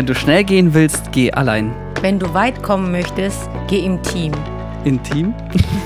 Wenn 0.00 0.06
du 0.06 0.14
schnell 0.14 0.44
gehen 0.44 0.72
willst, 0.72 1.12
geh 1.12 1.30
allein. 1.30 1.74
Wenn 2.00 2.18
du 2.18 2.32
weit 2.32 2.62
kommen 2.62 2.90
möchtest, 2.90 3.50
geh 3.68 3.80
im 3.80 4.02
Team. 4.02 4.32
Intim? 4.86 5.34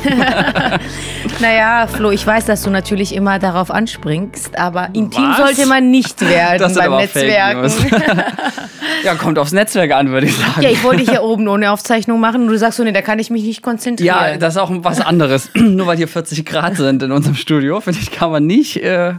Naja, 1.41 1.89
Flo, 1.89 2.13
ich 2.13 2.25
weiß, 2.25 2.45
dass 2.45 2.63
du 2.63 2.71
natürlich 2.71 3.13
immer 3.13 3.41
darauf 3.41 3.73
anspringst, 3.73 4.57
aber 4.57 4.91
intim 4.93 5.25
Was? 5.25 5.39
sollte 5.39 5.67
man 5.67 5.91
nicht 5.91 6.21
werden 6.21 6.61
Das 6.61 6.75
beim 6.75 6.95
Netzwerken. 6.97 7.73
Ja, 9.03 9.17
kommt 9.17 9.37
aufs 9.41 9.51
Netzwerk 9.51 9.91
an, 9.91 10.13
würde 10.13 10.27
ich 10.29 10.37
sagen. 10.37 10.63
Ja, 10.63 10.71
ich 10.71 10.85
wollte 10.85 11.03
hier 11.11 11.25
oben 11.25 11.49
ohne 11.49 11.73
Aufzeichnung 11.73 12.21
machen 12.21 12.43
und 12.43 12.49
du 12.49 12.57
sagst 12.57 12.77
so, 12.77 12.85
nee, 12.85 12.93
da 12.93 13.03
kann 13.03 13.19
ich 13.19 13.31
mich 13.31 13.43
nicht 13.43 13.63
konzentrieren. 13.63 14.15
Ja, 14.17 14.37
das 14.37 14.55
ist 14.55 14.61
auch 14.61 14.71
was 14.73 15.01
anderes. 15.01 15.51
Nur 15.55 15.89
weil 15.89 15.97
hier 15.97 16.07
40 16.07 16.47
Grad 16.47 16.77
sind 16.77 17.03
in 17.03 17.11
unserem 17.11 17.35
Studio, 17.35 17.81
finde 17.81 17.99
ich, 18.01 18.13
kann 18.13 18.31
man 18.31 18.47
nicht 18.47 18.77
äh, 18.77 19.15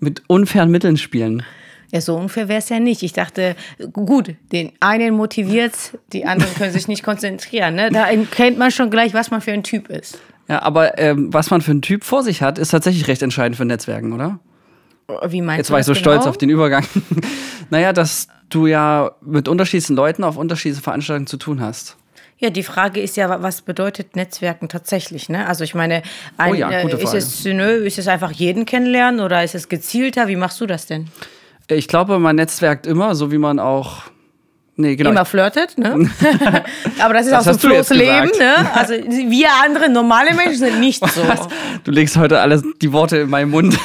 mit 0.00 0.22
unfairen 0.28 0.70
Mitteln 0.70 0.96
spielen. 0.96 1.42
Ja, 1.94 2.00
so 2.00 2.16
ungefähr 2.16 2.48
wäre 2.48 2.58
es 2.58 2.70
ja 2.70 2.80
nicht. 2.80 3.04
Ich 3.04 3.12
dachte, 3.12 3.54
gut, 3.92 4.34
den 4.50 4.72
einen 4.80 5.14
motiviert, 5.14 5.96
die 6.12 6.26
anderen 6.26 6.52
können 6.56 6.72
sich 6.72 6.88
nicht 6.88 7.04
konzentrieren. 7.04 7.76
Ne? 7.76 7.88
Da 7.92 8.06
kennt 8.32 8.58
man 8.58 8.72
schon 8.72 8.90
gleich, 8.90 9.14
was 9.14 9.30
man 9.30 9.40
für 9.40 9.52
ein 9.52 9.62
Typ 9.62 9.88
ist. 9.90 10.18
Ja, 10.48 10.60
aber 10.62 10.98
ähm, 10.98 11.32
was 11.32 11.52
man 11.52 11.60
für 11.60 11.70
einen 11.70 11.82
Typ 11.82 12.02
vor 12.02 12.24
sich 12.24 12.42
hat, 12.42 12.58
ist 12.58 12.70
tatsächlich 12.70 13.06
recht 13.06 13.22
entscheidend 13.22 13.56
für 13.56 13.64
Netzwerken, 13.64 14.12
oder? 14.12 14.40
Wie 15.28 15.40
meinst 15.40 15.58
Jetzt 15.58 15.68
du 15.68 15.72
war 15.74 15.78
ich 15.78 15.86
so 15.86 15.94
stolz 15.94 16.22
genau? 16.22 16.30
auf 16.30 16.36
den 16.36 16.50
Übergang. 16.50 16.84
naja, 17.70 17.92
dass 17.92 18.26
du 18.48 18.66
ja 18.66 19.12
mit 19.20 19.46
unterschiedlichen 19.46 19.94
Leuten 19.94 20.24
auf 20.24 20.36
unterschiedlichen 20.36 20.82
Veranstaltungen 20.82 21.28
zu 21.28 21.36
tun 21.36 21.60
hast. 21.60 21.96
Ja, 22.38 22.50
die 22.50 22.64
Frage 22.64 23.00
ist 23.00 23.16
ja, 23.16 23.40
was 23.40 23.62
bedeutet 23.62 24.16
Netzwerken 24.16 24.68
tatsächlich? 24.68 25.28
Ne? 25.28 25.46
Also 25.46 25.62
ich 25.62 25.76
meine, 25.76 26.02
ein, 26.38 26.50
Oh 26.50 26.54
ja, 26.56 26.70
äh, 26.70 27.02
ist, 27.02 27.14
es, 27.14 27.44
nö, 27.44 27.70
ist 27.84 27.98
es 27.98 28.08
einfach 28.08 28.32
jeden 28.32 28.66
kennenlernen 28.66 29.20
oder 29.20 29.44
ist 29.44 29.54
es 29.54 29.68
gezielter? 29.68 30.26
Wie 30.26 30.34
machst 30.34 30.60
du 30.60 30.66
das 30.66 30.86
denn? 30.86 31.08
Ich 31.68 31.88
glaube, 31.88 32.18
man 32.18 32.36
netzwerkt 32.36 32.86
immer, 32.86 33.14
so 33.14 33.32
wie 33.32 33.38
man 33.38 33.58
auch. 33.58 34.02
Nee, 34.76 34.96
genau. 34.96 35.10
Immer 35.10 35.24
flirtet, 35.24 35.78
ne? 35.78 35.94
Aber 36.98 37.14
das 37.14 37.26
ist 37.26 37.32
Das 37.32 37.44
du 37.44 37.68
jetzt 37.68 37.88
Flo's 37.88 37.90
Leben, 37.90 38.30
ne? 38.38 38.54
Also 38.74 38.94
wir 38.94 39.48
andere 39.64 39.88
normale 39.88 40.34
Menschen 40.34 40.58
sind 40.58 40.80
nicht 40.80 41.06
so. 41.08 41.22
Du 41.84 41.90
legst 41.90 42.16
heute 42.16 42.40
alles 42.40 42.64
die 42.80 42.92
Worte 42.92 43.18
in 43.18 43.30
meinen 43.30 43.50
Mund. 43.50 43.78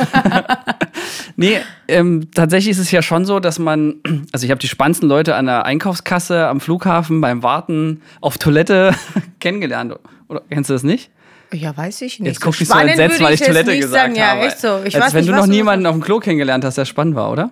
nee, 1.35 1.59
ähm, 1.87 2.29
tatsächlich 2.33 2.71
ist 2.71 2.79
es 2.79 2.91
ja 2.91 3.01
schon 3.01 3.25
so, 3.25 3.39
dass 3.39 3.59
man, 3.59 3.95
also 4.31 4.45
ich 4.45 4.51
habe 4.51 4.59
die 4.59 4.67
spannendsten 4.67 5.07
Leute 5.07 5.35
an 5.35 5.45
der 5.45 5.65
Einkaufskasse, 5.65 6.47
am 6.47 6.59
Flughafen, 6.59 7.21
beim 7.21 7.43
Warten, 7.43 8.01
auf 8.21 8.37
Toilette 8.37 8.95
kennengelernt. 9.39 9.93
Oder 10.27 10.41
kennst 10.49 10.69
du 10.69 10.73
das 10.73 10.83
nicht? 10.83 11.11
Ja, 11.53 11.75
weiß 11.75 12.01
ich 12.01 12.19
nicht. 12.19 12.27
Jetzt 12.27 12.41
guck 12.41 12.55
so 12.55 12.63
so 12.63 12.77
entsetzt, 12.77 13.21
weil 13.21 13.33
ich 13.33 13.41
Toilette 13.41 13.75
gesagt 13.75 13.93
sagen. 13.93 14.15
Ja, 14.15 14.27
habe. 14.29 14.41
echt 14.41 14.59
so. 14.59 14.81
Ich 14.85 14.95
Als 14.95 15.05
weiß 15.05 15.13
wenn 15.13 15.25
nicht, 15.25 15.33
du 15.33 15.35
noch 15.35 15.47
niemanden 15.47 15.85
auf 15.85 15.95
dem 15.95 16.01
Klo 16.01 16.19
kennengelernt 16.19 16.63
hast, 16.63 16.77
der 16.77 16.85
spannend 16.85 17.15
war, 17.15 17.31
oder? 17.31 17.51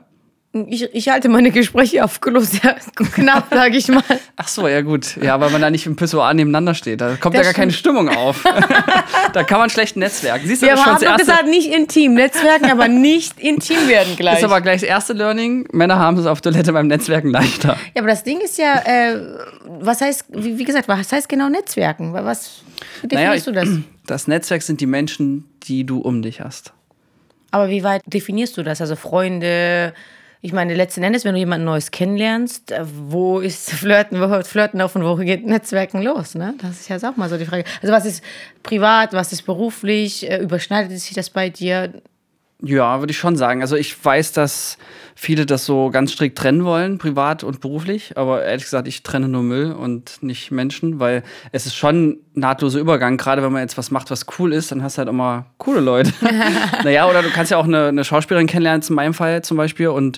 Ich, 0.68 0.84
ich 0.94 1.10
halte 1.10 1.30
meine 1.30 1.52
Gespräche 1.52 2.04
auf 2.04 2.20
Klo 2.22 2.40
sehr 2.40 2.76
knapp, 2.96 3.48
sage 3.54 3.78
ich 3.78 3.88
mal. 3.88 4.02
Ach 4.36 4.48
so, 4.48 4.68
ja 4.68 4.82
gut. 4.82 5.18
Ja, 5.22 5.40
weil 5.40 5.50
man 5.52 5.62
da 5.62 5.70
nicht 5.70 5.86
im 5.86 5.96
Pissoir 5.96 6.34
nebeneinander 6.34 6.74
steht. 6.74 7.02
Da 7.02 7.16
kommt 7.16 7.36
Das 7.36 7.46
ja 7.46 7.52
gar 7.52 7.54
keine 7.54 7.72
stimmt. 7.72 7.98
Stimmung 7.98 8.10
auf. 8.10 8.44
da 9.34 9.44
kann 9.44 9.60
man 9.60 9.70
schlecht 9.70 9.96
netzwerken. 9.98 10.48
Siehst 10.48 10.62
du, 10.62 10.66
Wir 10.66 10.76
das 10.76 10.86
haben 10.86 11.02
das 11.02 11.10
doch 11.12 11.18
gesagt, 11.18 11.48
nicht 11.48 11.72
intim. 11.72 12.16
Netzwerken, 12.16 12.72
aber 12.72 12.88
nicht 12.88 13.40
intim 13.40 13.88
werden 13.88 14.16
gleich. 14.16 14.40
ist 14.40 14.44
aber 14.44 14.62
gleich 14.62 14.82
das 14.82 14.90
erste 14.90 15.14
Learning. 15.14 15.68
Männer 15.72 16.00
haben 16.00 16.18
es 16.18 16.26
auf 16.26 16.42
Toilette 16.42 16.74
beim 16.74 16.88
Netzwerken 16.88 17.30
leichter. 17.30 17.78
Ja, 17.96 18.02
aber 18.02 18.10
das 18.10 18.24
Ding 18.24 18.40
ist 18.42 18.58
ja, 18.58 18.74
äh, 18.86 19.20
was 19.80 20.02
heißt, 20.02 20.26
wie, 20.30 20.58
wie 20.58 20.64
gesagt, 20.64 20.88
was 20.88 21.12
heißt 21.12 21.30
genau 21.30 21.50
Netzwerken? 21.50 22.14
Was 22.14 22.62
wie 23.02 23.14
Naja, 23.16 23.34
definierst 23.34 23.48
du 23.48 23.52
das? 23.52 23.70
Das 24.08 24.26
Netzwerk 24.26 24.62
sind 24.62 24.80
die 24.80 24.86
Menschen, 24.86 25.44
die 25.64 25.84
du 25.86 26.00
um 26.00 26.22
dich 26.22 26.40
hast. 26.40 26.72
Aber 27.52 27.70
wie 27.70 27.84
weit 27.84 28.02
definierst 28.06 28.56
du 28.56 28.64
das? 28.64 28.80
Also 28.80 28.96
Freunde, 28.96 29.94
ich 30.48 30.54
meine, 30.54 30.76
letzten 30.76 31.04
Endes, 31.04 31.26
wenn 31.26 31.34
du 31.34 31.40
jemanden 31.40 31.66
Neues 31.66 31.92
kennenlernst, 31.92 32.72
äh, 32.72 32.86
wo 32.86 33.40
ist 33.40 33.70
Flirten, 33.74 34.22
wo 34.22 34.28
hört 34.28 34.48
Flirten 34.48 34.80
auf 34.80 34.96
und 34.96 35.04
wo 35.04 35.18
geht 35.18 35.46
Netzwerken 35.46 36.02
los? 36.02 36.36
Ne? 36.36 36.54
Das 36.62 36.80
ist 36.80 36.88
ja 36.88 36.98
auch 36.98 37.18
mal 37.18 37.28
so 37.28 37.38
die 37.38 37.46
Frage. 37.46 37.66
Also 37.82 37.94
was 37.94 38.06
ist 38.06 38.24
privat, 38.64 39.12
was 39.12 39.34
ist 39.34 39.42
beruflich? 39.42 40.30
Äh, 40.30 40.38
Überschneidet 40.38 40.98
sich 40.98 41.14
das 41.14 41.30
bei 41.30 41.50
dir? 41.50 42.02
Ja, 42.64 43.02
würde 43.02 43.12
ich 43.12 43.20
schon 43.20 43.36
sagen. 43.36 43.62
Also 43.62 43.76
ich 43.76 44.04
weiß, 44.04 44.32
dass 44.32 44.80
viele 45.14 45.46
das 45.46 45.66
so 45.66 45.92
ganz 45.92 46.12
strikt 46.12 46.38
trennen 46.40 46.64
wollen, 46.66 46.98
privat 46.98 47.44
und 47.44 47.62
beruflich. 47.62 48.18
Aber 48.18 48.44
ehrlich 48.44 48.64
gesagt, 48.64 48.88
ich 48.88 49.04
trenne 49.04 49.28
nur 49.28 49.44
Müll 49.44 49.72
und 49.72 50.24
nicht 50.24 50.50
Menschen, 50.50 51.00
weil 51.00 51.24
es 51.52 51.68
ist 51.68 51.76
schon 51.76 52.10
ein 52.10 52.18
nahtloser 52.34 52.80
Übergang. 52.80 53.18
Gerade 53.18 53.44
wenn 53.44 53.52
man 53.52 53.62
jetzt 53.62 53.78
was 53.78 53.92
macht, 53.92 54.10
was 54.10 54.26
cool 54.40 54.54
ist, 54.54 54.72
dann 54.72 54.82
hast 54.82 54.98
du 54.98 55.00
halt 55.00 55.10
immer 55.10 55.46
coole 55.60 55.82
Leute. 55.82 56.12
naja, 56.84 57.08
oder 57.08 57.22
du 57.22 57.30
kannst 57.30 57.52
ja 57.52 57.58
auch 57.58 57.66
eine, 57.66 57.88
eine 57.88 58.04
Schauspielerin 58.04 58.48
kennenlernen, 58.48 58.84
in 58.88 58.96
meinem 58.96 59.14
Fall 59.14 59.44
zum 59.44 59.58
Beispiel. 59.58 59.90
Und 59.90 60.18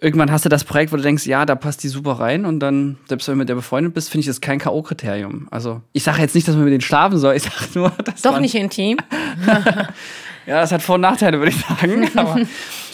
irgendwann 0.00 0.30
hast 0.30 0.44
du 0.44 0.48
das 0.48 0.62
Projekt, 0.62 0.92
wo 0.92 0.96
du 0.96 1.02
denkst, 1.02 1.26
ja, 1.26 1.44
da 1.46 1.56
passt 1.56 1.82
die 1.82 1.88
super 1.88 2.12
rein. 2.12 2.44
Und 2.44 2.60
dann, 2.60 2.98
selbst 3.08 3.26
wenn 3.26 3.34
du 3.34 3.38
mit 3.38 3.48
der 3.48 3.56
befreundet 3.56 3.92
bist, 3.92 4.08
finde 4.08 4.20
ich 4.20 4.26
das 4.26 4.40
kein 4.40 4.60
K.O.-Kriterium. 4.60 5.46
Also 5.50 5.82
ich 5.92 6.04
sage 6.04 6.20
jetzt 6.20 6.36
nicht, 6.36 6.46
dass 6.46 6.54
man 6.54 6.64
mit 6.64 6.72
denen 6.72 6.80
schlafen 6.80 7.18
soll. 7.18 7.34
Ich 7.34 7.42
sage 7.42 7.56
nur, 7.74 7.90
dass 8.04 8.22
Doch 8.22 8.38
nicht 8.38 8.54
intim. 8.54 8.98
ja, 10.46 10.60
das 10.60 10.72
hat 10.72 10.82
Vor- 10.82 10.96
und 10.96 11.00
Nachteile, 11.02 11.38
würde 11.38 11.50
ich 11.50 11.56
sagen. 11.64 12.08
Aber 12.16 12.38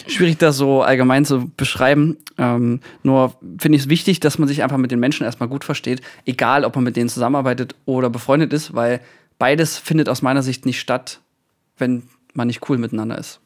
schwierig, 0.07 0.37
das 0.37 0.57
so 0.57 0.81
allgemein 0.81 1.25
zu 1.25 1.49
beschreiben. 1.57 2.17
Ähm, 2.37 2.79
nur 3.03 3.35
finde 3.59 3.75
ich 3.77 3.83
es 3.83 3.89
wichtig, 3.89 4.19
dass 4.19 4.37
man 4.39 4.47
sich 4.47 4.63
einfach 4.63 4.77
mit 4.77 4.91
den 4.91 4.99
Menschen 4.99 5.23
erstmal 5.25 5.49
gut 5.49 5.63
versteht, 5.63 6.01
egal 6.25 6.65
ob 6.65 6.75
man 6.75 6.83
mit 6.83 6.95
denen 6.95 7.09
zusammenarbeitet 7.09 7.75
oder 7.85 8.09
befreundet 8.09 8.53
ist, 8.53 8.73
weil 8.75 8.99
beides 9.37 9.77
findet 9.77 10.09
aus 10.09 10.21
meiner 10.21 10.43
Sicht 10.43 10.65
nicht 10.65 10.79
statt, 10.79 11.19
wenn 11.77 12.03
man 12.33 12.47
nicht 12.47 12.67
cool 12.69 12.77
miteinander 12.77 13.17
ist. 13.17 13.39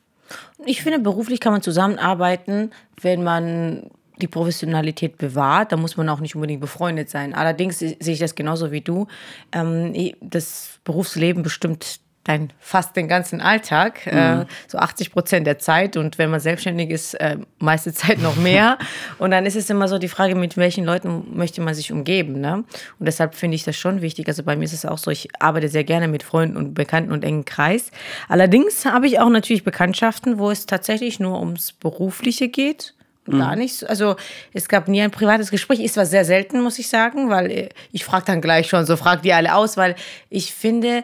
Ich 0.66 0.82
finde, 0.82 1.00
beruflich 1.00 1.40
kann 1.40 1.52
man 1.54 1.62
zusammenarbeiten, 1.62 2.72
wenn 3.02 3.24
man 3.24 3.90
die 4.22 4.28
Professionalität 4.28 5.18
bewahrt. 5.18 5.72
Da 5.72 5.78
muss 5.78 5.98
man 5.98 6.08
auch 6.10 6.20
nicht 6.20 6.36
unbedingt 6.36 6.62
befreundet 6.62 7.10
sein. 7.10 7.34
Allerdings 7.34 7.80
se- 7.80 7.98
sehe 8.00 8.14
ich 8.14 8.20
das 8.20 8.36
genauso 8.36 8.72
wie 8.72 8.82
du. 8.82 9.08
Ähm, 9.52 9.94
das 10.22 10.80
Berufsleben 10.84 11.44
bestimmt 11.44 12.00
dein 12.24 12.52
fast 12.60 12.96
den 12.96 13.08
ganzen 13.08 13.42
Alltag, 13.42 14.08
äh, 14.08 14.46
so 14.68 14.78
80 14.78 15.12
Prozent 15.12 15.46
der 15.46 15.60
Zeit 15.60 15.98
und 15.98 16.18
wenn 16.18 16.30
man 16.30 16.40
selbstständig 16.40 16.90
ist, 16.90 17.16
äh, 17.16 17.38
meiste 17.60 17.94
Zeit 17.94 18.20
noch 18.20 18.38
mehr. 18.38 18.78
und 19.20 19.32
dann 19.32 19.46
ist 19.46 19.56
es 19.56 19.70
immer 19.70 19.88
so 19.90 19.98
die 19.98 20.08
Frage, 20.08 20.36
mit 20.36 20.56
welchen 20.56 20.86
Leuten 20.86 21.26
möchte 21.36 21.62
man 21.62 21.74
sich 21.74 21.92
umgeben. 21.92 22.40
Ne? 22.40 22.64
Und 23.00 23.06
deshalb 23.06 23.36
finde 23.36 23.56
ich 23.56 23.64
das 23.64 23.76
schon 23.76 24.02
wichtig. 24.02 24.28
Also 24.28 24.44
bei 24.44 24.56
mir 24.56 24.64
ist 24.64 24.74
es 24.74 24.86
auch 24.86 24.98
so, 24.98 25.12
ich 25.12 25.30
arbeite 25.40 25.68
sehr 25.68 25.84
gerne 25.84 26.08
mit 26.08 26.24
Freunden 26.24 26.56
und 26.56 26.74
Bekannten 26.74 27.12
und 27.12 27.26
engen 27.26 27.44
Kreis. 27.44 27.92
Allerdings 28.30 28.86
habe 28.86 29.08
ich 29.08 29.20
auch 29.20 29.30
natürlich 29.30 29.66
Bekanntschaften, 29.66 30.40
wo 30.40 30.50
es 30.50 30.66
tatsächlich 30.66 31.20
nur 31.20 31.40
ums 31.40 31.74
Berufliche 31.74 32.48
geht. 32.48 32.94
und 33.28 33.40
Gar 33.40 33.58
nichts. 33.58 33.84
Also 33.84 34.16
es 34.54 34.70
gab 34.70 34.88
nie 34.88 35.02
ein 35.02 35.12
privates 35.12 35.52
Gespräch. 35.52 35.82
Ist 35.82 35.96
zwar 35.96 36.06
sehr 36.06 36.24
selten, 36.24 36.62
muss 36.62 36.80
ich 36.80 36.88
sagen, 36.88 37.30
weil 37.30 37.52
äh, 37.52 37.70
ich 37.92 38.06
frage 38.06 38.24
dann 38.28 38.40
gleich 38.40 38.70
schon, 38.70 38.86
so 38.86 38.96
fragt 38.96 39.26
die 39.26 39.34
alle 39.34 39.56
aus, 39.56 39.76
weil 39.76 39.96
ich 40.30 40.54
finde, 40.54 41.04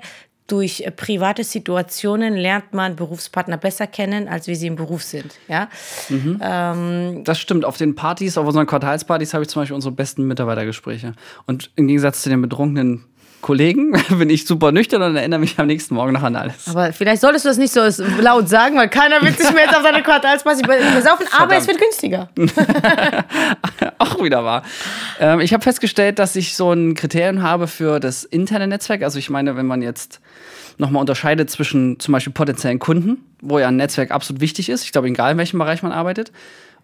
durch 0.51 0.81
äh, 0.81 0.91
private 0.91 1.43
Situationen 1.43 2.35
lernt 2.35 2.73
man 2.73 2.95
Berufspartner 2.95 3.57
besser 3.57 3.87
kennen, 3.87 4.27
als 4.27 4.47
wie 4.47 4.55
sie 4.55 4.67
im 4.67 4.75
Beruf 4.75 5.03
sind. 5.03 5.35
Ja? 5.47 5.69
Das 7.23 7.39
stimmt. 7.39 7.65
Auf 7.65 7.77
den 7.77 7.95
Partys, 7.95 8.37
auf 8.37 8.45
unseren 8.45 8.67
Quartalspartys 8.67 9.33
habe 9.33 9.43
ich 9.43 9.49
zum 9.49 9.61
Beispiel 9.61 9.75
unsere 9.75 9.93
besten 9.93 10.27
Mitarbeitergespräche. 10.27 11.13
Und 11.45 11.71
im 11.75 11.87
Gegensatz 11.87 12.21
zu 12.21 12.29
den 12.29 12.41
betrunkenen 12.41 13.05
Kollegen 13.41 13.91
bin 14.09 14.29
ich 14.29 14.45
super 14.45 14.71
nüchtern 14.71 15.01
und 15.01 15.15
erinnere 15.15 15.39
mich 15.39 15.57
am 15.59 15.67
nächsten 15.67 15.95
Morgen 15.95 16.13
noch 16.13 16.23
an 16.23 16.35
alles. 16.35 16.67
Aber 16.67 16.91
vielleicht 16.93 17.21
solltest 17.21 17.45
du 17.45 17.49
das 17.49 17.57
nicht 17.57 17.73
so 17.73 17.81
laut 18.21 18.49
sagen, 18.49 18.77
weil 18.77 18.89
keiner 18.89 19.21
wird 19.21 19.37
sich 19.37 19.51
mehr 19.53 19.65
jetzt 19.65 19.75
auf 19.75 19.83
deine 19.83 20.03
Quartalsparty 20.03 20.63
besaufen, 20.95 21.25
aber 21.37 21.55
es 21.55 21.67
wird 21.67 21.79
günstiger. 21.79 22.29
auch 23.97 24.21
wieder 24.23 24.43
wahr. 24.43 24.63
Ähm, 25.19 25.39
ich 25.39 25.53
habe 25.53 25.63
festgestellt, 25.63 26.19
dass 26.19 26.35
ich 26.35 26.55
so 26.55 26.71
ein 26.71 26.95
Kriterium 26.95 27.41
habe 27.41 27.67
für 27.67 27.99
das 27.99 28.23
interne 28.23 28.67
Netzwerk. 28.67 29.03
Also 29.03 29.19
ich 29.19 29.29
meine, 29.29 29.55
wenn 29.55 29.65
man 29.65 29.81
jetzt 29.81 30.19
nochmal 30.77 31.01
unterscheidet 31.01 31.49
zwischen 31.49 31.99
zum 31.99 32.13
Beispiel 32.13 32.33
potenziellen 32.33 32.79
Kunden, 32.79 33.25
wo 33.41 33.59
ja 33.59 33.67
ein 33.67 33.75
Netzwerk 33.75 34.11
absolut 34.11 34.41
wichtig 34.41 34.69
ist, 34.69 34.83
ich 34.83 34.91
glaube, 34.91 35.07
egal 35.07 35.33
in 35.33 35.37
welchem 35.37 35.59
Bereich 35.59 35.83
man 35.83 35.91
arbeitet, 35.91 36.31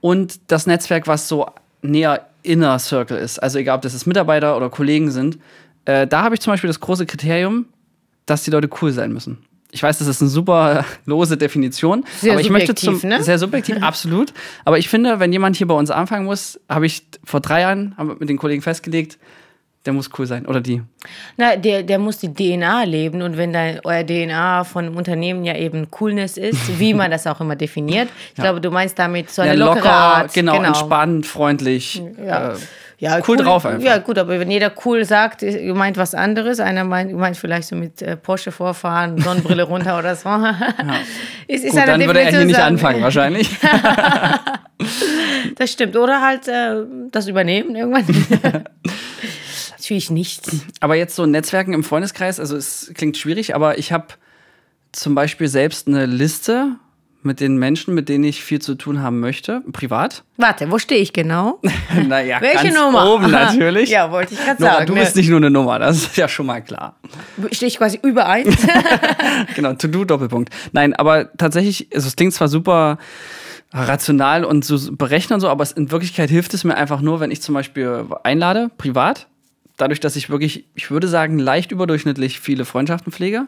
und 0.01 0.39
das 0.51 0.67
Netzwerk, 0.67 1.07
was 1.07 1.27
so 1.27 1.47
näher 1.81 2.27
Inner 2.43 2.77
Circle 2.77 3.17
ist, 3.17 3.39
also 3.39 3.57
egal, 3.57 3.77
ob 3.77 3.81
das 3.81 4.05
Mitarbeiter 4.05 4.55
oder 4.55 4.69
Kollegen 4.69 5.09
sind, 5.09 5.39
äh, 5.85 6.07
da 6.07 6.23
habe 6.23 6.35
ich 6.35 6.41
zum 6.41 6.51
Beispiel 6.53 6.67
das 6.67 6.79
große 6.79 7.05
Kriterium, 7.05 7.65
dass 8.25 8.43
die 8.43 8.51
Leute 8.51 8.69
cool 8.81 8.91
sein 8.91 9.11
müssen. 9.13 9.37
Ich 9.71 9.83
weiß, 9.83 9.97
das 9.99 10.07
ist 10.07 10.21
eine 10.21 10.29
super 10.29 10.85
lose 11.05 11.37
Definition, 11.37 12.05
Sehr 12.19 12.33
aber 12.33 12.41
ich 12.41 12.49
möchte 12.49 12.67
subjektiv, 12.73 13.01
zum 13.01 13.09
ne? 13.09 13.23
sehr 13.23 13.37
subjektiv, 13.39 13.77
absolut. 13.81 14.33
Aber 14.63 14.77
ich 14.77 14.89
finde, 14.89 15.19
wenn 15.19 15.31
jemand 15.33 15.57
hier 15.57 15.67
bei 15.67 15.75
uns 15.75 15.91
anfangen 15.91 16.25
muss, 16.25 16.59
habe 16.69 16.85
ich 16.85 17.05
vor 17.23 17.41
drei 17.41 17.61
Jahren 17.61 17.95
mit 18.19 18.29
den 18.29 18.37
Kollegen 18.37 18.61
festgelegt, 18.61 19.17
der 19.85 19.93
muss 19.93 20.09
cool 20.17 20.25
sein 20.25 20.47
oder 20.47 20.61
die. 20.61 20.81
Na, 21.37 21.55
der, 21.57 21.83
der 21.83 21.99
muss 21.99 22.17
die 22.17 22.33
DNA 22.33 22.83
leben 22.85 23.21
und 23.21 23.37
wenn 23.37 23.53
dein, 23.53 23.81
euer 23.83 24.03
DNA 24.03 24.63
von 24.63 24.85
einem 24.85 24.95
Unternehmen 24.95 25.43
ja 25.43 25.55
eben 25.55 25.91
Coolness 25.91 26.37
ist, 26.37 26.79
wie 26.79 26.93
man 26.93 27.11
das 27.11 27.27
auch 27.27 27.39
immer 27.41 27.55
definiert, 27.55 28.09
ich 28.29 28.41
glaube, 28.41 28.61
du 28.61 28.71
meinst 28.71 28.97
damit 28.97 29.29
so 29.29 29.41
eine 29.43 29.51
Ja, 29.55 29.65
lockere 29.65 29.91
Art. 29.91 30.33
genau, 30.33 30.61
entspannt, 30.63 31.27
freundlich. 31.27 32.01
Ja. 32.25 32.53
Äh, 32.53 32.55
Ja, 32.97 33.19
cool 33.27 33.37
drauf 33.37 33.65
einfach. 33.65 33.83
Ja, 33.83 33.97
gut, 33.97 34.17
aber 34.17 34.39
wenn 34.39 34.49
jeder 34.49 34.71
cool 34.85 35.03
sagt, 35.03 35.43
meint 35.73 35.97
was 35.97 36.15
anderes. 36.15 36.59
Einer 36.59 36.83
meint, 36.83 37.13
meint 37.13 37.37
vielleicht 37.37 37.67
so 37.67 37.75
mit 37.75 38.01
äh, 38.01 38.15
Porsche 38.15 38.51
vorfahren, 38.51 39.17
Sonnenbrille 39.21 39.63
runter 39.63 39.99
oder 39.99 40.15
so. 40.15 40.29
es 41.47 41.63
ist 41.63 41.71
gut, 41.71 41.79
eine 41.79 41.91
dann 41.91 42.05
würde 42.07 42.21
er 42.21 42.29
hier 42.29 42.45
nicht 42.45 42.59
anfangen, 42.59 43.01
wahrscheinlich. 43.01 43.49
Das 45.57 45.71
stimmt. 45.71 45.95
Oder 45.95 46.21
halt 46.21 46.49
äh, 46.49 46.83
das 47.09 47.27
übernehmen 47.27 47.75
irgendwann. 47.75 48.05
Natürlich 49.71 50.11
nicht. 50.11 50.49
Aber 50.81 50.95
jetzt 50.95 51.15
so 51.15 51.25
Netzwerken 51.25 51.73
im 51.73 51.83
Freundeskreis, 51.83 52.41
also 52.41 52.57
es 52.57 52.91
klingt 52.93 53.15
schwierig, 53.15 53.55
aber 53.55 53.77
ich 53.77 53.93
habe 53.93 54.07
zum 54.91 55.15
Beispiel 55.15 55.47
selbst 55.47 55.87
eine 55.87 56.05
Liste 56.07 56.75
mit 57.25 57.39
den 57.39 57.57
Menschen, 57.57 57.93
mit 57.93 58.09
denen 58.09 58.23
ich 58.23 58.43
viel 58.43 58.61
zu 58.61 58.75
tun 58.75 59.01
haben 59.01 59.19
möchte, 59.19 59.61
privat. 59.71 60.23
Warte, 60.37 60.71
wo 60.71 60.77
stehe 60.77 61.01
ich 61.01 61.13
genau? 61.13 61.59
naja, 62.07 62.39
Welche 62.41 62.69
ganz 62.69 62.77
Nummer? 62.77 63.13
oben 63.13 63.31
natürlich. 63.31 63.89
Ja, 63.89 64.11
wollte 64.11 64.33
ich 64.33 64.43
gerade 64.43 64.61
sagen. 64.61 64.85
du 64.85 64.93
bist 64.93 65.15
nicht 65.15 65.29
nur 65.29 65.37
eine 65.37 65.49
Nummer, 65.49 65.79
das 65.79 65.97
ist 65.97 66.17
ja 66.17 66.27
schon 66.27 66.45
mal 66.45 66.61
klar. 66.61 66.97
Stehe 67.51 67.67
ich 67.67 67.77
quasi 67.77 67.99
über 68.01 68.27
eins? 68.27 68.55
genau, 69.55 69.73
To-Do-Doppelpunkt. 69.73 70.53
Nein, 70.71 70.93
aber 70.93 71.33
tatsächlich, 71.37 71.89
also 71.93 72.07
es 72.07 72.15
klingt 72.15 72.33
zwar 72.33 72.47
super 72.47 72.97
rational 73.73 74.45
und 74.45 74.63
so 74.63 74.95
berechnen 74.95 75.35
und 75.35 75.41
so, 75.41 75.49
aber 75.49 75.63
es, 75.63 75.71
in 75.71 75.91
Wirklichkeit 75.91 76.29
hilft 76.29 76.53
es 76.53 76.63
mir 76.63 76.75
einfach 76.75 77.01
nur, 77.01 77.19
wenn 77.19 77.31
ich 77.31 77.41
zum 77.41 77.55
Beispiel 77.55 78.05
einlade, 78.23 78.69
privat, 78.77 79.27
dadurch, 79.77 79.99
dass 79.99 80.15
ich 80.15 80.29
wirklich, 80.29 80.65
ich 80.75 80.91
würde 80.91 81.07
sagen, 81.07 81.39
leicht 81.39 81.71
überdurchschnittlich 81.71 82.39
viele 82.39 82.65
Freundschaften 82.65 83.11
pflege. 83.11 83.47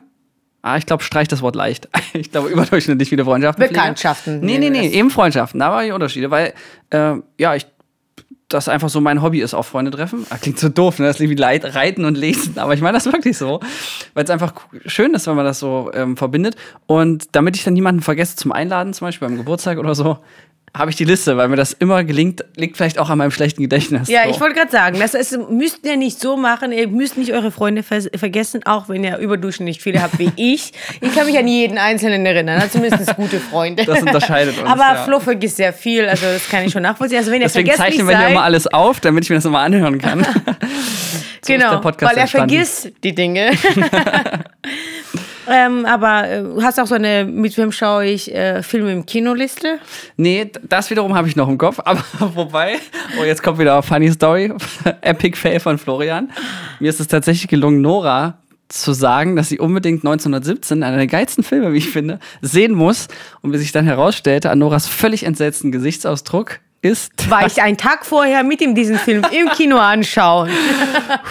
Ah, 0.61 0.77
ich 0.77 0.85
glaube, 0.85 1.03
streich 1.03 1.27
das 1.27 1.41
Wort 1.41 1.55
leicht. 1.55 1.87
Ich 2.13 2.31
glaube, 2.31 2.49
überdurchschnittlich 2.49 3.09
viele 3.09 3.25
Freundschaften. 3.25 3.67
Bekanntschaften 3.67 4.39
Nee, 4.39 4.57
nee, 4.57 4.69
nee, 4.71 4.87
das. 4.87 4.93
eben 4.93 5.11
Freundschaften. 5.11 5.59
Da 5.59 5.71
war 5.71 5.83
die 5.83 5.91
Unterschiede, 5.91 6.31
weil, 6.31 6.53
äh, 6.89 7.13
ja, 7.37 7.53
ich, 7.55 7.67
das 8.49 8.69
einfach 8.69 8.89
so 8.89 9.01
mein 9.01 9.21
Hobby 9.21 9.41
ist, 9.41 9.53
auch 9.53 9.65
Freunde 9.65 9.91
treffen. 9.91 10.25
Ah, 10.29 10.37
klingt 10.37 10.57
so 10.57 10.69
doof, 10.69 10.99
ne? 10.99 11.05
Das 11.05 11.19
ist 11.19 11.29
wie 11.29 11.41
Reiten 11.41 12.05
und 12.05 12.15
Lesen, 12.15 12.57
aber 12.57 12.73
ich 12.73 12.81
meine 12.81 12.97
das 12.97 13.05
wirklich 13.05 13.37
so, 13.37 13.59
weil 14.13 14.23
es 14.23 14.29
einfach 14.29 14.53
schön 14.85 15.13
ist, 15.13 15.27
wenn 15.27 15.35
man 15.35 15.45
das 15.45 15.59
so 15.59 15.91
ähm, 15.93 16.15
verbindet. 16.15 16.55
Und 16.85 17.35
damit 17.35 17.57
ich 17.57 17.63
dann 17.63 17.73
niemanden 17.73 18.01
vergesse 18.01 18.37
zum 18.37 18.51
Einladen, 18.51 18.93
zum 18.93 19.07
Beispiel 19.07 19.27
beim 19.27 19.37
Geburtstag 19.37 19.77
oder 19.77 19.95
so, 19.95 20.17
habe 20.75 20.91
ich 20.91 20.95
die 20.95 21.05
Liste, 21.05 21.37
weil 21.37 21.47
mir 21.47 21.55
das 21.55 21.73
immer 21.73 22.03
gelingt, 22.03 22.43
liegt 22.55 22.77
vielleicht 22.77 22.99
auch 22.99 23.09
an 23.09 23.17
meinem 23.17 23.31
schlechten 23.31 23.61
Gedächtnis. 23.61 24.09
Ja, 24.09 24.25
so. 24.25 24.31
ich 24.31 24.39
wollte 24.39 24.55
gerade 24.55 24.71
sagen, 24.71 24.99
das 24.99 25.13
ist, 25.13 25.37
müsst 25.49 25.85
ihr 25.85 25.97
nicht 25.97 26.19
so 26.19 26.37
machen, 26.37 26.71
ihr 26.71 26.87
müsst 26.87 27.17
nicht 27.17 27.33
eure 27.33 27.51
Freunde 27.51 27.83
vers 27.83 28.09
vergessen, 28.15 28.61
auch 28.65 28.89
wenn 28.89 29.03
ihr 29.03 29.17
überdurchschnittlich 29.17 29.81
viele 29.81 30.01
habt 30.01 30.19
wie 30.19 30.31
ich. 30.35 30.73
Ich 31.01 31.15
kann 31.15 31.25
mich 31.25 31.37
an 31.37 31.47
jeden 31.47 31.77
Einzelnen 31.77 32.25
erinnern, 32.25 32.59
also 32.61 32.79
zumindest 32.79 33.15
gute 33.15 33.39
Freunde. 33.39 33.85
Das 33.85 34.01
unterscheidet 34.01 34.57
uns, 34.59 34.69
Aber 34.69 34.81
ja. 34.81 35.03
Flo 35.03 35.19
vergisst 35.19 35.57
sehr 35.57 35.73
viel, 35.73 36.07
also 36.07 36.25
das 36.25 36.47
kann 36.49 36.65
ich 36.65 36.71
schon 36.71 36.83
nachvollziehen. 36.83 37.19
Also 37.19 37.31
wenn 37.31 37.41
ihr 37.41 37.47
Deswegen 37.47 37.71
zeichnen 37.71 38.07
wir 38.07 38.15
seid, 38.15 38.31
immer 38.31 38.43
alles 38.43 38.67
auf, 38.67 38.99
damit 38.99 39.23
ich 39.23 39.29
mir 39.29 39.37
das 39.37 39.45
immer 39.45 39.59
anhören 39.59 39.97
kann. 39.97 40.23
so 41.41 41.53
genau, 41.53 41.83
weil 41.83 41.93
er 42.01 42.17
entstanden. 42.17 42.49
vergisst 42.49 42.91
die 43.03 43.15
Dinge. 43.15 43.51
Ähm, 45.49 45.85
aber 45.85 46.29
äh, 46.29 46.43
du 46.43 46.61
hast 46.61 46.79
auch 46.79 46.87
so 46.87 46.95
eine, 46.95 47.25
mit 47.25 47.57
wem 47.57 47.71
schaue 47.71 48.05
ich 48.05 48.33
äh, 48.33 48.61
Filme 48.63 48.91
im 48.91 49.05
Kinoliste? 49.05 49.79
Nee, 50.17 50.51
das 50.63 50.89
wiederum 50.89 51.15
habe 51.15 51.27
ich 51.27 51.35
noch 51.35 51.47
im 51.47 51.57
Kopf. 51.57 51.79
Aber 51.85 52.03
wobei, 52.35 52.75
oh, 53.19 53.23
jetzt 53.23 53.43
kommt 53.43 53.59
wieder 53.59 53.73
eine 53.73 53.83
Funny 53.83 54.11
Story. 54.11 54.53
Epic 55.01 55.37
Fail 55.37 55.59
von 55.59 55.77
Florian. 55.77 56.31
Mir 56.79 56.89
ist 56.89 56.99
es 56.99 57.07
tatsächlich 57.07 57.47
gelungen, 57.47 57.81
Nora 57.81 58.39
zu 58.69 58.93
sagen, 58.93 59.35
dass 59.35 59.49
sie 59.49 59.59
unbedingt 59.59 60.03
1917, 60.03 60.83
einer 60.83 60.97
der 60.97 61.07
geilsten 61.07 61.43
Filme, 61.43 61.71
wie 61.71 61.77
ich 61.77 61.89
finde, 61.89 62.19
sehen 62.41 62.73
muss. 62.73 63.07
Und 63.41 63.53
wie 63.53 63.57
sich 63.57 63.71
dann 63.71 63.85
herausstellte, 63.85 64.49
an 64.49 64.59
Noras 64.59 64.87
völlig 64.87 65.23
entsetzten 65.23 65.71
Gesichtsausdruck 65.71 66.59
ist. 66.87 67.29
War 67.29 67.45
ich 67.45 67.61
einen 67.61 67.77
Tag 67.77 68.05
vorher 68.05 68.43
mit 68.43 68.61
ihm 68.61 68.75
diesen 68.75 68.97
Film 68.97 69.23
im 69.31 69.49
Kino 69.49 69.77
anschauen. 69.77 70.49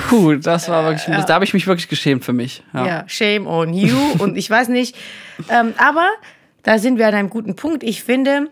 Puh, 0.09 0.35
das 0.37 0.69
war 0.69 0.85
wirklich, 0.85 1.05
da 1.27 1.35
habe 1.35 1.45
ich 1.45 1.55
mich 1.55 1.67
wirklich 1.67 1.89
geschämt 1.89 2.25
für 2.25 2.33
mich. 2.33 2.63
Ja. 2.73 2.87
Ja, 2.87 3.05
shame 3.07 3.47
on 3.47 3.73
you. 3.75 3.97
Und 4.19 4.37
ich 4.37 4.49
weiß 4.49 4.69
nicht. 4.69 4.97
Ähm, 5.49 5.75
aber 5.79 6.09
da 6.63 6.79
sind 6.79 6.99
wir 6.99 7.07
an 7.09 7.15
einem 7.15 7.31
guten 7.31 7.57
Punkt. 7.57 7.83
Ich 7.83 8.03
finde, 8.03 8.49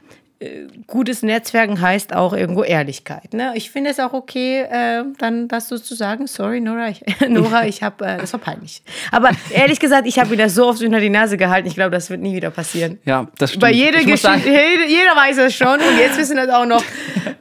gutes 0.86 1.22
Netzwerken 1.22 1.80
heißt 1.80 2.14
auch 2.14 2.32
irgendwo 2.32 2.62
Ehrlichkeit. 2.62 3.34
Ne? 3.34 3.52
Ich 3.54 3.70
finde 3.70 3.90
es 3.90 4.00
auch 4.00 4.12
okay, 4.12 4.62
äh, 4.62 5.04
dann 5.18 5.48
das 5.48 5.68
so 5.68 5.78
zu 5.78 5.94
sagen. 5.94 6.26
Sorry, 6.26 6.60
Nora, 6.60 6.88
ich, 6.88 7.02
Nora, 7.28 7.66
ich 7.66 7.82
habe, 7.82 8.04
äh, 8.04 8.18
das 8.18 8.32
war 8.32 8.40
peinlich. 8.40 8.82
Aber 9.10 9.30
ehrlich 9.50 9.80
gesagt, 9.80 10.06
ich 10.06 10.18
habe 10.18 10.30
mir 10.30 10.36
das 10.36 10.54
so 10.54 10.66
oft 10.66 10.82
unter 10.82 11.00
die 11.00 11.10
Nase 11.10 11.36
gehalten. 11.36 11.68
Ich 11.68 11.74
glaube, 11.74 11.90
das 11.90 12.10
wird 12.10 12.20
nie 12.20 12.34
wieder 12.34 12.50
passieren. 12.50 12.98
Ja, 13.04 13.28
das 13.38 13.50
stimmt. 13.50 13.62
Bei 13.62 13.72
jeder 13.72 14.02
Geschichte, 14.04 14.48
jeder, 14.48 14.86
jeder 14.86 15.16
weiß 15.16 15.38
es 15.38 15.54
schon 15.54 15.74
und 15.74 15.98
jetzt 15.98 16.18
wissen 16.18 16.36
das 16.36 16.48
auch 16.48 16.66
noch 16.66 16.82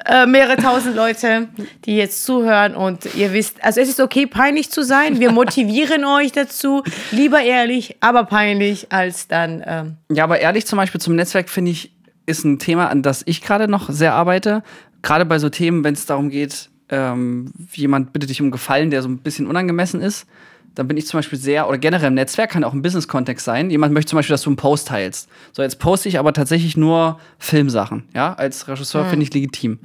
äh, 0.06 0.26
mehrere 0.26 0.58
tausend 0.58 0.96
Leute, 0.96 1.48
die 1.86 1.96
jetzt 1.96 2.26
zuhören 2.26 2.76
und 2.76 3.16
ihr 3.16 3.34
wisst, 3.34 3.64
also 3.64 3.80
es 3.80 3.90
ist 3.90 4.00
okay, 4.00 4.26
peinlich 4.28 4.70
zu 4.70 4.84
sein. 4.84 5.20
Wir 5.20 5.32
motivieren 5.32 6.04
euch 6.06 6.32
dazu, 6.32 6.84
lieber 7.12 7.42
ehrlich, 7.42 7.96
aber 8.02 8.26
peinlich, 8.26 8.88
als 8.92 9.28
dann. 9.28 9.64
Ähm, 9.66 9.98
Ja, 10.12 10.26
aber 10.26 10.40
ehrlich 10.40 10.66
zum 10.66 10.78
Beispiel 10.78 11.00
zum 11.00 11.16
Netzwerk 11.16 11.50
finde 11.50 11.72
ich, 11.72 11.93
ist 12.26 12.44
ein 12.44 12.60
Thema, 12.60 12.88
an 12.90 13.02
das 13.02 13.24
ich 13.26 13.42
gerade 13.42 13.68
noch 13.68 13.90
sehr 13.90 14.14
arbeite. 14.14 14.64
Gerade 15.02 15.26
bei 15.26 15.40
so 15.40 15.50
Themen, 15.50 15.84
wenn 15.84 15.94
es 15.94 16.06
darum 16.06 16.30
geht, 16.30 16.70
ähm, 16.90 17.52
jemand 17.74 18.14
bittet 18.14 18.30
dich 18.30 18.42
um 18.42 18.52
Gefallen, 18.52 18.90
der 18.90 19.02
so 19.02 19.10
ein 19.10 19.20
bisschen 19.20 19.48
unangemessen 19.48 20.02
ist, 20.02 20.28
dann 20.76 20.88
bin 20.88 20.98
ich 20.98 21.06
zum 21.06 21.20
Beispiel 21.20 21.38
sehr, 21.38 21.68
oder 21.68 21.78
generell 21.78 22.08
im 22.08 22.16
Netzwerk, 22.16 22.52
kann 22.52 22.64
auch 22.64 22.74
im 22.74 22.82
Business-Kontext 22.82 23.46
sein. 23.46 23.70
Jemand 23.70 23.94
möchte 23.94 24.12
zum 24.12 24.18
Beispiel, 24.18 24.34
dass 24.34 24.42
du 24.42 24.50
einen 24.50 24.58
Post 24.58 24.88
teilst. 24.88 25.30
So, 25.52 25.62
jetzt 25.62 25.80
poste 25.80 26.10
ich 26.10 26.18
aber 26.18 26.34
tatsächlich 26.34 26.78
nur 26.78 27.20
Filmsachen. 27.38 28.06
Ja, 28.14 28.34
als 28.34 28.68
Regisseur 28.68 29.06
finde 29.06 29.24
ich 29.24 29.34
legitim. 29.34 29.80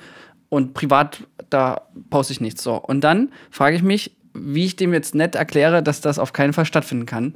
Und 0.48 0.72
privat, 0.72 1.24
da 1.50 1.82
poste 2.08 2.32
ich 2.32 2.40
nichts. 2.40 2.62
So. 2.62 2.76
Und 2.76 3.02
dann 3.02 3.30
frage 3.50 3.76
ich 3.76 3.82
mich, 3.82 4.16
wie 4.40 4.64
ich 4.64 4.76
dem 4.76 4.92
jetzt 4.92 5.14
nett 5.14 5.34
erkläre, 5.34 5.82
dass 5.82 6.00
das 6.00 6.18
auf 6.18 6.32
keinen 6.32 6.52
Fall 6.52 6.64
stattfinden 6.64 7.06
kann. 7.06 7.34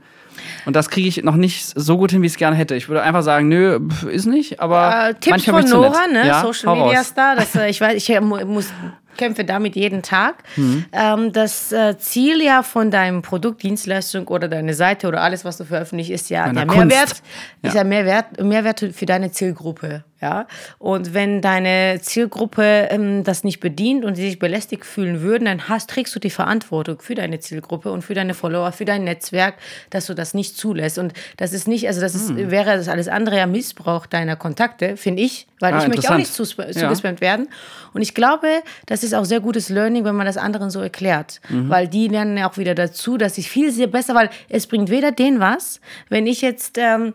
Und 0.65 0.77
das 0.77 0.89
kriege 0.89 1.09
ich 1.09 1.23
noch 1.23 1.37
nicht 1.37 1.73
so 1.79 1.99
gut 1.99 2.11
hin, 2.11 2.23
wie 2.23 2.27
ich 2.27 2.33
es 2.33 2.39
gerne 2.39 2.57
hätte. 2.57 2.75
Ich 2.75 2.89
würde 2.89 3.03
einfach 3.03 3.23
sagen, 3.23 3.49
nö, 3.49 3.81
ist 4.11 4.27
nicht, 4.27 4.61
aber 4.61 5.09
äh, 5.11 5.15
Tipps 5.15 5.29
manchmal 5.31 5.63
von. 5.63 5.71
Nora, 5.71 6.07
ne? 6.07 6.27
Ja, 6.27 6.41
Social 6.43 6.77
Media. 6.77 7.05
Star. 7.05 7.37
Das, 7.37 7.55
äh, 7.55 7.69
ich 7.69 7.81
weiß, 7.81 7.95
ich 7.97 8.09
äh, 8.11 8.21
mu- 8.21 8.45
muss 8.47 8.69
kämpfe 9.17 9.45
damit 9.45 9.77
jeden 9.77 10.03
Tag. 10.03 10.37
Mhm. 10.57 10.85
Ähm, 10.93 11.33
das 11.33 11.73
äh, 11.73 11.97
Ziel 11.99 12.43
ja 12.43 12.63
von 12.63 12.91
deinem 12.91 13.23
Produkt, 13.23 13.63
Dienstleistung 13.63 14.29
oder 14.29 14.49
deine 14.49 14.75
Seite 14.75 15.09
oder 15.09 15.21
alles, 15.23 15.45
was 15.45 15.57
du 15.59 15.65
veröffentlichst, 15.65 16.13
ist 16.13 16.31
ja 16.31 16.47
Meiner 16.47 16.65
der 16.65 16.67
Kunst. 16.67 16.87
Mehrwert, 16.89 17.11
ist 17.63 17.75
Ja. 17.75 17.75
ja 17.75 17.85
Mehrwert, 17.85 18.41
Mehrwert 18.43 18.81
für 18.93 19.07
deine 19.07 19.31
Zielgruppe. 19.33 20.05
Ja? 20.21 20.47
Und 20.79 21.15
wenn 21.15 21.41
deine 21.43 21.99
Zielgruppe 22.01 22.89
ähm, 22.91 23.25
das 23.25 23.43
nicht 23.43 23.59
bedient 23.59 24.05
und 24.05 24.15
sie 24.15 24.23
sich 24.29 24.39
belästigt 24.39 24.85
fühlen 24.87 25.21
würden, 25.23 25.47
dann 25.47 25.69
hast, 25.69 25.91
trägst 25.91 26.15
du 26.15 26.21
die 26.21 26.31
Verantwortung 26.31 27.01
für 27.01 27.17
deine 27.17 27.41
Zielgruppe 27.41 27.91
und 27.91 28.03
für 28.03 28.15
deine 28.15 28.35
Follower, 28.35 28.71
für 28.71 28.85
dein 28.85 29.03
Netzwerk, 29.03 29.55
dass 29.91 30.07
du 30.07 30.15
das 30.15 30.33
nicht 30.35 30.57
zulässt. 30.57 30.99
Und 30.99 31.13
das 31.39 31.53
ist 31.53 31.67
nicht, 31.67 31.89
also 31.89 32.01
das 32.01 32.15
ist, 32.15 32.29
Hm. 32.29 32.51
wäre 32.53 32.77
das 32.77 32.89
alles 32.89 33.09
andere 33.09 33.37
ja 33.39 33.47
Missbrauch 33.47 34.07
deiner 34.07 34.37
Kontakte, 34.37 34.97
finde 34.97 35.23
ich, 35.23 35.49
weil 35.59 35.75
Ah, 35.75 35.83
ich 35.83 35.89
möchte 35.89 36.09
auch 36.13 36.17
nicht 36.17 36.33
zus- 36.33 36.57
Ja. 36.57 36.71
zugespammt 36.73 37.21
werden. 37.21 37.49
Und 37.93 38.03
ich 38.03 38.15
glaube, 38.15 38.47
das 39.03 39.13
ist 39.13 39.15
auch 39.15 39.25
sehr 39.25 39.41
gutes 39.41 39.69
Learning, 39.69 40.05
wenn 40.05 40.15
man 40.15 40.27
das 40.27 40.37
anderen 40.37 40.71
so 40.71 40.81
erklärt. 40.81 41.41
Mhm. 41.49 41.69
Weil 41.69 41.89
die 41.89 42.09
lernen 42.09 42.37
ja 42.37 42.49
auch 42.49 42.57
wieder 42.57 42.75
dazu, 42.75 43.17
dass 43.17 43.37
ich 43.39 43.51
viel 43.51 43.73
sehr 43.73 43.89
besser, 43.89 44.15
weil 44.15 44.31
es 44.49 44.67
bringt 44.67 44.91
weder 44.91 45.13
denen 45.13 45.41
was, 45.41 45.81
wenn 46.09 46.27
ich 46.27 46.41
jetzt 46.41 46.79
ähm, 46.79 47.15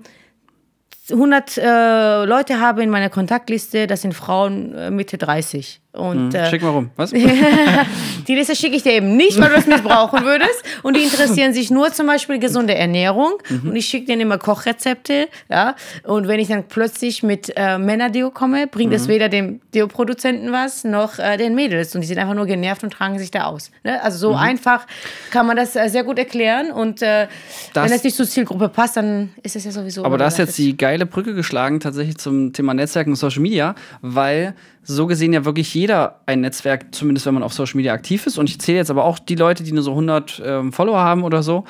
100 1.10 1.58
äh, 1.58 2.26
Leute 2.26 2.60
habe 2.60 2.84
in 2.84 2.90
meiner 2.90 3.10
Kontaktliste, 3.10 3.88
das 3.88 4.02
sind 4.02 4.14
Frauen 4.14 4.76
äh, 4.76 4.92
Mitte 4.92 5.18
30. 5.18 5.82
Und 5.98 6.34
äh, 6.34 6.50
Schick 6.50 6.62
mal 6.62 6.70
rum. 6.70 6.92
Was? 6.96 7.12
die 8.28 8.36
Liste 8.36 8.56
schicke 8.56 8.76
ich 8.76 8.84
dir 8.84 8.94
eben 8.94 9.16
nicht, 9.18 9.40
weil 9.40 9.50
du 9.50 9.56
es 9.56 9.66
missbrauchen 9.66 10.24
würdest. 10.24 10.64
Und 10.84 10.96
die 10.98 11.02
interessieren 11.04 11.54
sich 11.54 11.72
nur 11.72 11.92
zum 11.92 12.08
Beispiel 12.08 12.40
gesunde 12.40 12.76
Ernährung. 12.76 13.34
Und 13.50 13.76
ich 13.76 13.86
schicke 13.86 14.06
denen 14.08 14.22
immer 14.22 14.38
Kochrezepte. 14.38 15.28
Ja? 15.50 15.76
Und 16.04 16.28
wenn 16.28 16.40
ich 16.40 16.48
dann 16.50 16.64
plötzlich 16.68 17.24
mit 17.24 17.52
äh, 17.56 17.78
Männerdeo 17.78 18.32
komme, 18.32 18.68
bringt 18.68 18.94
es 18.94 19.08
weder 19.08 19.30
dem 19.30 19.60
Deo-Produzenten 19.74 20.52
was, 20.52 20.84
noch 20.84 21.20
äh, 21.20 21.38
den 21.38 21.56
Mädels. 21.56 21.96
Und 21.96 22.02
die 22.02 22.08
sind 22.08 22.20
einfach 22.20 22.36
nur 22.36 22.46
genervt 22.46 22.84
und 22.84 22.92
tragen 22.92 23.18
sich 23.20 23.32
da 23.32 23.46
aus. 23.46 23.72
Ne? 23.84 24.02
Also 24.04 24.18
so 24.18 24.36
einfach 24.36 24.86
kann 25.32 25.46
man 25.48 25.56
das 25.58 25.76
äh, 25.76 25.88
sehr 25.90 26.04
gut 26.04 26.20
erklären. 26.20 26.72
Und 26.72 27.02
äh, 27.02 27.28
Das- 27.74 27.86
wenn 27.90 27.96
es 27.98 28.04
nicht 28.04 28.16
zur 28.16 28.28
Zielgruppe 28.28 28.70
passt, 28.70 28.98
dann 28.98 29.30
ist 29.44 29.56
es 29.56 29.66
ja 29.66 29.72
sowieso. 29.72 30.04
Aber 30.06 30.18
da 30.18 30.28
ist 30.28 30.38
jetzt 30.38 30.58
die 30.58 30.76
geile 30.78 31.06
Brücke 31.06 31.34
geschlagen, 31.34 31.80
tatsächlich 31.80 32.18
zum 32.18 32.54
Thema 32.54 32.74
Netzwerken 32.74 33.12
und 33.12 33.16
Social 33.16 33.42
Media, 33.42 33.76
weil 34.02 34.54
so 34.88 35.06
gesehen 35.06 35.34
ja 35.34 35.44
wirklich 35.44 35.74
jeder 35.74 36.22
ein 36.26 36.42
Netzwerk, 36.42 36.96
zumindest 36.96 37.26
wenn 37.26 37.34
man 37.34 37.44
auf 37.44 37.54
Social 37.54 37.76
Media 37.76 37.92
aktiv 37.94 38.26
ist. 38.26 38.38
Und 38.38 38.50
ich 38.50 38.60
zähle 38.60 38.78
jetzt 38.78 38.90
aber 38.90 39.04
auch 39.04 39.20
die 39.20 39.36
Leute, 39.36 39.64
die 39.64 39.74
nur 39.74 39.84
so 39.84 39.92
100 39.92 40.42
ähm, 40.46 40.72
Follower 40.72 41.00
haben 41.00 41.24
oder 41.24 41.44
so. 41.44 41.66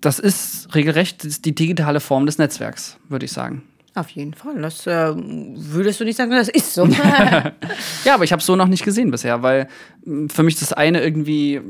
Das 0.00 0.18
ist 0.18 0.74
regelrecht 0.74 1.44
die 1.44 1.54
digitale 1.54 2.00
Form 2.00 2.24
des 2.24 2.38
Netzwerks, 2.38 2.96
würde 3.10 3.26
ich 3.26 3.32
sagen. 3.32 3.62
Auf 3.94 4.08
jeden 4.10 4.32
Fall. 4.32 4.62
Das 4.62 4.86
äh, 4.86 5.12
würdest 5.14 6.00
du 6.00 6.04
nicht 6.04 6.16
sagen, 6.16 6.30
das 6.30 6.48
ist 6.48 6.72
so. 6.72 6.86
Ja, 8.04 8.14
aber 8.14 8.24
ich 8.24 8.32
habe 8.32 8.40
es 8.40 8.46
so 8.46 8.56
noch 8.56 8.68
nicht 8.68 8.84
gesehen 8.84 9.10
bisher, 9.10 9.42
weil 9.42 9.68
mh, 10.04 10.28
für 10.32 10.42
mich 10.42 10.58
das 10.58 10.72
eine 10.72 11.02
irgendwie 11.02 11.60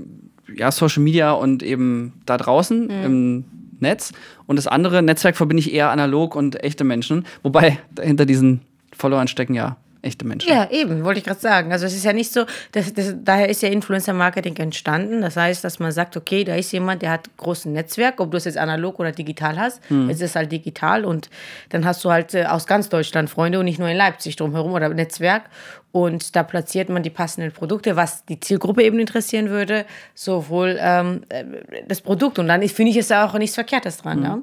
ja 0.54 0.70
Social 0.70 1.02
Media 1.02 1.32
und 1.32 1.64
eben 1.64 2.12
da 2.26 2.36
draußen 2.36 2.88
im 2.88 3.44
Netz 3.80 4.12
und 4.46 4.56
das 4.56 4.66
andere 4.66 5.02
Netzwerk 5.02 5.36
verbinde 5.36 5.60
ich 5.60 5.72
eher 5.72 5.90
analog 5.90 6.34
und 6.36 6.62
echte 6.62 6.84
Menschen, 6.84 7.26
wobei 7.42 7.78
hinter 8.00 8.24
diesen 8.24 8.62
Followern 8.96 9.28
stecken 9.28 9.54
ja 9.54 9.76
echte 10.02 10.26
Menschen. 10.26 10.48
Ja, 10.50 10.70
eben, 10.70 11.04
wollte 11.04 11.18
ich 11.18 11.24
gerade 11.24 11.40
sagen. 11.40 11.72
Also 11.72 11.86
es 11.86 11.94
ist 11.94 12.04
ja 12.04 12.12
nicht 12.12 12.32
so, 12.32 12.44
das, 12.72 12.92
das, 12.92 13.14
daher 13.22 13.48
ist 13.48 13.62
ja 13.62 13.68
Influencer-Marketing 13.68 14.56
entstanden. 14.56 15.22
Das 15.22 15.36
heißt, 15.36 15.64
dass 15.64 15.78
man 15.78 15.92
sagt, 15.92 16.16
okay, 16.16 16.44
da 16.44 16.54
ist 16.54 16.72
jemand, 16.72 17.02
der 17.02 17.10
hat 17.10 17.28
großes 17.36 17.66
Netzwerk, 17.66 18.20
ob 18.20 18.30
du 18.30 18.36
es 18.36 18.44
jetzt 18.44 18.58
analog 18.58 18.98
oder 19.00 19.12
digital 19.12 19.58
hast. 19.58 19.80
Hm. 19.88 20.08
Jetzt 20.08 20.18
ist 20.18 20.30
es 20.30 20.36
halt 20.36 20.52
digital 20.52 21.04
und 21.04 21.30
dann 21.70 21.84
hast 21.84 22.04
du 22.04 22.10
halt 22.10 22.34
äh, 22.34 22.44
aus 22.44 22.66
ganz 22.66 22.88
Deutschland 22.88 23.30
Freunde 23.30 23.58
und 23.58 23.64
nicht 23.64 23.78
nur 23.78 23.88
in 23.88 23.96
Leipzig 23.96 24.36
drumherum 24.36 24.72
oder 24.72 24.88
Netzwerk. 24.88 25.44
Und 25.90 26.36
da 26.36 26.42
platziert 26.42 26.90
man 26.90 27.02
die 27.02 27.10
passenden 27.10 27.50
Produkte, 27.50 27.96
was 27.96 28.24
die 28.26 28.38
Zielgruppe 28.38 28.82
eben 28.82 28.98
interessieren 28.98 29.48
würde, 29.48 29.86
sowohl 30.14 30.76
ähm, 30.78 31.22
äh, 31.30 31.44
das 31.86 32.02
Produkt. 32.02 32.38
Und 32.38 32.46
dann 32.48 32.66
finde 32.68 32.90
ich 32.90 32.96
es 32.98 33.10
auch 33.10 33.34
nichts 33.34 33.54
Verkehrtes 33.54 33.98
dran. 33.98 34.18
Mhm. 34.18 34.24
Ja? 34.24 34.42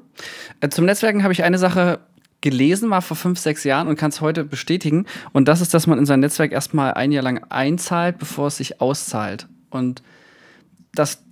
Äh, 0.60 0.68
zum 0.70 0.86
Netzwerken 0.86 1.22
habe 1.22 1.32
ich 1.32 1.44
eine 1.44 1.58
Sache 1.58 2.00
gelesen 2.46 2.88
mal 2.88 3.00
vor 3.00 3.16
fünf, 3.16 3.40
sechs 3.40 3.64
Jahren 3.64 3.88
und 3.88 3.96
kann 3.96 4.10
es 4.10 4.20
heute 4.20 4.44
bestätigen. 4.44 5.06
Und 5.32 5.48
das 5.48 5.60
ist, 5.60 5.74
dass 5.74 5.88
man 5.88 5.98
in 5.98 6.06
sein 6.06 6.20
Netzwerk 6.20 6.52
erstmal 6.52 6.94
ein 6.94 7.10
Jahr 7.10 7.24
lang 7.24 7.44
einzahlt, 7.48 8.18
bevor 8.18 8.46
es 8.46 8.58
sich 8.58 8.80
auszahlt. 8.80 9.48
Und 9.68 10.00
das 10.94 11.24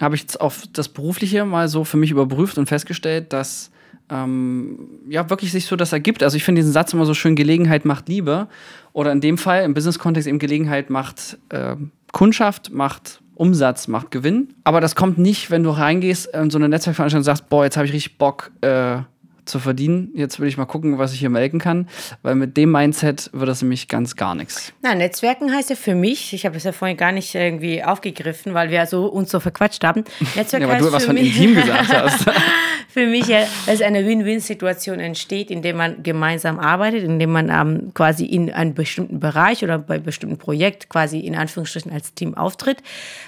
habe 0.00 0.16
ich 0.16 0.22
jetzt 0.22 0.40
auf 0.40 0.64
das 0.72 0.88
Berufliche 0.88 1.44
mal 1.44 1.68
so 1.68 1.84
für 1.84 1.96
mich 1.96 2.10
überprüft 2.10 2.58
und 2.58 2.66
festgestellt, 2.66 3.32
dass 3.32 3.70
ähm, 4.10 4.88
ja 5.08 5.30
wirklich 5.30 5.52
sich 5.52 5.66
so 5.66 5.76
das 5.76 5.92
ergibt. 5.92 6.24
Also 6.24 6.36
ich 6.36 6.42
finde 6.42 6.60
diesen 6.60 6.72
Satz 6.72 6.92
immer 6.92 7.06
so 7.06 7.14
schön, 7.14 7.36
Gelegenheit 7.36 7.84
macht 7.84 8.08
Liebe. 8.08 8.48
Oder 8.92 9.12
in 9.12 9.20
dem 9.20 9.38
Fall, 9.38 9.62
im 9.62 9.72
Business-Kontext 9.72 10.26
eben 10.26 10.40
Gelegenheit 10.40 10.90
macht 10.90 11.38
äh, 11.50 11.76
Kundschaft, 12.12 12.72
macht 12.72 13.20
Umsatz, 13.36 13.86
macht 13.86 14.10
Gewinn. 14.10 14.54
Aber 14.64 14.80
das 14.80 14.96
kommt 14.96 15.18
nicht, 15.18 15.50
wenn 15.52 15.62
du 15.62 15.70
reingehst 15.70 16.26
in 16.34 16.50
so 16.50 16.58
eine 16.58 16.68
Netzwerkveranstaltung 16.68 17.20
und 17.20 17.24
sagst, 17.24 17.48
boah, 17.48 17.64
jetzt 17.64 17.76
habe 17.76 17.86
ich 17.86 17.92
richtig 17.92 18.18
Bock, 18.18 18.50
äh, 18.62 18.98
zu 19.46 19.58
verdienen. 19.58 20.10
Jetzt 20.14 20.38
will 20.40 20.48
ich 20.48 20.56
mal 20.56 20.66
gucken, 20.66 20.98
was 20.98 21.12
ich 21.12 21.20
hier 21.20 21.30
melken 21.30 21.58
kann, 21.58 21.88
weil 22.22 22.34
mit 22.34 22.56
dem 22.56 22.70
Mindset 22.72 23.30
wird 23.32 23.48
das 23.48 23.62
nämlich 23.62 23.88
ganz 23.88 24.16
gar 24.16 24.34
nichts. 24.34 24.72
Na, 24.82 24.94
Netzwerken 24.94 25.52
heißt 25.52 25.70
ja 25.70 25.76
für 25.76 25.94
mich, 25.94 26.32
ich 26.32 26.44
habe 26.44 26.54
das 26.54 26.64
ja 26.64 26.72
vorhin 26.72 26.96
gar 26.96 27.12
nicht 27.12 27.34
irgendwie 27.34 27.82
aufgegriffen, 27.82 28.54
weil 28.54 28.70
wir 28.70 28.84
so, 28.86 29.06
uns 29.06 29.30
so 29.30 29.40
verquatscht 29.40 29.84
haben. 29.84 30.04
Netzwerk 30.34 30.62
ja, 30.62 30.68
weil 30.68 30.80
du 30.80 30.92
was 30.92 31.04
von 31.04 31.16
intim 31.16 31.54
gesagt 31.54 31.92
hast. 31.92 32.26
für 32.96 33.06
mich 33.06 33.26
ja, 33.26 33.44
dass 33.66 33.82
eine 33.82 34.06
Win-Win-Situation 34.06 35.00
entsteht, 35.00 35.50
indem 35.50 35.76
man 35.76 36.02
gemeinsam 36.02 36.58
arbeitet, 36.58 37.04
indem 37.04 37.30
man 37.30 37.50
ähm, 37.50 37.92
quasi 37.92 38.24
in 38.24 38.50
einem 38.50 38.72
bestimmten 38.72 39.20
Bereich 39.20 39.62
oder 39.62 39.78
bei 39.78 39.96
einem 39.96 40.04
bestimmten 40.04 40.38
Projekt 40.38 40.88
quasi 40.88 41.20
in 41.20 41.36
Anführungsstrichen 41.36 41.92
als 41.92 42.14
Team 42.14 42.34
auftritt. 42.34 42.78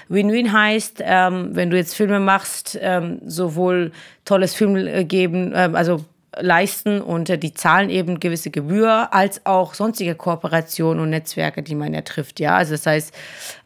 Win-Win 0.07 0.51
heißt, 0.51 1.03
ähm, 1.05 1.49
wenn 1.51 1.69
du 1.69 1.77
jetzt 1.77 1.93
Filme 1.93 2.19
machst, 2.19 2.79
ähm, 2.81 3.19
sowohl 3.27 3.91
tolles 4.29 4.53
Film 4.53 4.75
äh, 4.75 5.03
geben, 5.03 5.53
äh, 5.53 5.69
also 5.73 6.05
leisten 6.37 7.01
und 7.01 7.41
die 7.41 7.53
zahlen 7.53 7.89
eben 7.89 8.19
gewisse 8.19 8.51
Gebühr, 8.51 9.13
als 9.13 9.45
auch 9.45 9.73
sonstige 9.73 10.13
Kooperationen 10.13 11.01
und 11.01 11.09
Netzwerke, 11.09 11.63
die 11.63 11.73
man 11.73 11.93
ja 11.93 12.01
trifft. 12.01 12.39
Ja, 12.39 12.55
also 12.55 12.73
das 12.73 12.85
heißt, 12.85 13.13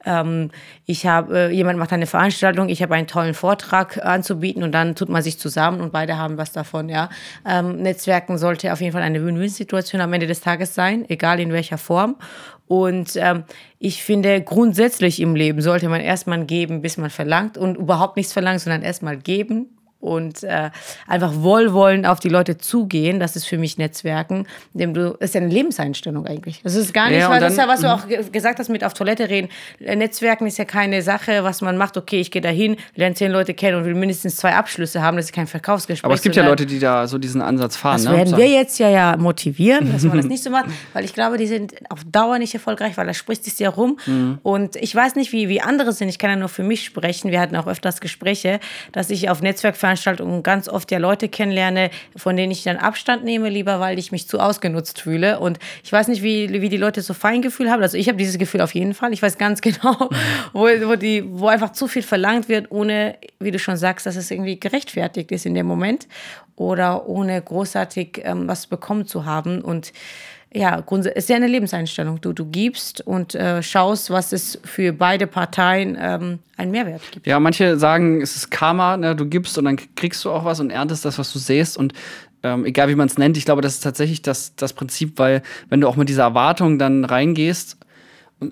ähm, 0.05 0.49
ich 0.85 1.05
habe, 1.05 1.37
äh, 1.37 1.49
jemand 1.51 1.77
macht 1.77 1.91
eine 1.91 2.07
Veranstaltung, 2.07 2.69
ich 2.69 2.81
habe 2.81 2.95
einen 2.95 3.07
tollen 3.07 3.33
Vortrag 3.33 4.03
anzubieten 4.03 4.63
und 4.63 4.71
dann 4.71 4.95
tut 4.95 5.09
man 5.09 5.21
sich 5.21 5.37
zusammen 5.39 5.81
und 5.81 5.91
beide 5.91 6.17
haben 6.17 6.37
was 6.37 6.53
davon. 6.53 6.87
Ja, 6.87 7.09
ähm, 7.47 7.81
Netzwerken 7.81 8.37
sollte 8.37 8.71
auf 8.71 8.79
jeden 8.79 8.93
Fall 8.93 9.03
eine 9.03 9.23
Win-Win-Situation 9.25 9.99
am 9.99 10.13
Ende 10.13 10.27
des 10.27 10.39
Tages 10.39 10.73
sein, 10.73 11.05
egal 11.09 11.41
in 11.41 11.51
welcher 11.51 11.77
Form. 11.77 12.15
Und 12.67 13.17
ähm, 13.17 13.43
ich 13.77 14.03
finde, 14.03 14.41
grundsätzlich 14.41 15.19
im 15.19 15.35
Leben 15.35 15.61
sollte 15.61 15.89
man 15.89 15.99
erstmal 15.99 16.45
geben, 16.45 16.81
bis 16.81 16.97
man 16.97 17.09
verlangt 17.09 17.57
und 17.57 17.75
überhaupt 17.75 18.15
nichts 18.15 18.31
verlangt, 18.31 18.61
sondern 18.61 18.83
erstmal 18.83 19.17
geben 19.17 19.67
und 20.03 20.43
äh, 20.43 20.69
einfach 21.07 21.31
wohlwollend 21.35 22.05
auf 22.05 22.19
die 22.19 22.27
Leute 22.27 22.57
zugehen. 22.57 23.21
Das 23.21 23.37
ist 23.37 23.45
für 23.45 23.57
mich 23.57 23.77
Netzwerken, 23.77 24.45
indem 24.73 24.93
du, 24.93 25.11
das 25.19 25.29
ist 25.29 25.35
ja 25.35 25.41
eine 25.41 25.49
Lebenseinstellung 25.49 26.27
eigentlich. 26.27 26.61
Das 26.61 26.75
ist 26.75 26.93
gar 26.93 27.09
nicht, 27.09 27.19
ja, 27.19 27.29
weil 27.29 27.39
dann, 27.39 27.43
das 27.43 27.53
ist 27.53 27.59
ja, 27.59 27.67
was 27.67 27.81
du 27.81 27.91
auch 27.91 28.31
gesagt 28.31 28.59
hast 28.59 28.69
mit 28.69 28.83
auf 28.83 28.93
Toilette 28.93 29.29
reden. 29.29 29.47
Netzwerken 29.79 30.45
ist 30.45 30.57
ja 30.57 30.65
keine 30.65 31.01
Sache, 31.01 31.45
was 31.45 31.61
man 31.61 31.77
macht, 31.77 31.95
okay, 31.95 32.19
ich 32.19 32.31
gehe 32.31 32.41
dahin, 32.41 32.75
lerne 32.95 33.15
zehn 33.15 33.31
Leute 33.31 33.53
kennen 33.53 33.77
und 33.77 33.85
will 33.85 33.95
mindestens 33.95 34.35
zwei 34.35 34.53
Abschlüsse 34.53 35.01
haben, 35.01 35.15
das 35.15 35.27
ist 35.27 35.33
kein 35.33 35.47
Verkaufsgespräch. 35.47 36.03
Aber 36.03 36.15
es 36.15 36.21
gibt 36.21 36.35
ja 36.35 36.45
Leute, 36.45 36.65
die 36.65 36.79
da 36.79 37.07
so 37.07 37.17
diesen 37.17 37.41
Ansatz 37.41 37.77
fahren. 37.77 38.03
Das 38.03 38.11
ne? 38.11 38.17
werden 38.17 38.35
wir 38.35 38.47
jetzt 38.47 38.79
ja, 38.79 38.89
ja 38.89 39.15
motivieren, 39.15 39.93
dass 39.93 40.03
man 40.03 40.17
das 40.17 40.25
nicht 40.27 40.43
so 40.43 40.49
macht, 40.49 40.65
weil 40.91 41.05
ich 41.05 41.13
glaube, 41.13 41.37
die 41.37 41.47
sind 41.47 41.75
auf 41.89 41.99
Dauer 42.05 42.39
nicht 42.39 42.53
erfolgreich, 42.53 42.97
weil 42.97 43.07
da 43.07 43.13
spricht 43.13 43.47
es 43.47 43.57
ja 43.57 43.69
rum. 43.69 43.97
Mhm. 44.05 44.39
Und 44.43 44.75
ich 44.75 44.93
weiß 44.93 45.15
nicht, 45.15 45.31
wie, 45.31 45.47
wie 45.47 45.61
andere 45.61 45.93
sind, 45.93 46.09
ich 46.09 46.19
kann 46.19 46.29
ja 46.29 46.35
nur 46.35 46.49
für 46.49 46.63
mich 46.63 46.83
sprechen. 46.83 47.31
Wir 47.31 47.39
hatten 47.39 47.55
auch 47.55 47.67
öfters 47.67 48.01
Gespräche, 48.01 48.59
dass 48.91 49.09
ich 49.09 49.29
auf 49.29 49.41
Netzwerkveranstaltungen 49.41 49.92
Veranstaltungen 49.93 50.41
ganz 50.43 50.67
oft 50.67 50.91
ja 50.91 50.97
Leute 50.97 51.29
kennenlerne, 51.29 51.91
von 52.15 52.35
denen 52.35 52.51
ich 52.51 52.63
dann 52.63 52.77
Abstand 52.77 53.23
nehme, 53.23 53.49
lieber 53.49 53.79
weil 53.79 53.99
ich 53.99 54.11
mich 54.11 54.27
zu 54.27 54.39
ausgenutzt 54.39 55.01
fühle. 55.01 55.39
Und 55.39 55.59
ich 55.83 55.91
weiß 55.91 56.07
nicht, 56.07 56.23
wie, 56.23 56.49
wie 56.61 56.69
die 56.69 56.77
Leute 56.77 57.01
so 57.01 57.13
Feingefühl 57.13 57.69
haben. 57.69 57.81
Also 57.81 57.97
ich 57.97 58.07
habe 58.07 58.17
dieses 58.17 58.37
Gefühl 58.37 58.61
auf 58.61 58.73
jeden 58.73 58.93
Fall. 58.93 59.13
Ich 59.13 59.21
weiß 59.21 59.37
ganz 59.37 59.61
genau, 59.61 60.09
wo, 60.51 60.63
wo, 60.63 60.95
die, 60.95 61.23
wo 61.27 61.47
einfach 61.47 61.71
zu 61.71 61.87
viel 61.87 62.01
verlangt 62.01 62.49
wird, 62.49 62.71
ohne, 62.71 63.15
wie 63.39 63.51
du 63.51 63.59
schon 63.59 63.77
sagst, 63.77 64.05
dass 64.05 64.15
es 64.15 64.31
irgendwie 64.31 64.59
gerechtfertigt 64.59 65.31
ist 65.31 65.45
in 65.45 65.53
dem 65.53 65.67
Moment 65.67 66.07
oder 66.55 67.07
ohne 67.07 67.41
großartig 67.41 68.21
ähm, 68.23 68.47
was 68.47 68.67
bekommen 68.67 69.05
zu 69.05 69.25
haben. 69.25 69.61
Und 69.61 69.93
ja, 70.55 70.83
ist 71.15 71.29
ja 71.29 71.35
eine 71.35 71.47
Lebenseinstellung. 71.47 72.21
Du, 72.21 72.33
du 72.33 72.45
gibst 72.45 73.01
und 73.01 73.35
äh, 73.35 73.63
schaust, 73.63 74.09
was 74.11 74.33
es 74.33 74.59
für 74.63 74.93
beide 74.93 75.25
Parteien 75.25 75.97
ähm, 75.99 76.39
einen 76.57 76.71
Mehrwert 76.71 77.01
gibt. 77.11 77.25
Ja, 77.25 77.39
manche 77.39 77.77
sagen, 77.77 78.21
es 78.21 78.35
ist 78.35 78.51
Karma, 78.51 78.97
ne? 78.97 79.15
du 79.15 79.25
gibst 79.25 79.57
und 79.57 79.65
dann 79.65 79.77
kriegst 79.95 80.23
du 80.25 80.31
auch 80.31 80.45
was 80.45 80.59
und 80.59 80.69
erntest 80.69 81.05
das, 81.05 81.17
was 81.17 81.33
du 81.33 81.39
säst. 81.39 81.77
Und 81.77 81.93
ähm, 82.43 82.65
egal 82.65 82.89
wie 82.89 82.95
man 82.95 83.07
es 83.07 83.17
nennt, 83.17 83.35
ich 83.37 83.45
glaube, 83.45 83.61
das 83.61 83.75
ist 83.75 83.81
tatsächlich 83.81 84.21
das, 84.21 84.55
das 84.55 84.73
Prinzip, 84.73 85.17
weil 85.17 85.41
wenn 85.69 85.81
du 85.81 85.87
auch 85.87 85.95
mit 85.95 86.09
dieser 86.09 86.23
Erwartung 86.23 86.77
dann 86.77 87.05
reingehst 87.05 87.77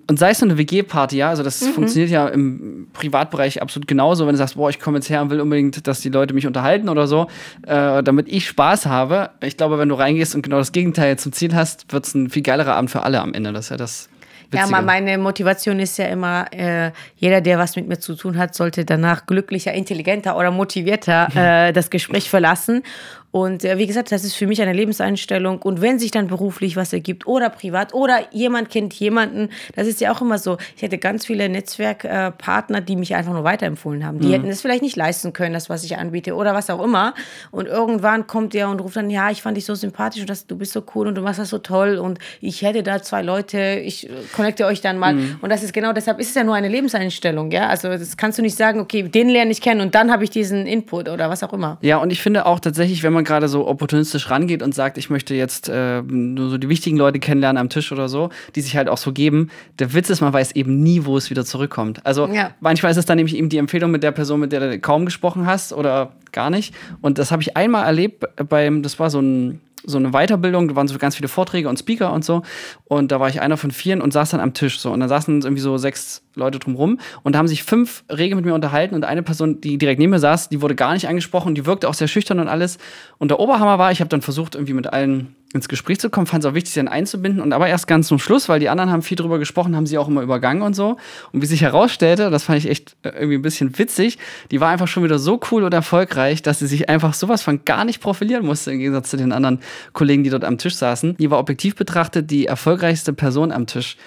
und 0.07 0.19
sei 0.19 0.31
es 0.31 0.41
nur 0.41 0.49
eine 0.49 0.57
WG-Party, 0.57 1.17
ja, 1.17 1.29
also 1.29 1.43
das 1.43 1.61
mhm. 1.61 1.73
funktioniert 1.73 2.11
ja 2.11 2.27
im 2.27 2.87
Privatbereich 2.93 3.61
absolut 3.61 3.87
genauso, 3.87 4.25
wenn 4.25 4.33
du 4.33 4.37
sagst, 4.37 4.55
boah, 4.55 4.69
ich 4.69 4.79
komme 4.79 4.97
jetzt 4.97 5.09
her 5.09 5.21
und 5.21 5.29
will 5.29 5.41
unbedingt, 5.41 5.87
dass 5.87 6.01
die 6.01 6.09
Leute 6.09 6.33
mich 6.33 6.47
unterhalten 6.47 6.89
oder 6.89 7.07
so, 7.07 7.27
äh, 7.65 8.03
damit 8.03 8.27
ich 8.27 8.47
Spaß 8.47 8.85
habe. 8.85 9.31
Ich 9.41 9.57
glaube, 9.57 9.77
wenn 9.77 9.89
du 9.89 9.95
reingehst 9.95 10.35
und 10.35 10.41
genau 10.41 10.57
das 10.57 10.71
Gegenteil 10.71 11.17
zum 11.17 11.31
Ziel 11.31 11.55
hast, 11.55 11.91
wird 11.91 12.05
es 12.05 12.13
ein 12.13 12.29
viel 12.29 12.43
geilerer 12.43 12.75
Abend 12.75 12.91
für 12.91 13.03
alle 13.03 13.21
am 13.21 13.33
Ende. 13.33 13.53
Das 13.53 13.65
ist 13.65 13.69
ja 13.71 13.77
das. 13.77 14.09
Witzige. 14.51 14.69
Ja, 14.69 14.81
meine 14.81 15.17
Motivation 15.17 15.79
ist 15.79 15.97
ja 15.97 16.07
immer, 16.07 16.45
äh, 16.51 16.91
jeder, 17.15 17.39
der 17.39 17.57
was 17.57 17.77
mit 17.77 17.87
mir 17.87 17.99
zu 17.99 18.15
tun 18.15 18.37
hat, 18.37 18.53
sollte 18.53 18.83
danach 18.83 19.25
glücklicher, 19.25 19.73
intelligenter 19.73 20.35
oder 20.35 20.51
motivierter 20.51 21.29
äh, 21.67 21.71
das 21.71 21.89
Gespräch 21.89 22.29
verlassen. 22.29 22.83
Und 23.31 23.63
äh, 23.63 23.77
wie 23.77 23.87
gesagt, 23.87 24.11
das 24.11 24.23
ist 24.23 24.35
für 24.35 24.47
mich 24.47 24.61
eine 24.61 24.73
Lebenseinstellung. 24.73 25.61
Und 25.61 25.81
wenn 25.81 25.99
sich 25.99 26.11
dann 26.11 26.27
beruflich 26.27 26.75
was 26.75 26.93
ergibt 26.93 27.27
oder 27.27 27.49
privat 27.49 27.93
oder 27.93 28.19
jemand 28.31 28.69
kennt 28.69 28.93
jemanden, 28.95 29.49
das 29.75 29.87
ist 29.87 30.01
ja 30.01 30.11
auch 30.11 30.21
immer 30.21 30.37
so. 30.37 30.57
Ich 30.75 30.81
hätte 30.81 30.97
ganz 30.97 31.25
viele 31.25 31.47
Netzwerkpartner, 31.47 32.79
äh, 32.79 32.81
die 32.81 32.95
mich 32.95 33.15
einfach 33.15 33.33
nur 33.33 33.43
weiterempfohlen 33.43 34.05
haben. 34.05 34.19
Die 34.19 34.27
mhm. 34.27 34.33
hätten 34.33 34.49
es 34.49 34.61
vielleicht 34.61 34.81
nicht 34.81 34.95
leisten 34.95 35.33
können, 35.33 35.53
das, 35.53 35.69
was 35.69 35.83
ich 35.83 35.97
anbiete 35.97 36.35
oder 36.35 36.53
was 36.53 36.69
auch 36.69 36.83
immer. 36.83 37.13
Und 37.51 37.67
irgendwann 37.67 38.27
kommt 38.27 38.53
der 38.53 38.69
und 38.69 38.81
ruft 38.81 38.95
dann, 38.95 39.09
ja, 39.09 39.31
ich 39.31 39.41
fand 39.41 39.57
dich 39.57 39.65
so 39.65 39.75
sympathisch 39.75 40.21
und 40.21 40.29
das, 40.29 40.47
du 40.47 40.57
bist 40.57 40.73
so 40.73 40.83
cool 40.95 41.07
und 41.07 41.15
du 41.15 41.21
machst 41.21 41.39
das 41.39 41.49
so 41.49 41.57
toll 41.57 41.97
und 41.97 42.19
ich 42.41 42.61
hätte 42.61 42.83
da 42.83 43.01
zwei 43.01 43.21
Leute, 43.21 43.81
ich 43.83 44.09
äh, 44.09 44.13
connecte 44.33 44.65
euch 44.65 44.81
dann 44.81 44.97
mal. 44.97 45.13
Mhm. 45.13 45.37
Und 45.41 45.49
das 45.49 45.63
ist 45.63 45.73
genau 45.73 45.93
deshalb 45.93 46.19
ist 46.19 46.29
es 46.29 46.35
ja 46.35 46.43
nur 46.43 46.55
eine 46.55 46.67
Lebenseinstellung, 46.67 47.51
ja. 47.51 47.67
Also 47.67 47.89
das 47.89 48.17
kannst 48.17 48.37
du 48.37 48.41
nicht 48.41 48.55
sagen, 48.55 48.79
okay, 48.79 49.03
den 49.03 49.29
lerne 49.29 49.51
ich 49.51 49.61
kennen 49.61 49.81
und 49.81 49.95
dann 49.95 50.11
habe 50.11 50.23
ich 50.23 50.29
diesen 50.29 50.65
Input 50.65 51.07
oder 51.09 51.29
was 51.29 51.43
auch 51.43 51.53
immer. 51.53 51.77
Ja, 51.81 51.97
und 51.97 52.11
ich 52.11 52.21
finde 52.21 52.45
auch 52.45 52.59
tatsächlich, 52.59 53.03
wenn 53.03 53.13
man 53.13 53.20
man 53.21 53.25
gerade 53.25 53.47
so 53.47 53.67
opportunistisch 53.67 54.29
rangeht 54.29 54.63
und 54.63 54.73
sagt, 54.73 54.97
ich 54.97 55.09
möchte 55.09 55.35
jetzt 55.35 55.69
äh, 55.69 56.01
nur 56.01 56.49
so 56.49 56.57
die 56.57 56.69
wichtigen 56.69 56.97
Leute 56.97 57.19
kennenlernen 57.19 57.59
am 57.59 57.69
Tisch 57.69 57.91
oder 57.91 58.09
so, 58.09 58.29
die 58.55 58.61
sich 58.61 58.75
halt 58.75 58.89
auch 58.89 58.97
so 58.97 59.11
geben. 59.11 59.49
Der 59.79 59.93
Witz 59.93 60.09
ist, 60.09 60.21
man 60.21 60.33
weiß 60.33 60.53
eben 60.53 60.81
nie, 60.81 61.05
wo 61.05 61.17
es 61.17 61.29
wieder 61.29 61.45
zurückkommt. 61.45 62.05
Also 62.05 62.27
ja. 62.27 62.51
manchmal 62.59 62.91
ist 62.91 62.97
es 62.97 63.05
dann 63.05 63.17
nämlich 63.17 63.35
eben 63.35 63.49
die 63.49 63.57
Empfehlung 63.57 63.91
mit 63.91 64.03
der 64.03 64.11
Person, 64.11 64.39
mit 64.39 64.51
der 64.51 64.59
du 64.59 64.79
kaum 64.79 65.05
gesprochen 65.05 65.45
hast 65.45 65.73
oder 65.73 66.13
gar 66.31 66.49
nicht. 66.49 66.73
Und 67.01 67.17
das 67.17 67.31
habe 67.31 67.41
ich 67.41 67.55
einmal 67.55 67.85
erlebt 67.85 68.25
beim, 68.49 68.83
das 68.83 68.99
war 68.99 69.09
so 69.09 69.19
ein 69.21 69.61
so 69.83 69.97
eine 69.97 70.11
Weiterbildung, 70.11 70.67
da 70.67 70.75
waren 70.75 70.87
so 70.87 70.97
ganz 70.97 71.15
viele 71.15 71.27
Vorträge 71.27 71.69
und 71.69 71.77
Speaker 71.77 72.13
und 72.13 72.23
so. 72.23 72.43
Und 72.85 73.11
da 73.11 73.19
war 73.19 73.29
ich 73.29 73.41
einer 73.41 73.57
von 73.57 73.71
vieren 73.71 74.01
und 74.01 74.13
saß 74.13 74.31
dann 74.31 74.39
am 74.39 74.53
Tisch 74.53 74.79
so. 74.79 74.91
Und 74.91 74.99
da 74.99 75.07
saßen 75.07 75.41
irgendwie 75.41 75.61
so 75.61 75.77
sechs 75.77 76.23
Leute 76.35 76.59
drumrum 76.59 76.99
und 77.23 77.33
da 77.33 77.39
haben 77.39 77.47
sich 77.47 77.63
fünf 77.63 78.03
rege 78.09 78.35
mit 78.35 78.45
mir 78.45 78.53
unterhalten 78.53 78.95
und 78.95 79.03
eine 79.03 79.23
Person, 79.23 79.61
die 79.61 79.77
direkt 79.77 79.99
neben 79.99 80.11
mir 80.11 80.19
saß, 80.19 80.49
die 80.49 80.61
wurde 80.61 80.75
gar 80.75 80.93
nicht 80.93 81.07
angesprochen, 81.07 81.55
die 81.55 81.65
wirkte 81.65 81.89
auch 81.89 81.93
sehr 81.93 82.07
schüchtern 82.07 82.39
und 82.39 82.47
alles. 82.47 82.77
Und 83.17 83.31
der 83.31 83.39
Oberhammer 83.39 83.79
war, 83.79 83.91
ich 83.91 83.99
habe 83.99 84.09
dann 84.09 84.21
versucht, 84.21 84.55
irgendwie 84.55 84.73
mit 84.73 84.87
allen 84.87 85.35
ins 85.53 85.67
Gespräch 85.67 85.99
zu 85.99 86.09
kommen, 86.09 86.27
fand 86.27 86.43
es 86.43 86.49
auch 86.49 86.53
wichtig, 86.53 86.73
sie 86.73 86.79
dann 86.79 86.87
einzubinden. 86.87 87.41
Und 87.41 87.53
aber 87.53 87.67
erst 87.67 87.87
ganz 87.87 88.07
zum 88.07 88.19
Schluss, 88.19 88.47
weil 88.47 88.59
die 88.59 88.69
anderen 88.69 88.89
haben 88.89 89.01
viel 89.01 89.17
drüber 89.17 89.39
gesprochen, 89.39 89.75
haben 89.75 89.85
sie 89.85 89.97
auch 89.97 90.07
immer 90.07 90.21
übergangen 90.21 90.63
und 90.63 90.75
so. 90.75 90.97
Und 91.31 91.41
wie 91.41 91.45
sich 91.45 91.61
herausstellte, 91.61 92.29
das 92.29 92.43
fand 92.43 92.59
ich 92.59 92.69
echt 92.69 92.95
äh, 93.03 93.09
irgendwie 93.09 93.35
ein 93.35 93.41
bisschen 93.41 93.77
witzig, 93.77 94.17
die 94.51 94.61
war 94.61 94.69
einfach 94.69 94.87
schon 94.87 95.03
wieder 95.03 95.19
so 95.19 95.39
cool 95.51 95.63
und 95.63 95.73
erfolgreich, 95.73 96.41
dass 96.41 96.59
sie 96.59 96.67
sich 96.67 96.89
einfach 96.89 97.13
sowas 97.13 97.41
von 97.41 97.65
gar 97.65 97.85
nicht 97.85 98.01
profilieren 98.01 98.45
musste, 98.45 98.71
im 98.71 98.79
Gegensatz 98.79 99.09
zu 99.09 99.17
den 99.17 99.31
anderen 99.31 99.59
Kollegen, 99.93 100.23
die 100.23 100.29
dort 100.29 100.45
am 100.45 100.57
Tisch 100.57 100.75
saßen. 100.75 101.17
Die 101.17 101.29
war 101.29 101.39
objektiv 101.39 101.75
betrachtet 101.75 102.31
die 102.31 102.45
erfolgreichste 102.45 103.13
Person 103.13 103.51
am 103.51 103.67
Tisch 103.67 103.97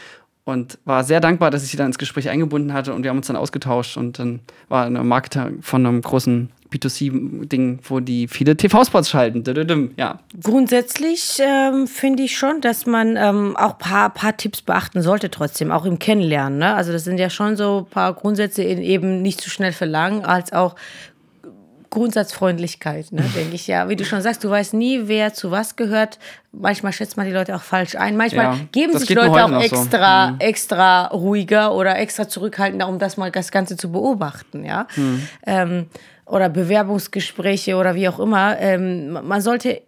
und 0.44 0.78
war 0.84 1.04
sehr 1.04 1.20
dankbar, 1.20 1.50
dass 1.50 1.64
ich 1.64 1.70
sie 1.70 1.76
dann 1.76 1.86
ins 1.86 1.98
Gespräch 1.98 2.28
eingebunden 2.28 2.72
hatte 2.72 2.94
und 2.94 3.02
wir 3.02 3.10
haben 3.10 3.16
uns 3.18 3.26
dann 3.26 3.36
ausgetauscht 3.36 3.96
und 3.96 4.18
dann 4.18 4.40
war 4.68 4.86
eine 4.86 5.02
Marketer 5.02 5.50
von 5.60 5.86
einem 5.86 6.02
großen 6.02 6.50
B2C-Ding, 6.74 7.78
wo 7.84 8.00
die 8.00 8.28
viele 8.28 8.56
TV-Spots 8.56 9.08
schalten. 9.10 9.44
Ja. 9.96 10.18
Grundsätzlich 10.42 11.38
ähm, 11.40 11.86
finde 11.86 12.22
ich 12.24 12.36
schon, 12.36 12.60
dass 12.60 12.86
man 12.86 13.16
ähm, 13.16 13.56
auch 13.56 13.72
ein 13.72 13.78
paar, 13.78 14.10
paar 14.10 14.36
Tipps 14.36 14.62
beachten 14.62 15.02
sollte, 15.02 15.30
trotzdem, 15.30 15.70
auch 15.70 15.84
im 15.84 15.98
Kennenlernen. 15.98 16.58
Ne? 16.58 16.74
Also, 16.74 16.92
das 16.92 17.04
sind 17.04 17.18
ja 17.18 17.30
schon 17.30 17.56
so 17.56 17.86
ein 17.86 17.90
paar 17.90 18.12
Grundsätze, 18.14 18.62
in 18.62 18.78
eben 18.82 19.22
nicht 19.22 19.40
zu 19.40 19.50
schnell 19.50 19.72
verlangen, 19.72 20.24
als 20.24 20.52
auch 20.52 20.74
Grundsatzfreundlichkeit, 21.90 23.12
ne, 23.12 23.22
denke 23.36 23.54
ich 23.54 23.66
ja. 23.68 23.88
Wie 23.88 23.96
du 23.96 24.04
schon 24.04 24.20
sagst, 24.20 24.42
du 24.44 24.50
weißt 24.50 24.74
nie, 24.74 25.02
wer 25.04 25.32
zu 25.32 25.50
was 25.50 25.76
gehört. 25.76 26.18
Manchmal 26.52 26.92
schätzt 26.92 27.16
man 27.16 27.24
die 27.26 27.32
Leute 27.32 27.54
auch 27.54 27.62
falsch 27.62 27.94
ein. 27.94 28.16
Manchmal 28.16 28.44
Ja, 28.46 28.56
geben 28.72 28.98
sich 28.98 29.08
Leute 29.10 29.30
auch 29.44 29.48
noch 29.48 29.62
so. 29.62 29.76
extra, 29.76 30.32
Mhm. 30.32 30.36
extra 30.40 31.06
ruhiger 31.06 31.72
oder 31.74 31.96
extra 31.98 32.28
zurückhaltender, 32.28 32.88
um 32.88 32.98
das 32.98 33.16
mal 33.16 33.30
das 33.30 33.50
Ganze 33.52 33.76
zu 33.76 33.92
beobachten, 33.92 34.64
ja. 34.64 34.86
Mhm. 34.96 35.28
Ähm, 35.46 35.86
oder 36.26 36.48
Bewerbungsgespräche 36.48 37.76
oder 37.76 37.94
wie 37.94 38.08
auch 38.08 38.18
immer. 38.18 38.58
Ähm, 38.58 39.12
man 39.12 39.40
sollte 39.40 39.82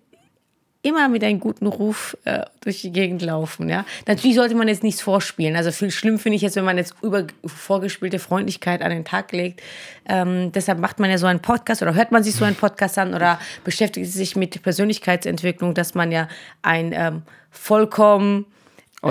immer 0.86 1.08
mit 1.08 1.24
einem 1.24 1.40
guten 1.40 1.66
Ruf 1.66 2.16
äh, 2.24 2.44
durch 2.60 2.82
die 2.82 2.92
Gegend 2.92 3.20
laufen. 3.20 3.68
Ja? 3.68 3.84
Natürlich 4.06 4.36
sollte 4.36 4.54
man 4.54 4.68
jetzt 4.68 4.84
nichts 4.84 5.00
vorspielen. 5.00 5.56
Also 5.56 5.72
viel 5.72 5.90
schlimm 5.90 6.18
finde 6.18 6.36
ich 6.36 6.42
jetzt, 6.42 6.54
wenn 6.54 6.64
man 6.64 6.76
jetzt 6.76 6.94
über 7.02 7.26
vorgespielte 7.44 8.20
Freundlichkeit 8.20 8.82
an 8.82 8.90
den 8.90 9.04
Tag 9.04 9.32
legt. 9.32 9.62
Ähm, 10.08 10.52
deshalb 10.52 10.78
macht 10.78 11.00
man 11.00 11.10
ja 11.10 11.18
so 11.18 11.26
einen 11.26 11.40
Podcast 11.40 11.82
oder 11.82 11.94
hört 11.94 12.12
man 12.12 12.22
sich 12.22 12.36
so 12.36 12.44
einen 12.44 12.54
Podcast 12.54 12.98
an 12.98 13.14
oder 13.14 13.40
beschäftigt 13.64 14.12
sich 14.12 14.36
mit 14.36 14.62
Persönlichkeitsentwicklung, 14.62 15.74
dass 15.74 15.94
man 15.94 16.12
ja 16.12 16.28
ein 16.62 16.92
ähm, 16.94 17.22
vollkommen 17.50 18.46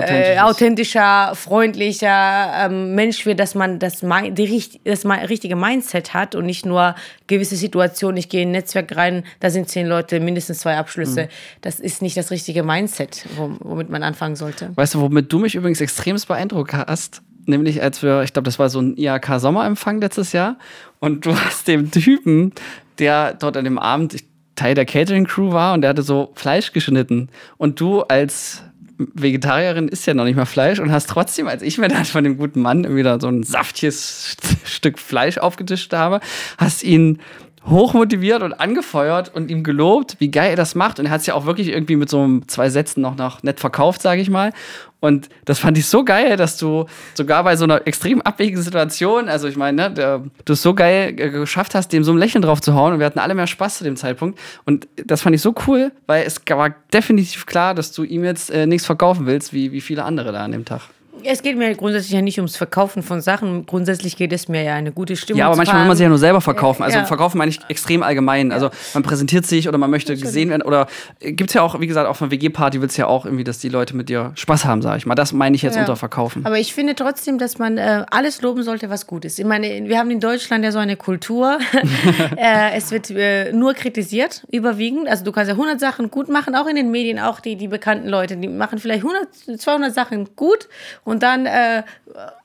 äh, 0.00 0.38
authentischer, 0.40 1.32
freundlicher 1.34 2.66
ähm, 2.66 2.94
Mensch 2.94 3.26
wird, 3.26 3.40
dass 3.40 3.54
man 3.54 3.78
das, 3.78 4.00
die, 4.00 4.62
das 4.84 5.04
richtige 5.04 5.56
Mindset 5.56 6.14
hat 6.14 6.34
und 6.34 6.46
nicht 6.46 6.66
nur 6.66 6.94
gewisse 7.26 7.56
Situationen, 7.56 8.16
ich 8.16 8.28
gehe 8.28 8.42
in 8.42 8.48
ein 8.48 8.52
Netzwerk 8.52 8.96
rein, 8.96 9.24
da 9.40 9.50
sind 9.50 9.68
zehn 9.68 9.86
Leute, 9.86 10.20
mindestens 10.20 10.58
zwei 10.58 10.76
Abschlüsse. 10.76 11.22
Mhm. 11.24 11.28
Das 11.60 11.80
ist 11.80 12.02
nicht 12.02 12.16
das 12.16 12.30
richtige 12.30 12.62
Mindset, 12.62 13.26
wom- 13.36 13.58
womit 13.60 13.90
man 13.90 14.02
anfangen 14.02 14.36
sollte. 14.36 14.70
Weißt 14.74 14.94
du, 14.94 15.00
womit 15.00 15.32
du 15.32 15.38
mich 15.38 15.54
übrigens 15.54 15.80
extremst 15.80 16.28
beeindruckt 16.28 16.72
hast? 16.72 17.22
Nämlich 17.46 17.80
als 17.82 18.02
wir, 18.02 18.22
ich 18.22 18.32
glaube, 18.32 18.46
das 18.46 18.58
war 18.58 18.68
so 18.68 18.80
ein 18.80 18.96
IHK-Sommerempfang 18.96 20.00
letztes 20.00 20.32
Jahr. 20.32 20.56
Und 20.98 21.26
du 21.26 21.38
hast 21.38 21.68
dem 21.68 21.90
Typen, 21.90 22.52
der 22.98 23.34
dort 23.34 23.56
an 23.56 23.64
dem 23.64 23.78
Abend 23.78 24.16
Teil 24.56 24.74
der 24.74 24.86
Catering-Crew 24.86 25.52
war 25.52 25.74
und 25.74 25.82
der 25.82 25.90
hatte 25.90 26.02
so 26.02 26.32
Fleisch 26.34 26.72
geschnitten. 26.72 27.28
Und 27.58 27.78
du 27.78 28.00
als 28.02 28.62
Vegetarierin 28.98 29.88
isst 29.88 30.06
ja 30.06 30.14
noch 30.14 30.24
nicht 30.24 30.36
mal 30.36 30.46
Fleisch 30.46 30.78
und 30.78 30.90
hast 30.90 31.10
trotzdem, 31.10 31.48
als 31.48 31.62
ich 31.62 31.78
mir 31.78 31.88
dann 31.88 32.04
von 32.04 32.24
dem 32.24 32.38
guten 32.38 32.62
Mann 32.62 32.96
wieder 32.96 33.20
so 33.20 33.28
ein 33.28 33.42
saftiges 33.42 34.36
Stück 34.64 34.98
Fleisch 34.98 35.38
aufgetischt 35.38 35.92
habe, 35.92 36.20
hast 36.58 36.82
ihn 36.82 37.20
hochmotiviert 37.68 38.42
und 38.42 38.52
angefeuert 38.54 39.34
und 39.34 39.50
ihm 39.50 39.62
gelobt, 39.62 40.16
wie 40.18 40.30
geil 40.30 40.50
er 40.50 40.56
das 40.56 40.74
macht. 40.74 40.98
Und 40.98 41.06
er 41.06 41.12
hat 41.12 41.20
es 41.20 41.26
ja 41.26 41.34
auch 41.34 41.46
wirklich 41.46 41.68
irgendwie 41.68 41.96
mit 41.96 42.08
so 42.08 42.40
zwei 42.46 42.70
Sätzen 42.70 43.00
noch, 43.00 43.16
noch 43.16 43.42
nett 43.42 43.60
verkauft, 43.60 44.02
sage 44.02 44.20
ich 44.20 44.30
mal. 44.30 44.52
Und 45.00 45.28
das 45.44 45.58
fand 45.58 45.76
ich 45.76 45.86
so 45.86 46.04
geil, 46.04 46.36
dass 46.36 46.56
du 46.56 46.86
sogar 47.14 47.44
bei 47.44 47.56
so 47.56 47.64
einer 47.64 47.86
extrem 47.86 48.22
abwegigen 48.22 48.62
Situation, 48.62 49.28
also 49.28 49.46
ich 49.46 49.56
meine, 49.56 49.90
ne, 49.90 50.30
du 50.44 50.52
es 50.52 50.62
so 50.62 50.74
geil 50.74 51.14
geschafft 51.14 51.74
hast, 51.74 51.92
dem 51.92 52.02
so 52.02 52.12
ein 52.12 52.18
Lächeln 52.18 52.42
drauf 52.42 52.60
zu 52.60 52.74
hauen. 52.74 52.94
Und 52.94 52.98
wir 52.98 53.06
hatten 53.06 53.18
alle 53.18 53.34
mehr 53.34 53.46
Spaß 53.46 53.78
zu 53.78 53.84
dem 53.84 53.96
Zeitpunkt. 53.96 54.38
Und 54.64 54.88
das 55.04 55.22
fand 55.22 55.36
ich 55.36 55.42
so 55.42 55.54
cool, 55.66 55.92
weil 56.06 56.24
es 56.24 56.40
war 56.48 56.70
definitiv 56.92 57.46
klar, 57.46 57.74
dass 57.74 57.92
du 57.92 58.04
ihm 58.04 58.24
jetzt 58.24 58.50
äh, 58.50 58.66
nichts 58.66 58.86
verkaufen 58.86 59.26
willst, 59.26 59.52
wie, 59.52 59.72
wie 59.72 59.80
viele 59.80 60.04
andere 60.04 60.32
da 60.32 60.44
an 60.44 60.52
dem 60.52 60.64
Tag. 60.64 60.82
Es 61.24 61.42
geht 61.42 61.56
mir 61.56 61.74
grundsätzlich 61.74 62.12
ja 62.12 62.22
nicht 62.22 62.38
ums 62.38 62.56
Verkaufen 62.56 63.02
von 63.02 63.20
Sachen. 63.20 63.66
Grundsätzlich 63.66 64.16
geht 64.16 64.32
es 64.32 64.48
mir 64.48 64.62
ja 64.62 64.74
eine 64.74 64.92
gute 64.92 65.16
Stimmung 65.16 65.38
Ja, 65.40 65.46
aber 65.46 65.56
manchmal 65.56 65.80
will 65.80 65.88
man 65.88 65.96
sich 65.96 66.04
ja 66.04 66.08
nur 66.08 66.18
selber 66.18 66.40
verkaufen. 66.40 66.82
Also 66.82 66.98
Ja. 66.98 67.04
verkaufen 67.04 67.38
meine 67.38 67.50
ich 67.50 67.60
extrem 67.68 68.02
allgemein. 68.02 68.52
Also 68.52 68.70
man 68.94 69.02
präsentiert 69.02 69.46
sich 69.46 69.68
oder 69.68 69.78
man 69.78 69.90
möchte 69.90 70.16
gesehen 70.16 70.50
werden. 70.50 70.62
Oder 70.62 70.86
gibt 71.20 71.50
es 71.50 71.54
ja 71.54 71.62
auch, 71.62 71.80
wie 71.80 71.86
gesagt, 71.86 72.08
auf 72.08 72.20
einer 72.22 72.30
WG-Party 72.30 72.80
willst 72.80 72.96
du 72.96 73.02
ja 73.02 73.06
auch 73.08 73.24
irgendwie, 73.24 73.44
dass 73.44 73.58
die 73.58 73.68
Leute 73.68 73.96
mit 73.96 74.08
dir 74.08 74.32
Spaß 74.34 74.64
haben, 74.64 74.82
sage 74.82 74.98
ich 74.98 75.06
mal. 75.06 75.14
Das 75.14 75.32
meine 75.32 75.56
ich 75.56 75.62
jetzt 75.62 75.74
Ja. 75.74 75.80
unter 75.82 75.96
Verkaufen. 75.96 76.44
Aber 76.46 76.58
ich 76.58 76.74
finde 76.74 76.94
trotzdem, 76.94 77.38
dass 77.38 77.58
man 77.58 77.78
äh, 77.78 78.04
alles 78.10 78.42
loben 78.42 78.62
sollte, 78.62 78.90
was 78.90 79.06
gut 79.06 79.24
ist. 79.24 79.38
Ich 79.38 79.44
meine, 79.44 79.66
wir 79.88 79.98
haben 79.98 80.10
in 80.10 80.20
Deutschland 80.20 80.64
ja 80.64 80.72
so 80.72 80.78
eine 80.78 80.96
Kultur. 80.96 81.58
äh, 82.36 82.72
es 82.76 82.90
wird 82.90 83.10
äh, 83.10 83.52
nur 83.52 83.74
kritisiert, 83.74 84.44
überwiegend. 84.50 85.08
Also 85.08 85.24
du 85.24 85.32
kannst 85.32 85.48
ja 85.48 85.54
100 85.54 85.80
Sachen 85.80 86.10
gut 86.10 86.28
machen, 86.28 86.54
auch 86.54 86.66
in 86.66 86.76
den 86.76 86.90
Medien, 86.90 87.18
auch 87.18 87.40
die, 87.40 87.56
die 87.56 87.68
bekannten 87.68 88.08
Leute, 88.08 88.36
die 88.36 88.48
machen 88.48 88.78
vielleicht 88.78 89.04
100, 89.04 89.60
200 89.60 89.94
Sachen 89.94 90.28
gut 90.36 90.68
und 91.06 91.22
dann 91.22 91.46
äh, 91.46 91.82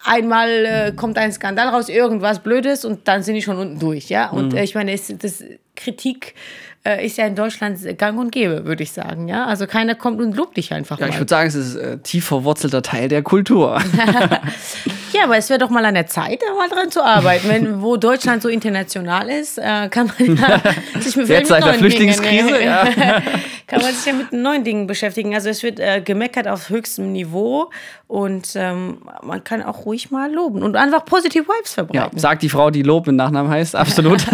einmal 0.06 0.50
äh, 0.50 0.91
kommt 0.95 1.17
ein 1.17 1.34
Skandal 1.34 1.69
raus, 1.69 1.89
irgendwas 1.89 2.39
Blödes 2.39 2.86
und 2.86 3.08
dann 3.08 3.24
sind 3.24 3.34
die 3.36 3.41
schon 3.41 3.58
unten 3.58 3.80
durch. 3.80 4.08
Ja? 4.10 4.30
Und 4.30 4.54
äh, 4.54 4.63
ich 4.63 4.76
meine, 4.76 4.93
es, 4.93 5.12
das 5.17 5.43
Kritik 5.76 6.36
äh, 6.86 7.04
ist 7.06 7.17
ja 7.17 7.26
in 7.26 7.36
Deutschland 7.36 7.80
gang 7.97 8.19
und 8.19 8.32
gäbe, 8.32 8.65
würde 8.65 8.84
ich 8.84 8.91
sagen. 8.91 9.28
Ja? 9.28 9.45
Also 9.45 9.65
keiner 9.65 9.95
kommt 9.95 10.21
und 10.21 10.36
lobt 10.36 10.58
dich 10.58 10.71
einfach 10.74 11.00
Ja, 11.00 11.08
mal. 11.08 11.12
ich 11.12 11.19
würde 11.19 11.30
sagen, 11.30 11.47
es 11.47 11.56
ist 11.56 11.76
äh, 11.76 11.97
tief 11.97 12.26
verwurzelter 12.26 12.84
Teil 12.84 13.08
der 13.10 13.24
Kultur. 13.24 13.82
Ja, 15.22 15.28
aber 15.28 15.38
es 15.38 15.50
wäre 15.50 15.60
doch 15.60 15.70
mal 15.70 15.86
an 15.86 15.94
der 15.94 16.08
Zeit, 16.08 16.42
da 16.42 16.56
mal 16.56 16.68
dran 16.68 16.90
zu 16.90 17.06
arbeiten. 17.06 17.48
Wenn, 17.48 17.82
wo 17.84 17.96
Deutschland 17.96 18.42
so 18.42 18.50
international 18.50 19.30
ist, 19.30 19.60
äh, 19.60 19.88
kann 19.90 20.12
man 20.18 20.36
ja 20.36 20.62
sich 21.00 21.16
mit, 21.16 21.30
Jetzt 21.30 21.50
seit 21.50 21.64
der 21.64 21.74
neuen 21.74 21.82
Dingen, 21.82 22.14
Flüchtlingskrise, 22.14 22.58
äh, 22.58 22.66
ja. 22.66 22.86
kann 23.68 23.82
man 23.82 23.94
sich 23.94 24.06
ja 24.06 24.14
mit 24.14 24.34
neuen 24.34 24.64
Dingen 24.64 24.88
beschäftigen. 24.88 25.36
Also 25.36 25.50
es 25.50 25.62
wird 25.62 25.80
äh, 25.80 26.02
gemeckert 26.02 26.48
auf 26.48 26.70
höchstem 26.70 27.12
Niveau 27.12 27.70
und 28.08 28.54
ähm, 28.56 28.98
man 29.22 29.44
kann 29.44 29.62
auch 29.62 29.86
ruhig 29.86 30.10
mal 30.10 30.34
loben 30.34 30.64
und 30.64 30.76
einfach 30.76 31.06
positive 31.06 31.44
Vibes 31.44 31.76
Ja, 31.76 31.86
verbreiten. 31.86 32.18
sagt 32.18 32.42
die 32.42 32.50
Frau, 32.50 32.72
die 32.72 32.82
Lob 32.82 33.06
mit 33.06 33.16
Nachnamen 33.16 33.52
heißt, 33.52 33.76
absolut. 33.76 34.26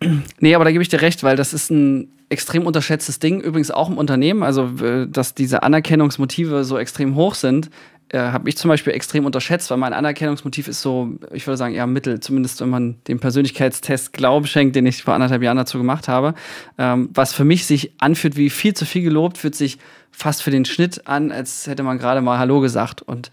nee, 0.38 0.54
aber 0.54 0.64
da 0.64 0.70
gebe 0.70 0.82
ich 0.82 0.88
dir 0.90 1.00
recht, 1.00 1.24
weil 1.24 1.34
das 1.34 1.52
ist 1.52 1.70
ein 1.70 2.12
extrem 2.28 2.66
unterschätztes 2.66 3.18
Ding, 3.18 3.40
übrigens 3.40 3.72
auch 3.72 3.88
im 3.88 3.98
Unternehmen, 3.98 4.44
also 4.44 4.70
äh, 4.80 5.08
dass 5.08 5.34
diese 5.34 5.64
Anerkennungsmotive 5.64 6.62
so 6.62 6.78
extrem 6.78 7.16
hoch 7.16 7.34
sind, 7.34 7.70
äh, 8.10 8.18
habe 8.18 8.48
ich 8.48 8.56
zum 8.56 8.68
Beispiel 8.68 8.92
extrem 8.92 9.26
unterschätzt, 9.26 9.70
weil 9.70 9.78
mein 9.78 9.92
Anerkennungsmotiv 9.92 10.68
ist 10.68 10.80
so, 10.80 11.12
ich 11.32 11.46
würde 11.46 11.56
sagen, 11.56 11.74
eher 11.74 11.86
Mittel, 11.86 12.20
zumindest 12.20 12.60
wenn 12.60 12.70
man 12.70 12.96
dem 13.06 13.20
Persönlichkeitstest 13.20 14.12
Glauben 14.12 14.46
schenkt, 14.46 14.76
den 14.76 14.86
ich 14.86 15.02
vor 15.02 15.14
anderthalb 15.14 15.42
Jahren 15.42 15.56
dazu 15.56 15.78
gemacht 15.78 16.08
habe. 16.08 16.34
Ähm, 16.78 17.10
was 17.12 17.32
für 17.32 17.44
mich 17.44 17.66
sich 17.66 17.92
anfühlt 17.98 18.36
wie 18.36 18.50
viel 18.50 18.74
zu 18.74 18.86
viel 18.86 19.02
gelobt, 19.02 19.38
fühlt 19.38 19.54
sich 19.54 19.78
fast 20.10 20.42
für 20.42 20.50
den 20.50 20.64
Schnitt 20.64 21.06
an, 21.06 21.30
als 21.30 21.66
hätte 21.66 21.82
man 21.82 21.98
gerade 21.98 22.20
mal 22.20 22.38
Hallo 22.38 22.60
gesagt 22.60 23.02
und 23.02 23.30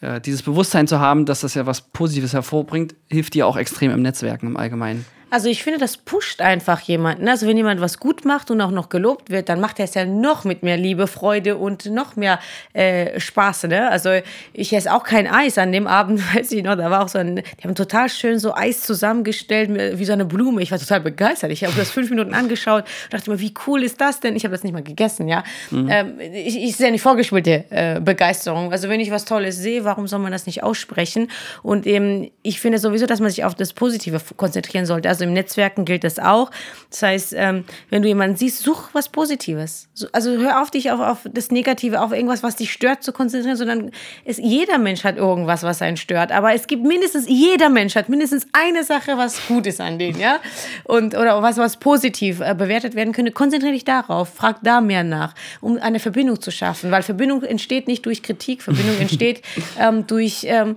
äh, 0.00 0.20
dieses 0.20 0.42
Bewusstsein 0.42 0.86
zu 0.86 1.00
haben, 1.00 1.26
dass 1.26 1.40
das 1.40 1.54
ja 1.54 1.66
was 1.66 1.80
Positives 1.80 2.32
hervorbringt, 2.32 2.94
hilft 3.10 3.34
dir 3.34 3.46
auch 3.46 3.56
extrem 3.56 3.90
im 3.90 4.02
Netzwerken 4.02 4.46
im 4.46 4.56
Allgemeinen. 4.56 5.04
Also 5.30 5.48
ich 5.48 5.62
finde, 5.62 5.78
das 5.78 5.96
pusht 5.96 6.40
einfach 6.40 6.80
jemanden. 6.80 7.28
Also 7.28 7.46
wenn 7.46 7.56
jemand 7.56 7.80
was 7.80 7.98
gut 7.98 8.24
macht 8.24 8.50
und 8.50 8.60
auch 8.60 8.70
noch 8.70 8.88
gelobt 8.88 9.30
wird, 9.30 9.48
dann 9.48 9.60
macht 9.60 9.78
er 9.78 9.84
es 9.84 9.94
ja 9.94 10.04
noch 10.04 10.44
mit 10.44 10.62
mehr 10.62 10.76
Liebe, 10.76 11.06
Freude 11.06 11.56
und 11.56 11.86
noch 11.86 12.16
mehr 12.16 12.38
äh, 12.72 13.20
Spaß. 13.20 13.64
Ne? 13.64 13.90
Also 13.90 14.10
ich 14.52 14.72
esse 14.72 14.92
auch 14.92 15.04
kein 15.04 15.26
Eis 15.26 15.58
an 15.58 15.72
dem 15.72 15.86
Abend, 15.86 16.20
weiß 16.34 16.52
ich 16.52 16.62
noch, 16.62 16.76
da 16.76 16.90
war 16.90 17.04
auch 17.04 17.08
so 17.08 17.18
ein, 17.18 17.36
die 17.36 17.64
haben 17.64 17.74
total 17.74 18.08
schön 18.08 18.38
so 18.38 18.54
Eis 18.54 18.82
zusammengestellt, 18.82 19.98
wie 19.98 20.04
so 20.04 20.12
eine 20.12 20.24
Blume. 20.24 20.62
Ich 20.62 20.70
war 20.70 20.78
total 20.78 21.00
begeistert. 21.00 21.50
Ich 21.50 21.64
habe 21.64 21.74
das 21.76 21.90
fünf 21.90 22.10
Minuten 22.10 22.34
angeschaut 22.34 22.84
und 23.04 23.12
dachte 23.12 23.30
mir, 23.30 23.40
wie 23.40 23.52
cool 23.66 23.82
ist 23.82 24.00
das 24.00 24.20
denn? 24.20 24.34
Ich 24.36 24.44
habe 24.44 24.52
das 24.52 24.64
nicht 24.64 24.72
mal 24.72 24.82
gegessen, 24.82 25.28
ja. 25.28 25.44
Ähm, 25.72 26.18
ich, 26.20 26.56
ich 26.56 26.76
sehe 26.76 26.88
eine 26.88 26.98
vorgespielte 26.98 27.64
äh, 27.70 28.00
Begeisterung. 28.00 28.72
Also 28.72 28.88
wenn 28.88 29.00
ich 29.00 29.10
was 29.10 29.24
Tolles 29.24 29.56
sehe, 29.56 29.84
warum 29.84 30.06
soll 30.06 30.20
man 30.20 30.32
das 30.32 30.46
nicht 30.46 30.62
aussprechen? 30.62 31.30
Und 31.62 31.86
ähm, 31.86 32.30
ich 32.42 32.60
finde 32.60 32.78
sowieso, 32.78 33.06
dass 33.06 33.20
man 33.20 33.30
sich 33.30 33.44
auf 33.44 33.54
das 33.54 33.72
Positive 33.72 34.20
konzentrieren 34.36 34.86
sollte. 34.86 35.08
Also 35.08 35.17
im 35.24 35.32
Netzwerken 35.32 35.84
gilt 35.84 36.04
das 36.04 36.18
auch. 36.18 36.50
Das 36.90 37.02
heißt, 37.02 37.34
ähm, 37.36 37.64
wenn 37.90 38.02
du 38.02 38.08
jemanden 38.08 38.36
siehst, 38.36 38.62
such 38.62 38.88
was 38.92 39.08
Positives. 39.08 39.88
So- 39.94 40.06
Also 40.12 40.36
hör 40.38 40.62
auf, 40.62 40.70
dich 40.70 40.90
auf, 40.90 41.00
auf 41.00 41.18
das 41.32 41.50
Negative, 41.50 42.00
auf 42.00 42.12
irgendwas, 42.12 42.42
was 42.42 42.56
dich 42.56 42.72
stört, 42.72 43.02
zu 43.02 43.12
konzentrieren, 43.12 43.56
sondern 43.56 43.90
es, 44.24 44.38
jeder 44.38 44.78
Mensch 44.78 45.04
hat 45.04 45.16
irgendwas, 45.16 45.62
was 45.62 45.82
einen 45.82 45.96
stört. 45.96 46.32
Aber 46.32 46.54
es 46.54 46.66
gibt 46.66 46.84
mindestens, 46.84 47.26
jeder 47.28 47.68
Mensch 47.68 47.94
hat 47.94 48.08
mindestens 48.08 48.46
eine 48.52 48.84
Sache, 48.84 49.16
was 49.18 49.46
gut 49.48 49.66
ist 49.66 49.80
an 49.80 49.98
denen, 49.98 50.18
ja? 50.20 50.38
Und, 50.84 51.14
oder 51.14 51.42
was, 51.42 51.56
was 51.58 51.76
positiv 51.78 52.40
äh, 52.40 52.54
bewertet 52.54 52.94
werden 52.94 53.12
könnte. 53.12 53.32
Konzentriere 53.32 53.72
dich 53.74 53.84
darauf, 53.84 54.28
frag 54.34 54.58
da 54.62 54.80
mehr 54.80 55.04
nach, 55.04 55.34
um 55.60 55.78
eine 55.78 56.00
Verbindung 56.00 56.40
zu 56.40 56.50
schaffen. 56.50 56.90
Weil 56.90 57.02
Verbindung 57.02 57.42
entsteht 57.42 57.86
nicht 57.88 58.06
durch 58.06 58.22
Kritik, 58.22 58.62
Verbindung 58.62 58.96
entsteht 59.00 59.42
ähm, 59.78 60.06
durch 60.06 60.44
ähm, 60.44 60.76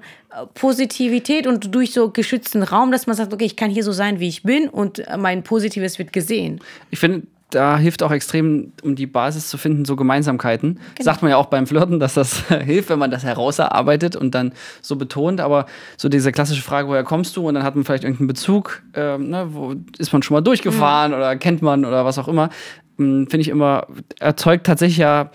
Positivität 0.54 1.48
und 1.48 1.74
durch 1.76 1.94
so 1.94 2.10
geschützten 2.10 2.63
Raum, 2.63 2.91
dass 2.91 3.08
man 3.08 3.15
sagt, 3.15 3.34
okay, 3.34 3.46
ich 3.46 3.56
kann 3.56 3.70
hier 3.70 3.84
so 3.84 3.91
sein, 3.91 4.20
wie 4.20 4.28
ich 4.28 4.44
bin 4.44 4.70
und 4.70 5.00
äh, 5.00 5.17
mein 5.17 5.44
Positives 5.44 6.00
wird 6.00 6.13
gesehen. 6.13 6.62
Ich 6.89 7.00
finde, 7.00 7.24
da 7.52 7.78
hilft 7.78 8.02
auch 8.02 8.12
extrem, 8.12 8.72
um 8.82 8.96
die 8.96 9.06
Basis 9.06 9.50
zu 9.50 9.58
finden, 9.58 9.86
so 9.86 9.96
Gemeinsamkeiten. 9.96 10.80
Sagt 11.00 11.22
man 11.22 11.32
ja 11.32 11.38
auch 11.38 11.48
beim 11.48 11.67
Flirten, 11.67 12.00
dass 12.00 12.13
das 12.13 12.48
hilft, 12.63 12.89
wenn 12.89 13.00
man 13.00 13.12
das 13.12 13.24
herausarbeitet 13.24 14.15
und 14.15 14.34
dann 14.34 14.54
so 14.82 14.96
betont. 14.96 15.41
Aber 15.41 15.65
so 15.98 16.10
diese 16.10 16.32
klassische 16.32 16.62
Frage, 16.62 16.88
woher 16.88 17.04
kommst 17.04 17.36
du? 17.36 17.48
Und 17.48 17.56
dann 17.56 17.63
hat 17.63 17.76
man 17.76 17.84
vielleicht 17.84 18.04
irgendeinen 18.04 18.28
Bezug, 18.28 18.82
ähm, 18.94 19.30
ne, 19.30 19.48
wo 19.52 19.76
ist 19.98 20.13
man 20.13 20.24
schon 20.24 20.36
mal 20.36 20.41
durchgefahren 20.41 21.13
oder 21.13 21.36
kennt 21.36 21.62
man 21.62 21.84
oder 21.86 22.06
was 22.06 22.17
auch 22.17 22.30
immer. 22.30 22.50
hm, 22.98 23.28
finde 23.30 23.41
ich 23.41 23.50
immer, 23.50 23.86
erzeugt 24.20 24.65
tatsächlich 24.65 24.98
ja 25.00 25.30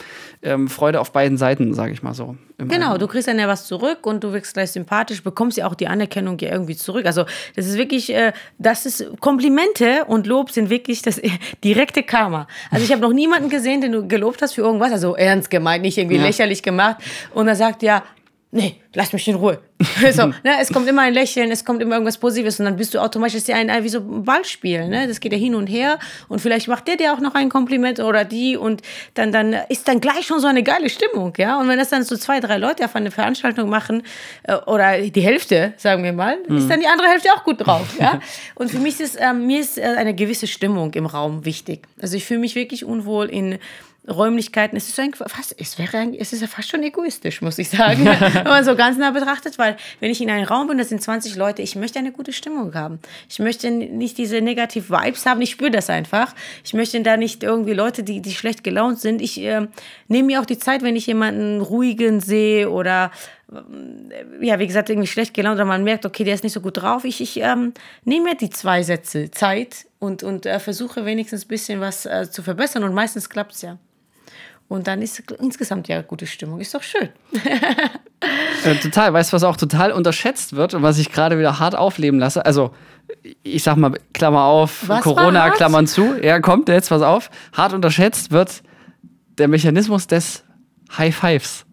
ähm, 0.46 0.68
Freude 0.68 1.00
auf 1.00 1.12
beiden 1.12 1.36
Seiten, 1.36 1.74
sage 1.74 1.92
ich 1.92 2.02
mal 2.02 2.14
so. 2.14 2.36
Genau, 2.58 2.96
du 2.96 3.06
kriegst 3.06 3.28
dann 3.28 3.38
ja 3.38 3.48
was 3.48 3.66
zurück 3.66 4.06
und 4.06 4.24
du 4.24 4.32
wirkst 4.32 4.54
gleich 4.54 4.70
sympathisch, 4.70 5.22
bekommst 5.22 5.58
ja 5.58 5.66
auch 5.66 5.74
die 5.74 5.88
Anerkennung 5.88 6.38
ja 6.38 6.50
irgendwie 6.50 6.76
zurück. 6.76 7.04
Also 7.04 7.26
das 7.54 7.66
ist 7.66 7.76
wirklich, 7.76 8.14
äh, 8.14 8.32
das 8.58 8.86
ist 8.86 9.04
Komplimente 9.20 10.04
und 10.06 10.26
Lob 10.26 10.50
sind 10.50 10.70
wirklich 10.70 11.02
das 11.02 11.20
direkte 11.64 12.02
Karma. 12.02 12.46
Also 12.70 12.84
ich 12.84 12.92
habe 12.92 13.02
noch 13.02 13.12
niemanden 13.12 13.50
gesehen, 13.50 13.80
den 13.80 13.92
du 13.92 14.08
gelobt 14.08 14.40
hast 14.40 14.54
für 14.54 14.62
irgendwas, 14.62 14.92
also 14.92 15.16
ernst 15.16 15.50
gemeint, 15.50 15.82
nicht 15.82 15.98
irgendwie 15.98 16.16
ja. 16.16 16.22
lächerlich 16.22 16.62
gemacht 16.62 16.96
und 17.34 17.48
er 17.48 17.56
sagt 17.56 17.82
ja, 17.82 18.02
nee, 18.50 18.76
lass 18.94 19.12
mich 19.12 19.26
in 19.28 19.36
Ruhe. 19.36 19.58
so, 20.12 20.26
ne, 20.26 20.58
es 20.60 20.72
kommt 20.72 20.88
immer 20.88 21.02
ein 21.02 21.12
Lächeln, 21.12 21.50
es 21.50 21.64
kommt 21.64 21.82
immer 21.82 21.96
irgendwas 21.96 22.16
Positives 22.16 22.58
und 22.58 22.64
dann 22.64 22.76
bist 22.76 22.94
du 22.94 22.98
automatisch, 22.98 23.34
das 23.34 23.48
ist 23.48 23.54
ein, 23.54 23.84
wie 23.84 23.88
so 23.88 23.98
ein 23.98 24.24
Ballspiel, 24.24 24.88
ne? 24.88 25.06
das 25.06 25.20
geht 25.20 25.32
ja 25.32 25.38
hin 25.38 25.54
und 25.54 25.66
her 25.66 25.98
und 26.28 26.40
vielleicht 26.40 26.66
macht 26.66 26.88
der 26.88 26.96
dir 26.96 27.12
auch 27.12 27.20
noch 27.20 27.34
ein 27.34 27.50
Kompliment 27.50 28.00
oder 28.00 28.24
die 28.24 28.56
und 28.56 28.80
dann, 29.14 29.32
dann 29.32 29.54
ist 29.68 29.86
dann 29.86 30.00
gleich 30.00 30.26
schon 30.26 30.40
so 30.40 30.46
eine 30.46 30.62
geile 30.62 30.88
Stimmung, 30.88 31.34
ja, 31.36 31.60
und 31.60 31.68
wenn 31.68 31.78
das 31.78 31.90
dann 31.90 32.04
so 32.04 32.16
zwei, 32.16 32.40
drei 32.40 32.56
Leute 32.56 32.86
auf 32.86 32.96
eine 32.96 33.10
Veranstaltung 33.10 33.68
machen 33.68 34.02
äh, 34.44 34.54
oder 34.54 34.98
die 35.02 35.20
Hälfte, 35.20 35.74
sagen 35.76 36.02
wir 36.02 36.14
mal, 36.14 36.38
mhm. 36.48 36.56
ist 36.56 36.70
dann 36.70 36.80
die 36.80 36.86
andere 36.86 37.08
Hälfte 37.08 37.28
auch 37.34 37.44
gut 37.44 37.66
drauf, 37.66 37.96
ja, 38.00 38.20
und 38.54 38.70
für 38.70 38.78
mich 38.78 38.98
ist, 39.00 39.16
äh, 39.16 39.34
mir 39.34 39.60
ist 39.60 39.76
äh, 39.76 39.82
eine 39.82 40.14
gewisse 40.14 40.46
Stimmung 40.46 40.94
im 40.94 41.04
Raum 41.04 41.44
wichtig, 41.44 41.86
also 42.00 42.16
ich 42.16 42.24
fühle 42.24 42.40
mich 42.40 42.54
wirklich 42.54 42.86
unwohl 42.86 43.26
in 43.26 43.58
Räumlichkeiten. 44.08 44.76
Es 44.76 44.88
ist, 44.88 44.98
ein, 45.00 45.12
fast, 45.14 45.54
es, 45.58 45.78
wäre, 45.78 46.12
es 46.18 46.32
ist 46.32 46.40
ja 46.40 46.46
fast 46.46 46.68
schon 46.68 46.82
egoistisch, 46.82 47.42
muss 47.42 47.58
ich 47.58 47.68
sagen, 47.68 48.04
wenn 48.34 48.44
man 48.44 48.64
so 48.64 48.76
ganz 48.76 48.98
nah 48.98 49.10
betrachtet, 49.10 49.58
weil 49.58 49.76
wenn 50.00 50.10
ich 50.10 50.20
in 50.20 50.30
einem 50.30 50.44
Raum 50.44 50.68
bin, 50.68 50.78
das 50.78 50.88
sind 50.88 51.02
20 51.02 51.36
Leute, 51.36 51.62
ich 51.62 51.76
möchte 51.76 51.98
eine 51.98 52.12
gute 52.12 52.32
Stimmung 52.32 52.74
haben. 52.74 52.98
Ich 53.28 53.38
möchte 53.38 53.70
nicht 53.70 54.18
diese 54.18 54.40
negativ 54.40 54.90
Vibes 54.90 55.26
haben, 55.26 55.40
ich 55.40 55.50
spüre 55.50 55.70
das 55.70 55.90
einfach. 55.90 56.34
Ich 56.64 56.74
möchte 56.74 57.00
da 57.02 57.16
nicht 57.16 57.42
irgendwie 57.42 57.74
Leute, 57.74 58.02
die, 58.02 58.20
die 58.20 58.32
schlecht 58.32 58.64
gelaunt 58.64 59.00
sind. 59.00 59.20
Ich 59.20 59.40
äh, 59.40 59.66
nehme 60.08 60.26
mir 60.26 60.40
auch 60.40 60.46
die 60.46 60.58
Zeit, 60.58 60.82
wenn 60.82 60.96
ich 60.96 61.06
jemanden 61.06 61.60
ruhigen 61.60 62.20
sehe 62.20 62.70
oder 62.70 63.10
ja, 64.40 64.58
wie 64.58 64.66
gesagt, 64.66 64.90
irgendwie 64.90 65.06
schlecht 65.06 65.32
gelaunt 65.32 65.56
oder 65.56 65.64
man 65.64 65.84
merkt, 65.84 66.04
okay, 66.04 66.24
der 66.24 66.34
ist 66.34 66.42
nicht 66.42 66.52
so 66.52 66.60
gut 66.60 66.78
drauf. 66.78 67.04
Ich, 67.04 67.20
ich 67.20 67.36
ähm, 67.40 67.74
nehme 68.04 68.30
mir 68.30 68.34
die 68.34 68.50
zwei 68.50 68.82
Sätze 68.82 69.30
Zeit 69.30 69.86
und, 70.00 70.24
und 70.24 70.46
äh, 70.46 70.58
versuche 70.58 71.04
wenigstens 71.04 71.44
ein 71.44 71.48
bisschen 71.48 71.80
was 71.80 72.06
äh, 72.06 72.28
zu 72.28 72.42
verbessern 72.42 72.82
und 72.82 72.92
meistens 72.92 73.30
klappt 73.30 73.52
es 73.52 73.62
ja. 73.62 73.78
Und 74.68 74.88
dann 74.88 75.00
ist 75.00 75.22
insgesamt 75.38 75.86
ja 75.88 76.02
gute 76.02 76.26
Stimmung. 76.26 76.60
Ist 76.60 76.74
doch 76.74 76.82
schön. 76.82 77.08
äh, 78.64 78.74
total. 78.76 79.12
Weißt 79.12 79.32
du, 79.32 79.36
was 79.36 79.44
auch 79.44 79.56
total 79.56 79.92
unterschätzt 79.92 80.56
wird 80.56 80.74
und 80.74 80.82
was 80.82 80.98
ich 80.98 81.12
gerade 81.12 81.38
wieder 81.38 81.58
hart 81.60 81.76
aufleben 81.76 82.18
lasse? 82.18 82.44
Also, 82.44 82.72
ich 83.44 83.62
sag 83.62 83.76
mal, 83.76 83.92
Klammer 84.12 84.44
auf, 84.44 84.88
was 84.88 85.02
Corona, 85.02 85.50
Klammern 85.50 85.86
zu. 85.86 86.16
Ja, 86.20 86.40
kommt 86.40 86.68
jetzt 86.68 86.90
was 86.90 87.02
auf. 87.02 87.30
Hart 87.52 87.74
unterschätzt 87.74 88.32
wird 88.32 88.62
der 89.38 89.48
Mechanismus 89.48 90.06
des 90.06 90.44
High 90.96 91.14
Fives. 91.14 91.65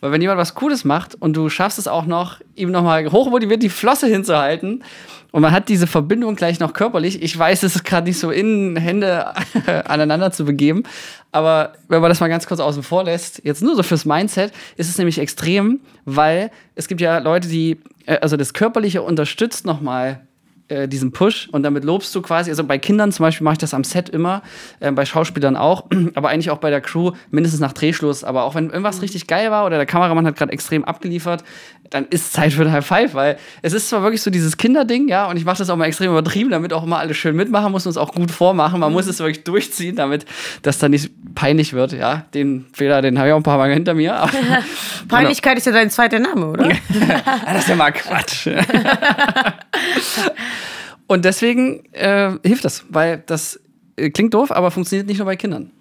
Weil 0.00 0.12
wenn 0.12 0.20
jemand 0.20 0.38
was 0.38 0.54
Cooles 0.54 0.84
macht 0.84 1.14
und 1.16 1.36
du 1.36 1.48
schaffst 1.48 1.78
es 1.78 1.88
auch 1.88 2.06
noch, 2.06 2.40
ihm 2.54 2.70
nochmal 2.70 3.10
hochmotiviert 3.10 3.62
die 3.62 3.68
Flosse 3.68 4.06
hinzuhalten 4.06 4.84
und 5.32 5.42
man 5.42 5.52
hat 5.52 5.68
diese 5.68 5.86
Verbindung 5.86 6.36
gleich 6.36 6.60
noch 6.60 6.72
körperlich. 6.72 7.22
Ich 7.22 7.36
weiß, 7.36 7.62
es 7.62 7.76
ist 7.76 7.84
gerade 7.84 8.06
nicht 8.06 8.18
so 8.18 8.30
in 8.30 8.76
Hände 8.76 9.34
aneinander 9.84 10.30
zu 10.30 10.44
begeben, 10.44 10.84
aber 11.32 11.72
wenn 11.88 12.00
man 12.00 12.10
das 12.10 12.20
mal 12.20 12.28
ganz 12.28 12.46
kurz 12.46 12.60
außen 12.60 12.82
vor 12.82 13.04
lässt, 13.04 13.42
jetzt 13.44 13.62
nur 13.62 13.76
so 13.76 13.82
fürs 13.82 14.04
Mindset, 14.04 14.52
ist 14.76 14.88
es 14.88 14.98
nämlich 14.98 15.18
extrem, 15.18 15.80
weil 16.04 16.50
es 16.74 16.88
gibt 16.88 17.00
ja 17.00 17.18
Leute, 17.18 17.48
die, 17.48 17.80
äh, 18.06 18.18
also 18.18 18.36
das 18.36 18.54
Körperliche 18.54 19.02
unterstützt 19.02 19.66
nochmal 19.66 20.27
äh, 20.68 20.88
diesen 20.88 21.12
Push 21.12 21.48
und 21.50 21.62
damit 21.62 21.84
lobst 21.84 22.14
du 22.14 22.22
quasi, 22.22 22.50
also 22.50 22.64
bei 22.64 22.78
Kindern 22.78 23.12
zum 23.12 23.24
Beispiel 23.24 23.44
mache 23.44 23.54
ich 23.54 23.58
das 23.58 23.74
am 23.74 23.84
Set 23.84 24.08
immer, 24.08 24.42
äh, 24.80 24.92
bei 24.92 25.04
Schauspielern 25.04 25.56
auch, 25.56 25.86
aber 26.14 26.28
eigentlich 26.28 26.50
auch 26.50 26.58
bei 26.58 26.70
der 26.70 26.80
Crew, 26.80 27.12
mindestens 27.30 27.60
nach 27.60 27.72
Drehschluss, 27.72 28.24
aber 28.24 28.44
auch 28.44 28.54
wenn 28.54 28.70
irgendwas 28.70 28.96
mhm. 28.96 29.02
richtig 29.02 29.26
geil 29.26 29.50
war 29.50 29.66
oder 29.66 29.76
der 29.76 29.86
Kameramann 29.86 30.26
hat 30.26 30.36
gerade 30.36 30.52
extrem 30.52 30.84
abgeliefert, 30.84 31.44
dann 31.90 32.06
ist 32.10 32.32
Zeit 32.32 32.52
für 32.52 32.62
ein 32.62 32.72
High 32.72 32.86
Five, 32.86 33.14
weil 33.14 33.38
es 33.62 33.72
ist 33.72 33.88
zwar 33.88 34.02
wirklich 34.02 34.20
so 34.20 34.30
dieses 34.30 34.56
Kinderding, 34.56 35.08
ja, 35.08 35.26
und 35.26 35.36
ich 35.36 35.44
mache 35.44 35.58
das 35.58 35.70
auch 35.70 35.76
mal 35.76 35.86
extrem 35.86 36.10
übertrieben, 36.10 36.50
damit 36.50 36.72
auch 36.72 36.84
immer 36.84 36.98
alle 36.98 37.14
schön 37.14 37.34
mitmachen, 37.34 37.72
muss 37.72 37.86
es 37.86 37.96
auch 37.96 38.12
gut 38.12 38.30
vormachen, 38.30 38.80
man 38.80 38.92
muss 38.92 39.06
mhm. 39.06 39.10
es 39.10 39.18
wirklich 39.20 39.44
durchziehen, 39.44 39.96
damit 39.96 40.26
das 40.62 40.78
dann 40.78 40.90
nicht 40.90 41.10
peinlich 41.34 41.72
wird, 41.72 41.92
ja, 41.92 42.26
den 42.34 42.66
Fehler, 42.72 43.00
den 43.00 43.18
habe 43.18 43.28
ich 43.28 43.32
auch 43.32 43.38
ein 43.38 43.42
paar 43.42 43.58
Mal 43.58 43.72
hinter 43.72 43.94
mir. 43.94 44.28
Peinlichkeit 45.08 45.56
ist 45.56 45.66
ja 45.66 45.72
dein 45.72 45.90
zweiter 45.90 46.18
Name, 46.18 46.46
oder? 46.46 46.68
das 47.46 47.62
ist 47.62 47.68
ja 47.68 47.76
mal 47.76 47.92
Quatsch. 47.92 48.48
Und 51.08 51.24
deswegen 51.24 51.84
äh, 51.92 52.32
hilft 52.44 52.64
das, 52.64 52.84
weil 52.90 53.24
das 53.26 53.58
äh, 53.96 54.10
klingt 54.10 54.34
doof, 54.34 54.52
aber 54.52 54.70
funktioniert 54.70 55.08
nicht 55.08 55.18
nur 55.18 55.26
bei 55.26 55.36
Kindern. 55.36 55.72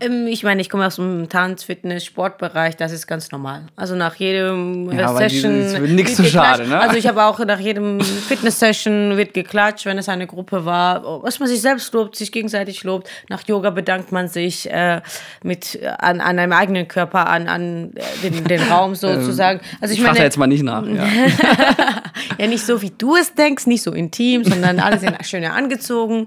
Ähm, 0.00 0.26
ich 0.26 0.42
meine, 0.42 0.60
ich 0.60 0.70
komme 0.70 0.86
aus 0.86 0.96
dem 0.96 1.28
Tanz-, 1.28 1.64
Fitness-, 1.64 2.04
Sportbereich, 2.04 2.76
das 2.76 2.92
ist 2.92 3.06
ganz 3.06 3.30
normal. 3.30 3.66
Also 3.76 3.94
nach 3.94 4.14
jedem 4.16 4.90
ja, 4.92 5.14
Session. 5.14 5.94
Nichts 5.94 6.16
zu 6.16 6.24
schade, 6.24 6.66
ne? 6.66 6.80
Also 6.80 6.96
ich 6.96 7.06
habe 7.06 7.24
auch 7.24 7.38
nach 7.40 7.60
jedem 7.60 8.00
Fitness-Session 8.00 9.16
wird 9.16 9.34
geklatscht, 9.34 9.86
wenn 9.86 9.98
es 9.98 10.08
eine 10.08 10.26
Gruppe 10.26 10.64
war. 10.64 11.22
Was 11.22 11.38
man 11.38 11.48
sich 11.48 11.60
selbst 11.60 11.92
lobt, 11.92 12.16
sich 12.16 12.32
gegenseitig 12.32 12.84
lobt. 12.84 13.08
Nach 13.28 13.46
Yoga 13.46 13.70
bedankt 13.70 14.12
man 14.12 14.28
sich 14.28 14.70
äh, 14.70 15.00
mit, 15.42 15.78
an, 15.98 16.20
an 16.20 16.38
einem 16.38 16.52
eigenen 16.52 16.88
Körper, 16.88 17.28
an, 17.28 17.48
an 17.48 17.92
äh, 17.94 18.30
den, 18.30 18.44
den 18.44 18.62
Raum 18.62 18.94
sozusagen. 18.94 19.60
Also 19.80 19.94
ich, 19.94 20.00
ich 20.00 20.06
meine. 20.06 20.18
jetzt 20.18 20.38
mal 20.38 20.46
nicht 20.46 20.62
nach. 20.62 20.86
Ja. 20.86 21.06
ja, 22.38 22.46
nicht 22.46 22.64
so 22.64 22.80
wie 22.82 22.92
du 22.96 23.16
es 23.16 23.34
denkst, 23.34 23.66
nicht 23.66 23.82
so 23.82 23.92
intim, 23.92 24.44
sondern 24.44 24.80
alle 24.80 24.98
sind 24.98 25.16
schön 25.24 25.44
angezogen. 25.44 26.26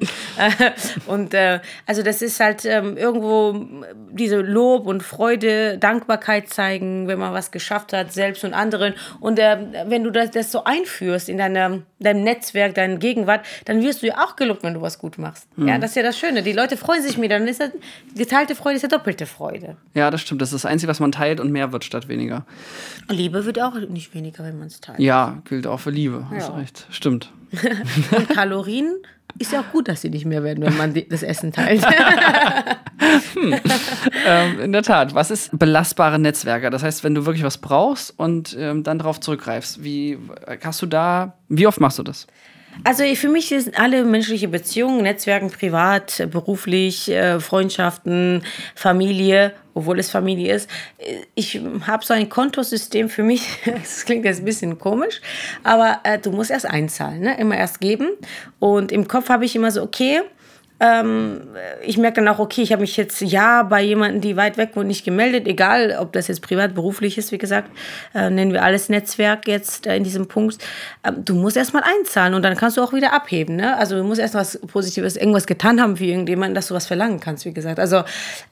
und 1.08 1.34
äh, 1.34 1.60
also 1.86 2.04
das 2.04 2.22
ist 2.22 2.40
halt 2.40 2.66
ähm, 2.66 2.98
irgendwo 2.98 3.23
diese 4.12 4.42
Lob 4.42 4.88
und 4.88 5.04
Freude, 5.04 5.78
Dankbarkeit 5.78 6.50
zeigen, 6.50 7.08
wenn 7.08 7.20
man 7.20 7.34
was 7.34 7.52
geschafft 7.52 7.94
hat, 7.94 8.14
selbst 8.14 8.44
und 8.44 8.54
anderen. 8.54 8.94
Und 9.20 9.40
äh, 9.40 9.58
wenn 9.88 10.04
du 10.04 10.12
das, 10.12 10.32
das 10.32 10.52
so 10.52 10.64
einführst 10.64 11.30
in 11.30 11.38
deine, 11.38 11.84
deinem 12.00 12.24
Netzwerk, 12.24 12.76
deine 12.76 12.98
Gegenwart, 12.98 13.46
dann 13.66 13.82
wirst 13.82 14.02
du 14.02 14.08
ja 14.08 14.24
auch 14.24 14.36
gelobt, 14.36 14.64
wenn 14.64 14.74
du 14.74 14.82
was 14.82 15.00
gut 15.00 15.18
machst. 15.18 15.48
Mhm. 15.58 15.68
Ja, 15.68 15.78
das 15.78 15.92
ist 15.92 15.96
ja 15.96 16.04
das 16.04 16.18
Schöne. 16.18 16.44
Die 16.44 16.54
Leute 16.54 16.78
freuen 16.78 17.02
sich 17.02 17.18
mehr. 17.18 17.30
Dann 17.30 17.48
ist 17.48 17.60
das, 17.60 17.72
geteilte 18.16 18.56
Freude 18.56 18.76
ist 18.76 18.84
ja 18.84 18.90
doppelte 18.90 19.26
Freude. 19.26 19.78
Ja, 19.94 20.12
das 20.12 20.22
stimmt. 20.22 20.42
Das 20.42 20.50
ist 20.52 20.64
das 20.64 20.70
Einzige, 20.70 20.90
was 20.90 21.00
man 21.00 21.12
teilt 21.12 21.40
und 21.40 21.52
mehr 21.52 21.72
wird 21.72 21.84
statt 21.84 22.08
weniger. 22.08 22.46
Liebe 23.10 23.46
wird 23.46 23.62
auch 23.62 23.76
nicht 23.76 24.14
weniger, 24.14 24.44
wenn 24.44 24.58
man 24.58 24.68
es 24.68 24.82
teilt. 24.82 25.00
Ja, 25.00 25.42
gilt 25.46 25.68
auch 25.68 25.80
für 25.80 25.92
Liebe. 25.92 26.28
Hast 26.30 26.50
ja. 26.50 26.56
recht. 26.56 26.88
Stimmt. 26.90 27.32
und 28.18 28.30
Kalorien 28.30 28.96
ist 29.40 29.52
ja 29.52 29.62
auch 29.62 29.72
gut, 29.72 29.88
dass 29.88 30.02
sie 30.02 30.10
nicht 30.10 30.26
mehr 30.26 30.44
werden, 30.44 30.64
wenn 30.64 30.78
man 30.78 30.94
das 31.10 31.24
Essen 31.24 31.52
teilt. 31.52 31.84
hm. 33.34 33.56
ähm, 34.28 34.60
in 34.60 34.72
der 34.72 34.84
Tat. 34.84 35.16
Was 35.16 35.32
ist 35.32 35.58
belastbare 35.58 36.20
Netzwerke? 36.20 36.70
Das 36.70 36.84
heißt, 36.84 37.04
wenn 37.04 37.16
du 37.16 37.26
wirklich 37.26 37.44
was 37.44 37.58
brauchst 37.58 38.18
und 38.18 38.56
ähm, 38.60 38.84
dann 38.84 39.00
darauf 39.00 39.20
zurückgreifst, 39.20 39.84
wie 39.84 40.20
hast 40.64 40.82
du 40.82 40.86
da, 40.86 41.38
wie 41.50 41.66
oft 41.66 41.80
machst 41.80 42.00
du 42.00 42.04
das? 42.04 42.28
Also 42.84 43.04
für 43.16 43.30
mich 43.30 43.50
sind 43.50 43.80
alle 43.80 44.04
menschliche 44.04 44.48
Beziehungen, 44.48 45.04
Netzwerken, 45.04 45.50
privat, 45.50 46.28
beruflich, 46.32 47.10
äh, 47.10 47.40
Freundschaften, 47.40 48.44
Familie, 48.76 49.54
obwohl 49.74 50.00
es 50.00 50.10
Familie 50.10 50.56
ist. 50.56 50.70
Ich 51.36 51.60
habe 51.88 52.06
so 52.06 52.14
ein 52.14 52.30
Kontosystem 52.30 53.10
für 53.10 53.24
mich. 53.24 53.44
Das 53.84 54.06
klingt 54.06 54.26
jetzt 54.26 54.40
ein 54.40 54.46
bisschen 54.46 54.80
komisch, 54.80 55.22
aber 55.64 56.00
äh, 56.04 56.20
du 56.20 56.32
musst 56.32 56.52
erst 56.52 56.66
einzahlen, 56.66 57.22
ne? 57.22 57.38
immer 57.38 57.58
erst 57.58 57.80
geben. 57.80 58.10
Und 58.60 58.92
im 58.92 59.08
Kopf 59.08 59.30
habe 59.30 59.46
ich 59.46 59.56
immer 59.56 59.72
so, 59.72 59.82
okay, 59.82 60.22
ähm, 60.84 61.40
ich 61.82 61.98
merke 61.98 62.16
dann 62.16 62.28
auch, 62.28 62.40
okay, 62.40 62.62
ich 62.62 62.74
habe 62.74 62.82
mich 62.82 62.98
jetzt 62.98 63.22
ja 63.22 63.64
bei 63.64 63.82
jemandem, 63.82 64.20
die 64.20 64.36
weit 64.36 64.58
weg 64.58 64.72
wohnt, 64.74 64.88
nicht 64.88 65.06
gemeldet, 65.06 65.48
egal 65.48 65.96
ob 65.98 66.12
das 66.12 66.28
jetzt 66.28 66.42
privat, 66.42 66.76
beruflich 66.76 67.18
ist, 67.18 67.32
wie 67.32 67.38
gesagt, 67.38 67.72
äh, 68.14 68.30
nennen 68.30 68.52
wir 68.52 68.64
alles 68.64 68.90
Netzwerk 68.90 69.48
jetzt 69.48 69.88
äh, 69.88 69.96
in 69.96 70.04
diesem 70.04 70.28
Punkt. 70.28 70.58
Ähm, 71.06 71.24
du 71.24 71.36
musst 71.36 71.56
erstmal 71.56 71.84
einzahlen 71.84 72.34
und 72.34 72.42
dann 72.44 72.58
kannst 72.58 72.76
du 72.76 72.82
auch 72.82 72.92
wieder 72.92 73.14
abheben. 73.14 73.56
Ne? 73.56 73.78
Also 73.78 73.96
du 73.96 74.04
musst 74.04 74.20
erst 74.20 74.36
was 74.36 74.60
Positives, 74.60 75.16
irgendwas 75.16 75.48
getan 75.48 75.80
haben 75.80 75.96
für 75.96 76.04
irgendjemanden, 76.04 76.54
dass 76.54 76.68
du 76.68 76.74
was 76.74 76.86
verlangen 76.86 77.22
kannst, 77.22 77.46
wie 77.46 77.54
gesagt. 77.54 77.80
Also, 77.80 78.04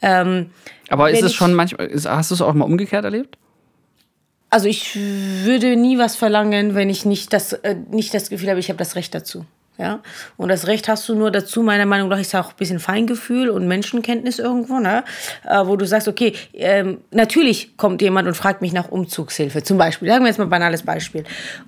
ähm, 0.02 0.52
Aber 0.88 1.12
ist 1.12 1.24
es 1.24 1.34
schon 1.34 1.54
manchmal, 1.54 1.88
ist, 1.88 2.08
hast 2.08 2.32
du 2.32 2.36
es 2.36 2.41
auch 2.41 2.54
mal 2.54 2.63
umgekehrt 2.63 3.04
erlebt? 3.04 3.38
Also 4.50 4.67
ich 4.67 4.96
würde 4.96 5.76
nie 5.76 5.98
was 5.98 6.15
verlangen, 6.15 6.76
wenn 6.76 6.89
ich 6.89 7.04
nicht 7.04 7.34
das, 7.34 7.52
äh, 7.52 7.76
nicht 7.89 8.13
das 8.13 8.30
Gefühl 8.30 8.50
habe, 8.50 8.60
ich 8.62 8.70
habe 8.70 8.80
das 8.80 8.96
Recht 8.96 9.13
dazu. 9.13 9.46
Ja? 9.77 9.99
Und 10.38 10.49
das 10.49 10.67
Recht 10.67 10.88
hast 10.88 11.07
du 11.10 11.15
nur 11.15 11.31
dazu, 11.31 11.63
meiner 11.63 11.86
Meinung 11.86 12.10
nach, 12.10 12.19
ist 12.19 12.36
auch 12.36 12.49
ein 12.49 12.55
bisschen 12.57 12.79
Feingefühl 12.79 13.49
und 13.49 13.67
Menschenkenntnis 13.67 14.38
irgendwo, 14.38 14.79
ne? 14.79 15.03
Äh, 15.43 15.65
wo 15.65 15.75
du 15.75 15.88
sagst, 15.88 16.07
okay, 16.07 16.34
ähm, 16.53 16.99
natürlich 17.12 17.77
kommt 17.77 18.01
jemand 18.01 18.27
und 18.27 18.36
fragt 18.36 18.62
mich 18.62 18.73
nach 18.73 18.89
Umzugshilfe, 18.89 19.63
zum 19.63 19.77
Beispiel. 19.77 20.10
Sagen 20.10 20.23
wir 20.23 20.27
jetzt 20.27 20.38
mal 20.38 20.45
ein 20.45 20.49
banales 20.49 20.84
Beispiel. 20.84 21.23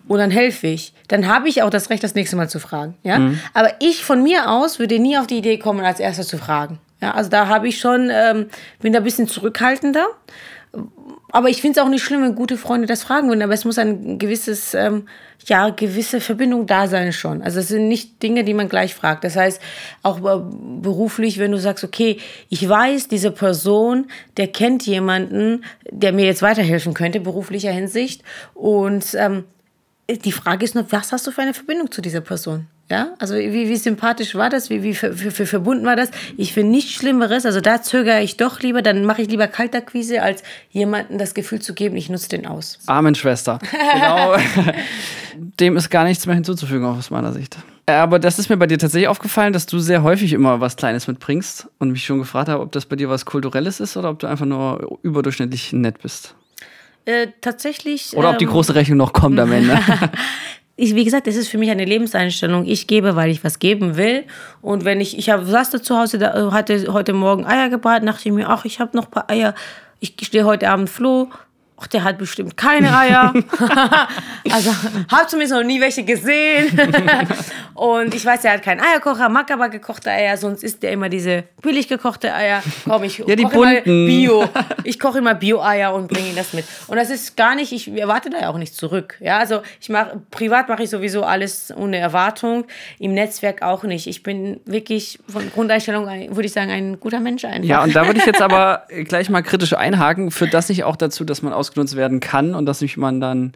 Und 0.08 0.20
dann 0.20 0.32
helfe 0.32 0.68
ich. 0.68 0.94
Dann 1.08 1.28
habe 1.28 1.50
ich 1.50 1.64
auch 1.64 1.70
das 1.70 1.90
Recht, 1.90 2.04
das 2.04 2.14
nächste 2.14 2.36
Mal 2.36 2.50
zu 2.50 2.60
fragen. 2.60 2.96
Ja? 3.04 3.20
Mhm. 3.20 3.40
Aber 3.54 3.72
ich 3.80 4.04
von 4.04 4.22
mir 4.22 4.50
aus 4.50 4.80
würde 4.80 5.00
nie 5.00 5.18
auf 5.18 5.28
die 5.28 5.38
Idee 5.38 5.58
kommen, 5.58 5.84
als 5.84 6.00
erstes 6.00 6.28
zu 6.28 6.38
fragen. 6.38 6.80
Ja? 7.02 7.12
Also 7.12 7.30
da 7.30 7.48
habe 7.48 7.68
ich 7.68 7.80
schon, 7.80 8.10
ähm, 8.12 8.48
bin 8.80 8.94
da 8.94 9.00
ein 9.00 9.04
bisschen 9.04 9.28
zurückhaltender. 9.28 10.06
Aber 11.34 11.50
ich 11.50 11.62
finde 11.62 11.80
es 11.80 11.84
auch 11.84 11.90
nicht 11.90 12.04
schlimm, 12.04 12.22
wenn 12.22 12.36
gute 12.36 12.58
Freunde 12.58 12.86
das 12.86 13.02
fragen 13.02 13.28
würden, 13.28 13.42
aber 13.42 13.56
es 13.56 13.66
muss 13.66 13.80
ein 13.80 14.20
gewisses, 14.20 14.76
ähm, 14.76 15.08
ja, 15.48 15.72
gewisse 15.72 16.22
Verbindung 16.22 16.68
da 16.68 16.88
sein 16.88 17.12
schon. 17.12 17.42
Also 17.42 17.60
es 17.60 17.70
sind 17.70 17.88
nicht 17.88 18.22
Dinge, 18.22 18.44
die 18.44 18.54
man 18.54 18.70
gleich 18.70 18.94
fragt. 18.94 19.24
Das 19.24 19.36
heißt, 19.36 19.60
auch 20.04 20.20
beruflich, 20.20 21.40
wenn 21.40 21.52
du 21.52 21.58
sagst, 21.58 21.84
okay, 21.84 22.20
ich 22.50 22.70
weiß, 22.70 23.08
diese 23.08 23.32
Person, 23.32 24.06
der 24.38 24.48
kennt 24.48 24.86
jemanden, 24.86 25.66
der 25.90 26.14
mir 26.14 26.26
jetzt 26.26 26.44
weiterhelfen 26.44 26.94
könnte, 26.94 27.20
beruflicher 27.20 27.72
Hinsicht. 27.72 28.22
Und 28.54 29.16
ähm, 29.16 29.46
die 30.08 30.32
Frage 30.32 30.64
ist 30.64 30.76
nur, 30.76 30.86
was 30.92 31.12
hast 31.12 31.26
du 31.26 31.32
für 31.32 31.42
eine 31.42 31.56
Verbindung 31.56 31.92
zu 31.92 32.04
dieser 32.04 32.22
Person? 32.22 32.68
Ja, 32.92 33.14
also 33.18 33.36
wie, 33.36 33.70
wie 33.70 33.76
sympathisch 33.78 34.36
war 34.36 34.50
das, 34.50 34.70
wie, 34.70 34.84
wie 34.84 34.94
für, 34.94 35.14
für, 35.14 35.32
für 35.32 35.46
verbunden 35.46 35.86
war 35.86 35.96
das? 35.96 36.12
Ich 36.36 36.54
finde 36.54 36.72
nichts 36.72 36.92
Schlimmeres, 36.92 37.46
also 37.46 37.62
da 37.62 37.82
zögere 37.82 38.22
ich 38.22 38.36
doch 38.36 38.60
lieber, 38.60 38.82
dann 38.82 39.06
mache 39.06 39.22
ich 39.22 39.30
lieber 39.30 39.48
Kaltakquise, 39.48 40.22
als 40.22 40.44
jemandem 40.70 41.18
das 41.18 41.34
Gefühl 41.34 41.62
zu 41.62 41.74
geben, 41.74 41.96
ich 41.96 42.10
nutze 42.10 42.30
den 42.30 42.46
aus. 42.46 42.80
Amen, 42.86 43.16
Schwester. 43.16 43.60
genau. 43.94 44.36
Dem 45.60 45.78
ist 45.78 45.90
gar 45.90 46.04
nichts 46.04 46.26
mehr 46.26 46.36
hinzuzufügen 46.36 46.86
aus 46.86 47.10
meiner 47.10 47.32
Sicht. 47.32 47.58
Aber 47.86 48.20
das 48.20 48.38
ist 48.38 48.50
mir 48.50 48.58
bei 48.58 48.68
dir 48.68 48.78
tatsächlich 48.78 49.08
aufgefallen, 49.08 49.54
dass 49.54 49.66
du 49.66 49.80
sehr 49.80 50.04
häufig 50.04 50.34
immer 50.34 50.60
was 50.62 50.76
Kleines 50.76 51.08
mitbringst 51.08 51.70
und 51.80 51.92
mich 51.92 52.06
schon 52.06 52.20
gefragt 52.20 52.50
habe, 52.50 52.62
ob 52.62 52.72
das 52.72 52.86
bei 52.86 52.96
dir 52.96 53.10
was 53.10 53.26
Kulturelles 53.26 53.80
ist 53.80 53.98
oder 53.98 54.10
ob 54.10 54.20
du 54.20 54.28
einfach 54.28 54.46
nur 54.46 55.00
überdurchschnittlich 55.02 55.74
nett 55.74 56.02
bist. 56.02 56.36
Äh, 57.06 57.28
tatsächlich. 57.42 58.16
Oder 58.16 58.30
ob 58.30 58.38
die 58.38 58.46
ähm, 58.46 58.52
große 58.52 58.76
Rechnung 58.76 58.98
noch 58.98 59.12
kommt 59.12 59.40
am 59.40 59.52
Ende. 59.52 59.78
ich, 60.76 60.96
wie 60.96 61.04
gesagt, 61.04 61.28
das 61.28 61.36
ist 61.36 61.50
für 61.50 61.58
mich 61.58 61.70
eine 61.70 61.86
Lebenseinstellung. 61.86 62.66
Ich 62.66 62.88
gebe, 62.88 63.16
weil 63.16 63.30
ich 63.30 63.44
was 63.44 63.60
geben 63.60 63.96
will. 63.96 64.24
Und 64.62 64.86
wenn 64.86 65.02
ich, 65.02 65.18
ich 65.18 65.30
habe, 65.30 65.46
saß 65.46 65.70
da 65.70 65.82
zu 65.82 65.98
Hause, 65.98 66.18
da, 66.18 66.52
hatte 66.52 66.92
heute 66.92 67.14
Morgen 67.14 67.46
Eier 67.46 67.70
gebraten, 67.70 68.08
dachte 68.08 68.28
ich 68.28 68.34
mir, 68.34 68.50
ach, 68.50 68.66
ich 68.66 68.80
habe 68.80 68.98
noch 68.98 69.06
ein 69.06 69.12
paar 69.12 69.30
Eier. 69.30 69.54
Ich 70.00 70.16
stehe 70.22 70.46
heute 70.46 70.70
Abend 70.70 70.90
Floh, 70.90 71.30
ach, 71.84 71.88
der 71.88 72.04
hat 72.04 72.18
bestimmt 72.18 72.56
keine 72.56 72.98
Eier. 72.98 73.34
also, 74.52 74.72
habe 75.12 75.28
zumindest 75.28 75.54
noch 75.54 75.64
nie 75.64 75.82
welche 75.82 76.04
gesehen. 76.04 76.78
und 77.74 78.14
ich 78.16 78.26
weiß, 78.26 78.46
er 78.46 78.54
hat 78.54 78.64
keinen 78.64 78.80
Eierkocher, 78.80 79.30
mag 79.30 79.52
aber 79.52 79.70
gekochte 79.70 80.10
Eier, 80.10 80.38
sonst 80.38 80.64
isst 80.64 80.82
der 80.84 80.92
immer 80.92 81.10
diese 81.10 81.44
billig 81.62 81.88
gekochte 81.88 82.34
Eier. 82.34 82.64
Komm, 82.86 83.04
ich 83.04 83.18
ja, 83.28 83.36
die 83.36 83.44
koche 83.44 83.78
immer 83.78 84.08
Bio. 84.08 84.50
Ich 84.84 85.00
koche 85.00 85.20
immer 85.20 85.36
Bio-Eier 85.36 85.94
und 85.94 86.08
bringe 86.08 86.30
ihm 86.30 86.36
das 86.36 86.54
mit. 86.54 86.66
Und 86.88 86.98
das 86.98 87.10
ist 87.10 87.36
gar 87.36 87.56
nicht, 87.56 87.72
ich 87.72 87.92
erwarte 87.92 88.30
da 88.30 88.40
ja 88.40 88.50
auch 88.50 88.58
nicht 88.58 88.76
zurück. 88.76 89.18
Ja, 89.20 89.40
also 89.40 89.62
ich 89.82 89.90
mache, 89.90 90.22
privat 90.32 90.70
mache 90.70 90.84
ich 90.84 90.90
sowieso 90.90 91.24
alles 91.24 91.74
ohne 91.76 91.98
Erwartung, 91.98 92.66
im 93.00 93.14
Netzwerk 93.14 93.62
auch 93.62 93.84
nicht. 93.84 94.08
Ich 94.08 94.24
bin 94.24 94.60
wirklich 94.66 95.20
von 95.28 95.52
Grundeinstellung, 95.52 96.06
würde 96.06 96.46
ich 96.46 96.54
sagen, 96.54 96.72
ein 96.72 97.00
guter 97.00 97.20
Mensch 97.20 97.44
einfach. 97.46 97.68
Ja, 97.68 97.84
und 97.84 97.96
da 97.96 98.06
würde 98.06 98.20
ich 98.20 98.26
jetzt 98.26 98.42
aber 98.42 98.84
gleich 99.06 99.30
mal 99.30 99.42
kritisch 99.42 99.74
einhaken. 99.74 100.32
Führt 100.32 100.54
das 100.54 100.70
nicht 100.70 100.84
auch 100.84 100.96
dazu, 100.96 101.26
dass 101.26 101.42
man 101.42 101.52
aus 101.54 101.73
ausgenutzt 101.74 101.96
werden 101.96 102.20
kann 102.20 102.54
und 102.54 102.66
dass 102.66 102.84
man 102.98 103.20
dann 103.20 103.54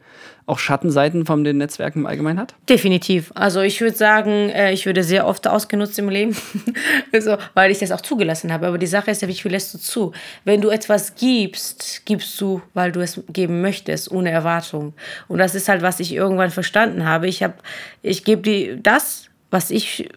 auch 0.47 0.60
Schattenseiten 0.60 1.25
von 1.25 1.43
den 1.43 1.58
Netzwerken 1.58 1.99
im 1.99 2.06
Allgemeinen 2.06 2.39
hat? 2.39 2.56
Definitiv. 2.69 3.32
Also 3.36 3.62
ich 3.62 3.80
würde 3.82 3.95
sagen, 3.95 4.49
äh, 4.49 4.71
ich 4.71 4.86
würde 4.86 5.03
sehr 5.03 5.27
oft 5.27 5.47
ausgenutzt 5.47 5.99
im 5.99 6.10
Leben, 6.10 6.36
also, 7.13 7.38
weil 7.53 7.69
ich 7.69 7.80
das 7.80 7.91
auch 7.91 8.01
zugelassen 8.01 8.51
habe. 8.51 8.67
Aber 8.67 8.77
die 8.77 8.88
Sache 8.88 9.12
ist 9.12 9.21
ja, 9.21 9.27
wie 9.27 9.34
viel 9.34 9.51
lässt 9.51 9.73
du 9.73 9.77
zu? 9.77 10.13
Wenn 10.45 10.62
du 10.62 10.69
etwas 10.69 11.15
gibst, 11.15 12.06
gibst 12.06 12.39
du, 12.41 12.62
weil 12.73 12.91
du 12.91 13.01
es 13.01 13.21
geben 13.30 13.62
möchtest, 13.62 14.10
ohne 14.10 14.32
Erwartung. 14.32 14.93
Und 15.27 15.38
das 15.39 15.53
ist 15.53 15.69
halt, 15.69 15.82
was 15.82 15.99
ich 15.99 16.13
irgendwann 16.13 16.49
verstanden 16.49 17.06
habe. 17.06 17.27
Ich, 17.27 17.43
hab, 17.43 17.62
ich 18.01 18.23
gebe 18.23 18.41
dir 18.41 18.77
das, 18.77 19.25
was 19.51 19.69
ich 19.69 20.10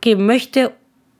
geben 0.00 0.26
möchte, 0.26 0.72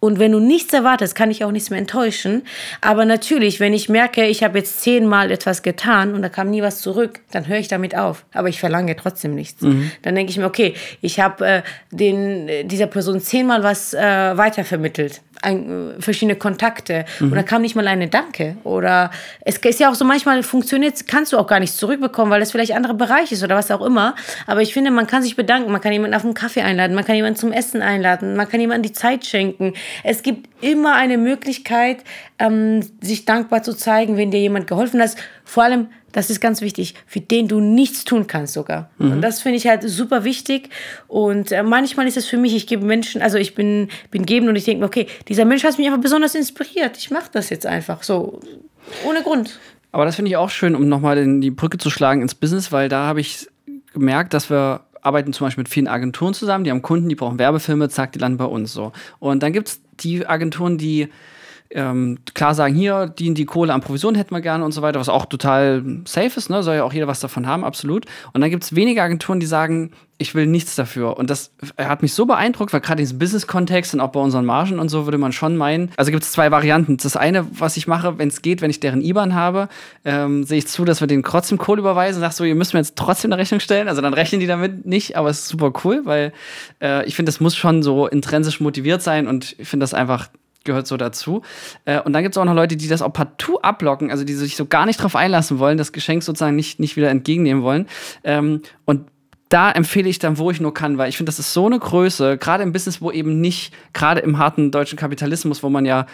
und 0.02 0.18
wenn 0.18 0.32
du 0.32 0.40
nichts 0.40 0.74
erwartest, 0.74 1.14
kann 1.14 1.30
ich 1.30 1.44
auch 1.44 1.52
nichts 1.52 1.70
mehr 1.70 1.78
enttäuschen. 1.78 2.42
Aber 2.80 3.04
natürlich, 3.04 3.60
wenn 3.60 3.72
ich 3.72 3.88
merke, 3.88 4.26
ich 4.26 4.42
habe 4.42 4.58
jetzt 4.58 4.80
zehnmal 4.80 5.30
etwas 5.30 5.62
getan 5.62 6.14
und 6.14 6.22
da 6.22 6.28
kam 6.28 6.50
nie 6.50 6.60
was 6.60 6.80
zurück, 6.80 7.20
dann 7.30 7.46
höre 7.46 7.58
ich 7.58 7.68
damit 7.68 7.96
auf. 7.96 8.24
Aber 8.32 8.48
ich 8.48 8.58
verlange 8.58 8.96
trotzdem 8.96 9.36
nichts. 9.36 9.62
Mhm. 9.62 9.92
Dann 10.02 10.16
denke 10.16 10.32
ich 10.32 10.38
mir, 10.38 10.46
okay, 10.46 10.74
ich 11.02 11.20
habe 11.20 11.46
äh, 11.46 11.62
den, 11.92 12.48
äh, 12.48 12.64
dieser 12.64 12.88
Person 12.88 13.20
zehnmal 13.20 13.62
was 13.62 13.94
äh, 13.94 14.00
weitervermittelt 14.00 15.20
ein, 15.42 15.94
verschiedene 15.98 16.36
Kontakte 16.36 17.04
mhm. 17.20 17.30
und 17.30 17.36
da 17.36 17.42
kam 17.42 17.62
nicht 17.62 17.74
mal 17.74 17.86
eine 17.88 18.08
Danke. 18.08 18.56
Oder 18.64 19.10
es 19.40 19.58
ist 19.58 19.80
ja 19.80 19.90
auch 19.90 19.94
so, 19.94 20.04
manchmal 20.04 20.42
funktioniert 20.42 21.06
kannst 21.06 21.32
du 21.32 21.38
auch 21.38 21.46
gar 21.46 21.60
nichts 21.60 21.76
zurückbekommen, 21.76 22.30
weil 22.30 22.40
das 22.40 22.52
vielleicht 22.52 22.72
ein 22.72 22.76
anderer 22.76 22.94
Bereich 22.94 23.32
ist 23.32 23.42
oder 23.42 23.56
was 23.56 23.70
auch 23.70 23.84
immer. 23.84 24.14
Aber 24.46 24.62
ich 24.62 24.72
finde, 24.72 24.90
man 24.90 25.06
kann 25.06 25.22
sich 25.22 25.36
bedanken, 25.36 25.70
man 25.70 25.80
kann 25.80 25.92
jemanden 25.92 26.16
auf 26.16 26.24
einen 26.24 26.34
Kaffee 26.34 26.62
einladen, 26.62 26.94
man 26.94 27.04
kann 27.04 27.16
jemanden 27.16 27.38
zum 27.38 27.52
Essen 27.52 27.82
einladen, 27.82 28.36
man 28.36 28.48
kann 28.48 28.60
jemanden 28.60 28.82
die 28.82 28.92
Zeit 28.92 29.26
schenken. 29.26 29.74
Es 30.04 30.22
gibt 30.22 30.48
immer 30.62 30.94
eine 30.94 31.18
Möglichkeit, 31.18 31.98
ähm, 32.38 32.80
sich 33.00 33.24
dankbar 33.24 33.62
zu 33.62 33.74
zeigen, 33.74 34.16
wenn 34.16 34.30
dir 34.30 34.40
jemand 34.40 34.66
geholfen 34.66 35.00
hat. 35.02 35.16
Vor 35.44 35.64
allem 35.64 35.88
das 36.12 36.30
ist 36.30 36.40
ganz 36.40 36.60
wichtig, 36.60 36.94
für 37.06 37.20
den 37.20 37.48
du 37.48 37.60
nichts 37.60 38.04
tun 38.04 38.26
kannst 38.26 38.52
sogar. 38.52 38.90
Mhm. 38.98 39.12
Und 39.12 39.22
das 39.22 39.40
finde 39.40 39.56
ich 39.56 39.66
halt 39.66 39.82
super 39.82 40.24
wichtig. 40.24 40.68
Und 41.08 41.52
äh, 41.52 41.62
manchmal 41.62 42.06
ist 42.06 42.16
es 42.16 42.26
für 42.26 42.36
mich, 42.36 42.54
ich 42.54 42.66
gebe 42.66 42.84
Menschen, 42.84 43.22
also 43.22 43.38
ich 43.38 43.54
bin, 43.54 43.88
bin 44.10 44.24
gebend 44.26 44.48
und 44.48 44.56
ich 44.56 44.64
denke, 44.64 44.84
okay, 44.84 45.06
dieser 45.28 45.44
Mensch 45.44 45.64
hat 45.64 45.76
mich 45.78 45.86
einfach 45.86 46.00
besonders 46.00 46.34
inspiriert. 46.34 46.96
Ich 46.98 47.10
mache 47.10 47.30
das 47.32 47.50
jetzt 47.50 47.66
einfach 47.66 48.02
so, 48.02 48.40
ohne 49.04 49.22
Grund. 49.22 49.58
Aber 49.90 50.04
das 50.04 50.16
finde 50.16 50.30
ich 50.30 50.36
auch 50.36 50.50
schön, 50.50 50.74
um 50.74 50.88
nochmal 50.88 51.40
die 51.40 51.50
Brücke 51.50 51.78
zu 51.78 51.90
schlagen 51.90 52.22
ins 52.22 52.34
Business, 52.34 52.72
weil 52.72 52.88
da 52.88 53.06
habe 53.06 53.20
ich 53.20 53.48
gemerkt, 53.92 54.32
dass 54.32 54.48
wir 54.48 54.80
arbeiten 55.02 55.32
zum 55.32 55.46
Beispiel 55.46 55.62
mit 55.62 55.68
vielen 55.68 55.88
Agenturen 55.88 56.32
zusammen, 56.32 56.64
die 56.64 56.70
haben 56.70 56.80
Kunden, 56.80 57.08
die 57.08 57.14
brauchen 57.14 57.38
Werbefilme, 57.38 57.88
zack, 57.88 58.12
die 58.12 58.18
landen 58.18 58.38
bei 58.38 58.44
uns 58.44 58.72
so. 58.72 58.92
Und 59.18 59.42
dann 59.42 59.52
gibt 59.52 59.68
es 59.68 59.80
die 60.00 60.26
Agenturen, 60.26 60.78
die 60.78 61.08
ähm, 61.74 62.18
klar 62.34 62.54
sagen, 62.54 62.74
hier, 62.74 63.06
die, 63.06 63.32
die 63.34 63.44
Kohle 63.44 63.72
an 63.72 63.80
Provision 63.80 64.14
hätten 64.14 64.34
wir 64.34 64.40
gerne 64.40 64.64
und 64.64 64.72
so 64.72 64.82
weiter, 64.82 65.00
was 65.00 65.08
auch 65.08 65.26
total 65.26 65.82
safe 66.04 66.32
ist, 66.36 66.50
ne? 66.50 66.62
soll 66.62 66.76
ja 66.76 66.84
auch 66.84 66.92
jeder 66.92 67.06
was 67.06 67.20
davon 67.20 67.46
haben, 67.46 67.64
absolut. 67.64 68.06
Und 68.32 68.40
dann 68.40 68.50
gibt 68.50 68.64
es 68.64 68.74
wenige 68.74 69.02
Agenturen, 69.02 69.40
die 69.40 69.46
sagen, 69.46 69.92
ich 70.18 70.34
will 70.34 70.46
nichts 70.46 70.76
dafür. 70.76 71.16
Und 71.16 71.30
das 71.30 71.52
hat 71.76 72.02
mich 72.02 72.14
so 72.14 72.26
beeindruckt, 72.26 72.72
weil 72.72 72.80
gerade 72.80 73.00
in 73.00 73.06
diesem 73.06 73.18
Business-Kontext 73.18 73.92
und 73.94 74.00
auch 74.00 74.12
bei 74.12 74.20
unseren 74.20 74.44
Margen 74.44 74.78
und 74.78 74.88
so 74.88 75.06
würde 75.06 75.18
man 75.18 75.32
schon 75.32 75.56
meinen, 75.56 75.90
also 75.96 76.10
gibt 76.10 76.22
es 76.22 76.32
zwei 76.32 76.50
Varianten. 76.50 76.96
Das 76.96 77.16
eine, 77.16 77.46
was 77.58 77.76
ich 77.76 77.86
mache, 77.86 78.18
wenn 78.18 78.28
es 78.28 78.40
geht, 78.40 78.62
wenn 78.62 78.70
ich 78.70 78.80
deren 78.80 79.02
IBAN 79.02 79.34
habe, 79.34 79.68
ähm, 80.04 80.44
sehe 80.44 80.58
ich 80.58 80.68
zu, 80.68 80.84
dass 80.84 81.00
wir 81.00 81.08
denen 81.08 81.24
trotzdem 81.24 81.58
Kohle 81.58 81.80
überweisen 81.80 82.18
und 82.18 82.20
sage 82.22 82.34
so, 82.34 82.44
ihr 82.44 82.54
müsst 82.54 82.72
mir 82.72 82.80
jetzt 82.80 82.96
trotzdem 82.96 83.32
eine 83.32 83.40
Rechnung 83.40 83.60
stellen. 83.60 83.88
Also 83.88 84.00
dann 84.00 84.14
rechnen 84.14 84.40
die 84.40 84.46
damit 84.46 84.86
nicht, 84.86 85.16
aber 85.16 85.28
es 85.28 85.40
ist 85.40 85.48
super 85.48 85.72
cool, 85.84 86.02
weil 86.04 86.32
äh, 86.80 87.04
ich 87.06 87.16
finde, 87.16 87.30
das 87.30 87.40
muss 87.40 87.56
schon 87.56 87.82
so 87.82 88.06
intrinsisch 88.06 88.60
motiviert 88.60 89.02
sein 89.02 89.26
und 89.26 89.56
ich 89.58 89.68
finde 89.68 89.84
das 89.84 89.94
einfach 89.94 90.28
gehört 90.64 90.86
so 90.86 90.96
dazu. 90.96 91.42
Äh, 91.84 92.00
und 92.00 92.12
dann 92.12 92.22
gibt 92.22 92.34
es 92.34 92.38
auch 92.38 92.44
noch 92.44 92.54
Leute, 92.54 92.76
die 92.76 92.88
das 92.88 93.02
auch 93.02 93.12
partout 93.12 93.58
ablocken, 93.58 94.10
also 94.10 94.24
die 94.24 94.34
sich 94.34 94.56
so 94.56 94.66
gar 94.66 94.86
nicht 94.86 95.02
drauf 95.02 95.16
einlassen 95.16 95.58
wollen, 95.58 95.78
das 95.78 95.92
Geschenk 95.92 96.22
sozusagen 96.22 96.56
nicht, 96.56 96.80
nicht 96.80 96.96
wieder 96.96 97.10
entgegennehmen 97.10 97.62
wollen. 97.62 97.86
Ähm, 98.24 98.62
und 98.84 99.06
da 99.48 99.70
empfehle 99.70 100.08
ich 100.08 100.18
dann, 100.18 100.38
wo 100.38 100.50
ich 100.50 100.60
nur 100.60 100.72
kann, 100.72 100.96
weil 100.96 101.10
ich 101.10 101.18
finde, 101.18 101.28
das 101.28 101.38
ist 101.38 101.52
so 101.52 101.66
eine 101.66 101.78
Größe, 101.78 102.38
gerade 102.38 102.62
im 102.62 102.72
Business, 102.72 103.02
wo 103.02 103.10
eben 103.10 103.40
nicht, 103.40 103.74
gerade 103.92 104.20
im 104.20 104.38
harten 104.38 104.70
deutschen 104.70 104.98
Kapitalismus, 104.98 105.62
wo 105.62 105.68
man 105.68 105.84
ja 105.84 106.06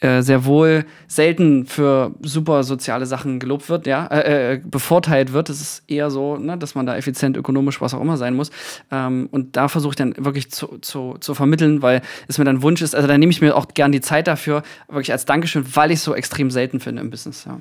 äh, 0.00 0.22
sehr 0.22 0.44
wohl 0.44 0.84
selten 1.06 1.66
für 1.66 2.14
super 2.22 2.62
soziale 2.62 3.06
Sachen 3.06 3.38
gelobt 3.38 3.68
wird, 3.68 3.86
ja, 3.86 4.06
äh, 4.06 4.54
äh, 4.54 4.60
bevorteilt 4.64 5.32
wird. 5.32 5.50
Es 5.50 5.60
ist 5.60 5.82
eher 5.88 6.10
so, 6.10 6.36
ne, 6.36 6.56
dass 6.56 6.74
man 6.74 6.86
da 6.86 6.96
effizient, 6.96 7.36
ökonomisch, 7.36 7.80
was 7.80 7.94
auch 7.94 8.00
immer 8.00 8.16
sein 8.16 8.34
muss. 8.34 8.50
Ähm, 8.90 9.28
und 9.30 9.56
da 9.56 9.68
versuche 9.68 9.92
ich 9.92 9.96
dann 9.96 10.14
wirklich 10.16 10.50
zu, 10.50 10.78
zu, 10.80 11.16
zu 11.20 11.34
vermitteln, 11.34 11.82
weil 11.82 12.02
es 12.28 12.38
mir 12.38 12.44
dann 12.44 12.62
Wunsch 12.62 12.82
ist, 12.82 12.94
also 12.94 13.08
da 13.08 13.18
nehme 13.18 13.30
ich 13.30 13.40
mir 13.40 13.56
auch 13.56 13.68
gern 13.74 13.92
die 13.92 14.00
Zeit 14.00 14.26
dafür, 14.26 14.62
wirklich 14.88 15.12
als 15.12 15.24
Dankeschön, 15.24 15.64
weil 15.74 15.90
ich 15.90 15.98
es 15.98 16.04
so 16.04 16.14
extrem 16.14 16.50
selten 16.50 16.80
finde 16.80 17.02
im 17.02 17.10
Business, 17.10 17.44
ja. 17.44 17.58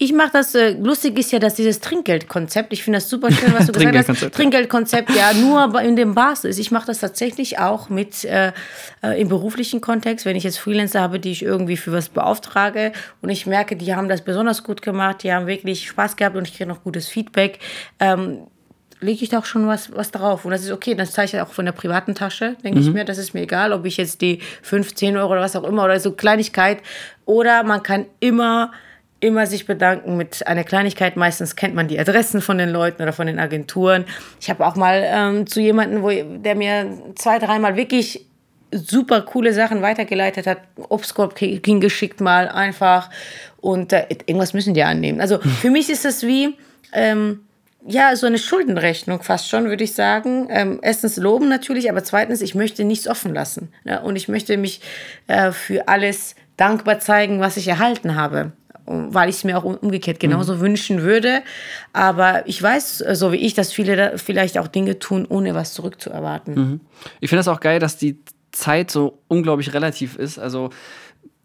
Ich 0.00 0.12
mache 0.12 0.30
das, 0.32 0.54
äh, 0.54 0.70
lustig 0.70 1.18
ist 1.18 1.32
ja, 1.32 1.40
dass 1.40 1.54
dieses 1.54 1.80
Trinkgeldkonzept, 1.80 2.72
ich 2.72 2.84
finde 2.84 2.98
das 2.98 3.08
super 3.08 3.32
schön, 3.32 3.52
was 3.52 3.66
du 3.66 3.72
gesagt 3.78 4.08
hast, 4.08 4.32
Trinkgeldkonzept 4.32 5.10
ja 5.10 5.32
nur 5.34 5.80
in 5.80 5.96
dem 5.96 6.14
Bars 6.14 6.44
ist. 6.44 6.58
Ich 6.58 6.70
mache 6.70 6.86
das 6.86 7.00
tatsächlich 7.00 7.58
auch 7.58 7.88
mit 7.88 8.24
äh, 8.24 8.52
äh, 9.02 9.20
im 9.20 9.28
beruflichen 9.28 9.80
Kontext, 9.80 10.24
wenn 10.24 10.36
ich 10.36 10.44
jetzt 10.44 10.58
Freelancer 10.58 11.00
habe, 11.00 11.18
die 11.18 11.32
ich 11.32 11.42
irgendwie 11.42 11.76
für 11.76 11.90
was 11.90 12.10
beauftrage 12.10 12.92
und 13.22 13.30
ich 13.30 13.46
merke, 13.46 13.74
die 13.74 13.94
haben 13.94 14.08
das 14.08 14.22
besonders 14.22 14.62
gut 14.62 14.82
gemacht, 14.82 15.24
die 15.24 15.32
haben 15.32 15.48
wirklich 15.48 15.88
Spaß 15.88 16.14
gehabt 16.14 16.36
und 16.36 16.46
ich 16.46 16.56
kriege 16.56 16.68
noch 16.68 16.84
gutes 16.84 17.08
Feedback. 17.08 17.58
Ähm, 17.98 18.46
lege 19.00 19.22
ich 19.22 19.28
da 19.28 19.40
auch 19.40 19.44
schon 19.44 19.66
was, 19.66 19.94
was 19.94 20.10
drauf. 20.10 20.44
Und 20.44 20.52
das 20.52 20.62
ist 20.62 20.70
okay, 20.70 20.94
das 20.94 21.12
zahle 21.12 21.26
ich 21.26 21.40
auch 21.40 21.52
von 21.52 21.64
der 21.64 21.72
privaten 21.72 22.14
Tasche, 22.14 22.56
denke 22.62 22.80
mhm. 22.80 22.86
ich 22.86 22.92
mir. 22.92 23.04
Das 23.04 23.18
ist 23.18 23.34
mir 23.34 23.42
egal, 23.42 23.72
ob 23.72 23.84
ich 23.84 23.96
jetzt 23.96 24.20
die 24.20 24.40
15 24.62 25.16
Euro 25.16 25.32
oder 25.32 25.40
was 25.40 25.56
auch 25.56 25.64
immer 25.64 25.84
oder 25.84 25.98
so 26.00 26.12
Kleinigkeit. 26.12 26.82
Oder 27.24 27.62
man 27.62 27.82
kann 27.82 28.06
immer 28.20 28.72
immer 29.20 29.46
sich 29.46 29.66
bedanken 29.66 30.16
mit 30.16 30.46
einer 30.46 30.64
Kleinigkeit. 30.64 31.16
Meistens 31.16 31.56
kennt 31.56 31.74
man 31.74 31.88
die 31.88 31.98
Adressen 31.98 32.40
von 32.40 32.58
den 32.58 32.70
Leuten 32.70 33.02
oder 33.02 33.12
von 33.12 33.26
den 33.26 33.38
Agenturen. 33.38 34.04
Ich 34.40 34.48
habe 34.48 34.64
auch 34.66 34.76
mal 34.76 35.02
ähm, 35.04 35.46
zu 35.46 35.60
jemandem, 35.60 36.02
wo, 36.02 36.10
der 36.10 36.54
mir 36.54 36.92
zwei, 37.16 37.38
dreimal 37.38 37.76
wirklich 37.76 38.26
super 38.70 39.22
coole 39.22 39.52
Sachen 39.52 39.82
weitergeleitet 39.82 40.46
hat, 40.46 40.58
Obstkorb 40.88 41.38
hingeschickt 41.38 42.20
mal 42.20 42.48
einfach 42.48 43.10
und 43.60 43.92
äh, 43.92 44.06
irgendwas 44.26 44.52
müssen 44.52 44.74
die 44.74 44.82
annehmen. 44.82 45.20
Also 45.20 45.42
hm. 45.42 45.50
für 45.50 45.70
mich 45.70 45.88
ist 45.90 46.04
das 46.04 46.22
wie 46.22 46.56
ähm, 46.92 47.40
ja 47.86 48.14
so 48.14 48.26
eine 48.26 48.38
Schuldenrechnung 48.38 49.22
fast 49.22 49.48
schon, 49.48 49.64
würde 49.66 49.84
ich 49.84 49.94
sagen. 49.94 50.48
Ähm, 50.50 50.80
erstens 50.82 51.16
loben 51.16 51.48
natürlich, 51.48 51.90
aber 51.90 52.04
zweitens 52.04 52.42
ich 52.42 52.54
möchte 52.54 52.84
nichts 52.84 53.08
offen 53.08 53.34
lassen 53.34 53.72
ja? 53.84 54.00
und 54.00 54.16
ich 54.16 54.28
möchte 54.28 54.56
mich 54.56 54.80
äh, 55.26 55.52
für 55.52 55.88
alles 55.88 56.34
dankbar 56.56 56.98
zeigen, 56.98 57.40
was 57.40 57.56
ich 57.56 57.68
erhalten 57.68 58.16
habe. 58.16 58.52
Weil 58.88 59.28
ich 59.28 59.36
es 59.36 59.44
mir 59.44 59.58
auch 59.58 59.64
umgekehrt 59.64 60.18
genauso 60.18 60.56
mhm. 60.56 60.60
wünschen 60.60 61.02
würde. 61.02 61.42
Aber 61.92 62.46
ich 62.46 62.62
weiß, 62.62 63.04
so 63.12 63.32
wie 63.32 63.36
ich, 63.36 63.54
dass 63.54 63.72
viele 63.72 63.96
da 63.96 64.16
vielleicht 64.16 64.58
auch 64.58 64.68
Dinge 64.68 64.98
tun, 64.98 65.26
ohne 65.28 65.54
was 65.54 65.74
zurückzuerwarten. 65.74 66.54
Mhm. 66.54 66.80
Ich 67.20 67.28
finde 67.28 67.40
es 67.40 67.48
auch 67.48 67.60
geil, 67.60 67.78
dass 67.80 67.96
die 67.96 68.18
Zeit 68.52 68.90
so 68.90 69.18
unglaublich 69.28 69.74
relativ 69.74 70.16
ist. 70.16 70.38
Also 70.38 70.70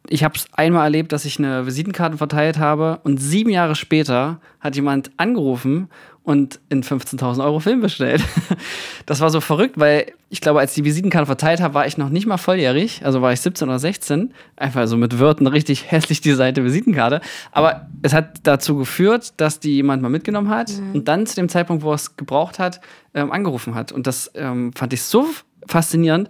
ich 0.10 0.24
habe 0.24 0.36
es 0.36 0.48
einmal 0.54 0.84
erlebt, 0.84 1.12
dass 1.12 1.26
ich 1.26 1.40
eine 1.40 1.66
Visitenkarte 1.66 2.18
verteilt 2.18 2.58
habe 2.60 3.00
und 3.04 3.18
sieben 3.18 3.50
Jahre 3.50 3.76
später 3.76 4.40
hat 4.60 4.76
jemand 4.76 5.12
angerufen 5.18 5.90
und 6.24 6.60
in 6.70 6.84
15.000 6.84 7.44
Euro 7.44 7.60
Film 7.60 7.82
bestellt. 7.82 8.24
Das 9.06 9.20
war 9.20 9.30
so 9.30 9.42
verrückt, 9.42 9.78
weil 9.78 10.14
ich 10.30 10.40
glaube, 10.40 10.62
als 10.62 10.76
die 10.76 10.86
Visitenkarte 10.86 11.26
verteilt 11.26 11.60
habe, 11.60 11.74
war 11.74 11.86
ich 11.86 11.98
noch 11.98 12.08
nicht 12.08 12.26
mal 12.26 12.38
volljährig. 12.38 13.02
Also 13.04 13.22
war 13.22 13.34
ich 13.34 13.42
17 13.42 13.68
oder 13.68 13.78
16. 13.78 14.34
Einfach 14.56 14.88
so 14.88 14.96
mit 14.96 15.20
Wörtern 15.20 15.48
richtig 15.48 15.92
hässlich 15.92 16.22
designierte 16.22 16.64
Visitenkarte. 16.64 17.20
Aber 17.52 17.88
es 18.02 18.14
hat 18.14 18.38
dazu 18.44 18.78
geführt, 18.78 19.34
dass 19.36 19.60
die 19.60 19.76
jemand 19.76 20.02
mal 20.02 20.08
mitgenommen 20.08 20.50
hat 20.50 20.72
mhm. 20.72 20.94
und 20.94 21.08
dann 21.10 21.26
zu 21.26 21.36
dem 21.36 21.50
Zeitpunkt, 21.50 21.84
wo 21.84 21.92
er 21.92 21.96
es 21.96 22.16
gebraucht 22.16 22.60
hat, 22.60 22.80
ähm, 23.14 23.30
angerufen 23.30 23.76
hat. 23.76 23.92
Und 23.92 24.08
das 24.08 24.32
ähm, 24.36 24.72
fand 24.72 24.94
ich 24.94 25.02
so 25.02 25.28
faszinierend 25.68 26.30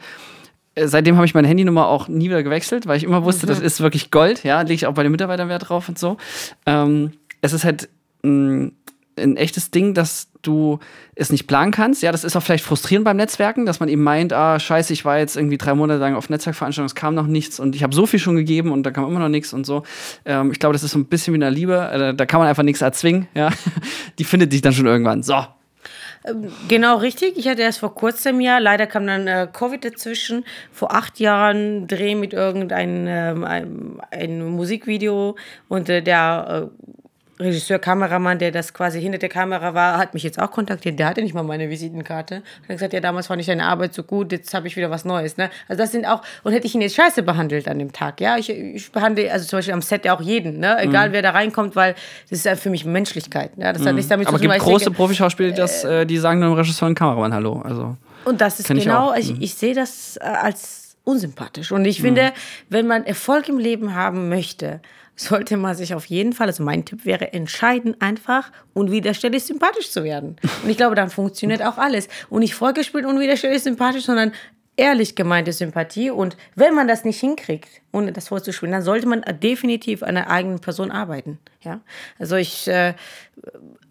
äh, 0.74 0.88
seitdem 0.88 1.16
habe 1.18 1.28
ich 1.28 1.36
meine 1.36 1.48
Handynummer 1.48 1.88
auch 1.88 2.08
nie 2.08 2.26
wieder 2.26 2.42
gewechselt, 2.42 2.88
weil 2.88 2.98
ich 2.98 3.04
immer 3.04 3.24
wusste, 3.24 3.46
mhm. 3.46 3.50
das 3.50 3.60
ist 3.60 3.82
wirklich 3.82 4.10
Gold. 4.10 4.44
Ja, 4.44 4.62
lege 4.62 4.74
ich 4.74 4.88
auch 4.88 4.96
bei 4.96 5.04
den 5.04 5.12
Mitarbeitern 5.12 5.48
Wert 5.48 5.70
drauf 5.70 5.88
und 5.88 6.00
so. 6.00 6.18
Ähm, 6.66 7.12
es 7.42 7.54
ist 7.54 7.64
halt 7.64 7.90
mh, 8.24 8.72
ein 9.18 9.38
echtes 9.38 9.72
Ding, 9.72 9.94
dass 9.94 10.28
du 10.42 10.80
es 11.16 11.32
nicht 11.32 11.48
planen 11.48 11.72
kannst. 11.72 12.02
Ja, 12.02 12.12
das 12.12 12.24
ist 12.24 12.36
auch 12.36 12.44
vielleicht 12.44 12.66
frustrierend 12.66 13.06
beim 13.06 13.18
Netzwerken, 13.18 13.66
dass 13.66 13.80
man 13.80 13.90
eben 13.90 14.04
meint, 14.04 14.34
ah, 14.34 14.60
scheiße, 14.60 14.94
ich 14.94 15.06
war 15.06 15.18
jetzt 15.18 15.38
irgendwie 15.38 15.58
drei 15.58 15.74
Monate 15.74 16.00
lang 16.00 16.16
auf 16.16 16.30
Netzwerkveranstaltungen, 16.30 16.88
es 16.88 16.96
kam 16.96 17.16
noch 17.16 17.28
nichts 17.28 17.60
und 17.60 17.76
ich 17.76 17.84
habe 17.84 17.96
so 17.96 18.06
viel 18.06 18.20
schon 18.20 18.36
gegeben 18.36 18.72
und 18.72 18.84
da 18.84 18.92
kam 18.92 19.06
immer 19.08 19.20
noch 19.20 19.30
nichts 19.30 19.54
und 19.54 19.66
so. 19.66 19.84
Ähm, 20.26 20.52
ich 20.52 20.60
glaube, 20.60 20.74
das 20.74 20.84
ist 20.84 20.92
so 20.92 21.00
ein 21.00 21.06
bisschen 21.06 21.34
wie 21.34 21.38
eine 21.38 21.50
Liebe. 21.50 21.76
Äh, 21.76 22.14
da 22.14 22.26
kann 22.26 22.40
man 22.40 22.48
einfach 22.48 22.64
nichts 22.64 22.82
erzwingen. 22.82 23.28
Ja, 23.36 23.50
die 24.20 24.24
findet 24.24 24.52
sich 24.52 24.62
dann 24.62 24.74
schon 24.74 24.86
irgendwann. 24.86 25.24
So, 25.24 25.36
ähm, 26.26 26.52
genau 26.68 26.98
richtig. 26.98 27.38
Ich 27.38 27.48
hatte 27.48 27.62
erst 27.62 27.80
vor 27.80 27.96
kurzem 27.96 28.40
ja, 28.40 28.58
leider 28.60 28.88
kam 28.88 29.08
dann 29.08 29.28
äh, 29.28 29.48
Covid 29.52 29.84
dazwischen, 29.84 30.46
vor 30.72 30.94
acht 30.94 31.20
Jahren 31.20 31.88
Dreh 31.88 32.16
mit 32.16 32.34
irgendeinem 32.34 33.44
ähm, 33.46 34.02
ein 34.12 34.46
Musikvideo 34.46 35.36
und 35.68 35.90
äh, 35.90 36.02
der 36.02 36.70
äh, 36.72 37.03
Regisseur, 37.40 37.80
Kameramann, 37.80 38.38
der 38.38 38.52
das 38.52 38.74
quasi 38.74 39.02
hinter 39.02 39.18
der 39.18 39.30
Kamera 39.30 39.74
war, 39.74 39.98
hat 39.98 40.14
mich 40.14 40.24
jetzt 40.24 40.40
auch 40.40 40.52
kontaktiert. 40.52 41.00
Der 41.00 41.08
hatte 41.08 41.22
nicht 41.22 41.34
mal 41.34 41.44
meine 41.44 41.70
Visitenkarte. 41.70 42.44
Hat 42.62 42.68
gesagt, 42.68 42.94
ja, 42.94 43.00
damals 43.00 43.28
fand 43.28 43.42
ich 43.42 43.48
deine 43.48 43.66
Arbeit 43.66 43.94
so 43.94 44.04
gut, 44.04 44.32
jetzt 44.32 44.54
habe 44.54 44.68
ich 44.68 44.76
wieder 44.76 44.92
was 44.92 45.04
Neues. 45.04 45.38
Ne? 45.38 45.50
Also 45.68 45.82
das 45.82 45.92
sind 45.92 46.06
auch, 46.06 46.22
und 46.44 46.54
hätte 46.54 46.68
ich 46.68 46.76
ihn 46.76 46.82
jetzt 46.82 46.96
scheiße 46.96 47.24
behandelt 47.24 47.68
an 47.68 47.80
dem 47.80 47.92
Tag, 47.92 48.22
ja. 48.22 48.38
Ich, 48.38 48.50
ich 48.50 48.92
behandle, 48.92 49.32
also 49.32 49.48
zum 49.48 49.58
Beispiel 49.58 49.74
am 49.74 49.82
Set 49.82 50.06
ja 50.06 50.16
auch 50.16 50.22
jeden, 50.22 50.60
ne? 50.60 50.78
Egal 50.80 51.10
mhm. 51.10 51.14
wer 51.14 51.22
da 51.22 51.32
reinkommt, 51.32 51.76
weil 51.76 51.96
das 52.30 52.40
ist 52.40 52.46
ja 52.46 52.56
für 52.56 52.70
mich 52.70 52.86
Menschlichkeit. 52.86 53.58
Ne? 53.58 53.74
Das 53.74 53.82
mhm. 53.82 53.88
hat 53.88 53.96
nichts 53.96 54.10
damit 54.10 54.28
Aber 54.28 54.38
zu 54.38 54.44
tun. 54.44 54.52
Aber 54.52 54.58
es 54.58 54.64
gibt 54.64 54.72
große 54.72 54.92
Profischauspieler, 54.92 55.50
die, 55.50 55.56
das, 55.56 55.84
äh, 55.84 56.06
die 56.06 56.18
sagen 56.18 56.42
dem 56.42 56.54
Regisseur 56.54 56.88
und 56.88 56.96
Kameramann 56.96 57.34
Hallo. 57.34 57.62
Also, 57.64 57.98
und 58.26 58.42
das 58.42 58.60
ist 58.60 58.68
genau, 58.68 59.14
ich, 59.14 59.32
ich, 59.32 59.36
mhm. 59.36 59.42
ich 59.42 59.56
sehe 59.56 59.74
das 59.74 60.18
äh, 60.18 60.26
als 60.26 60.96
unsympathisch. 61.04 61.72
Und 61.72 61.86
ich 61.86 62.02
finde, 62.02 62.26
mhm. 62.26 62.32
wenn 62.70 62.88
man 62.88 63.06
Erfolg 63.06 63.50
im 63.50 63.58
Leben 63.58 63.96
haben 63.96 64.30
möchte, 64.30 64.82
sollte 65.16 65.58
man 65.58 65.76
sich 65.76 65.94
auf 65.94 66.06
jeden 66.06 66.34
Fall, 66.34 66.48
also 66.48 66.64
mein 66.64 66.86
Tipp 66.86 67.06
wäre, 67.06 67.34
entscheiden 67.34 68.00
einfach, 68.02 68.52
unwiderstehlich 68.74 69.44
sympathisch 69.44 69.92
zu 69.92 70.04
werden. 70.04 70.38
Und 70.64 70.70
ich 70.70 70.78
glaube, 70.78 70.96
dann 70.96 71.10
funktioniert 71.10 71.62
auch 71.64 71.78
alles. 71.78 72.08
Und 72.30 72.40
nicht 72.40 72.56
vorgespielt 72.56 73.06
unwiderstehlich 73.06 73.64
sympathisch, 73.64 74.06
sondern 74.06 74.32
ehrlich 74.76 75.16
gemeinte 75.16 75.54
Sympathie. 75.54 76.10
Und 76.10 76.36
wenn 76.56 76.74
man 76.74 76.88
das 76.88 77.06
nicht 77.06 77.20
hinkriegt, 77.20 77.70
ohne 77.92 78.12
das 78.12 78.30
vorzuspielen, 78.30 78.72
dann 78.72 78.82
sollte 78.82 79.08
man 79.08 79.24
definitiv 79.42 80.04
an 80.04 80.16
der 80.16 80.30
eigenen 80.30 80.60
Person 80.60 80.92
arbeiten. 80.92 81.40
Ja? 81.62 81.82
Also 82.18 82.36
ich 82.36 82.68
äh, 82.68 82.94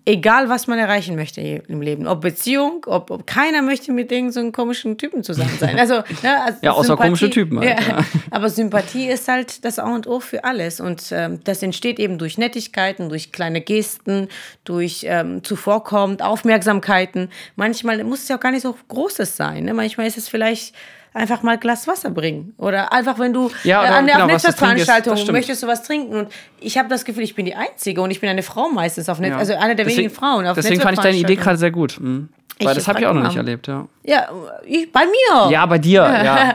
egal 0.05 0.49
was 0.49 0.67
man 0.67 0.79
erreichen 0.79 1.15
möchte 1.15 1.41
im 1.41 1.81
Leben, 1.81 2.07
ob 2.07 2.21
Beziehung, 2.23 2.85
ob, 2.87 3.11
ob 3.11 3.27
keiner 3.27 3.63
möchte 3.63 3.93
mit 3.93 4.11
irgendeinem 4.11 4.33
so 4.33 4.41
einem 4.41 4.53
komischen 4.53 4.99
Typen 4.99 5.23
zusammen 5.23 5.57
sein. 5.59 5.79
Also, 5.79 5.95
ne, 6.23 6.43
also 6.43 6.59
ja, 6.63 6.73
außer 6.73 6.87
Sympathie, 6.89 7.09
komische 7.09 7.31
Typen. 7.31 7.61
Halt, 7.61 7.81
ja. 7.81 7.89
Ja. 7.89 8.05
Aber 8.31 8.51
Sympathie 8.51 9.09
ist 9.09 9.29
halt 9.29 9.65
das 9.65 9.79
A 9.79 9.95
und 9.95 10.07
O 10.07 10.21
für 10.21 10.45
alles 10.45 10.81
und 10.81 11.05
ähm, 11.13 11.41
das 11.45 11.63
entsteht 11.63 12.01
eben 12.01 12.19
durch 12.19 12.39
Nettigkeiten, 12.39 13.09
durch 13.09 13.33
kleine 13.33 13.61
Gesten, 13.61 14.29
durch 14.65 15.05
ähm, 15.09 15.45
zuvorkommend 15.45 16.23
Aufmerksamkeiten. 16.23 17.31
Manchmal 17.55 18.03
muss 18.05 18.23
es 18.23 18.29
ja 18.29 18.37
auch 18.37 18.41
gar 18.41 18.53
nicht 18.53 18.63
so 18.63 18.77
Großes 18.89 19.37
sein. 19.37 19.65
Ne? 19.65 19.75
Manchmal 19.75 20.07
ist 20.07 20.19
es 20.19 20.29
vielleicht 20.29 20.75
einfach 21.15 21.43
mal 21.43 21.53
ein 21.53 21.61
Glas 21.61 21.87
Wasser 21.87 22.11
bringen. 22.11 22.55
Oder 22.59 22.93
einfach, 22.93 23.19
wenn 23.19 23.33
du 23.33 23.51
ja, 23.65 23.83
äh, 23.83 23.87
oder, 23.87 23.97
an 23.97 24.07
der 24.07 24.17
genau, 24.17 24.27
Netzwerkveranstaltung 24.27 25.33
möchtest 25.33 25.63
du 25.63 25.67
was 25.67 25.83
trinken. 25.83 26.15
Und 26.15 26.29
ich 26.61 26.79
habe 26.79 26.89
das 26.89 27.05
Gefühl, 27.05 27.25
ich 27.25 27.35
bin 27.35 27.47
die 27.47 27.55
Einzige 27.55 28.01
und 28.03 28.11
ich 28.11 28.21
bin 28.21 28.31
eine 28.31 28.43
Frau 28.43 28.69
meistens 28.69 29.09
auf 29.09 29.19
Netz, 29.19 29.33
ja. 29.33 29.39
also 29.39 29.55
eine 29.55 29.77
der 29.77 29.85
deswegen, 29.85 29.99
wenigen 29.99 30.15
Frauen 30.15 30.47
auf 30.47 30.55
Deswegen 30.55 30.81
fand 30.81 30.99
ich 30.99 31.03
deine 31.03 31.19
Idee 31.19 31.37
gerade 31.37 31.59
sehr 31.59 31.71
gut. 31.71 31.99
Mhm. 32.01 32.29
Weil 32.65 32.75
das 32.75 32.89
habe 32.89 33.01
ich 33.01 33.07
auch 33.07 33.15
noch 33.15 33.25
nicht 33.25 33.37
erlebt, 33.37 33.67
ja. 33.67 33.87
Ja, 34.05 34.29
ich, 34.67 34.91
bei 34.91 35.05
mir. 35.07 35.51
Ja, 35.51 35.65
bei 35.65 35.79
dir, 35.79 36.01
ja. 36.25 36.55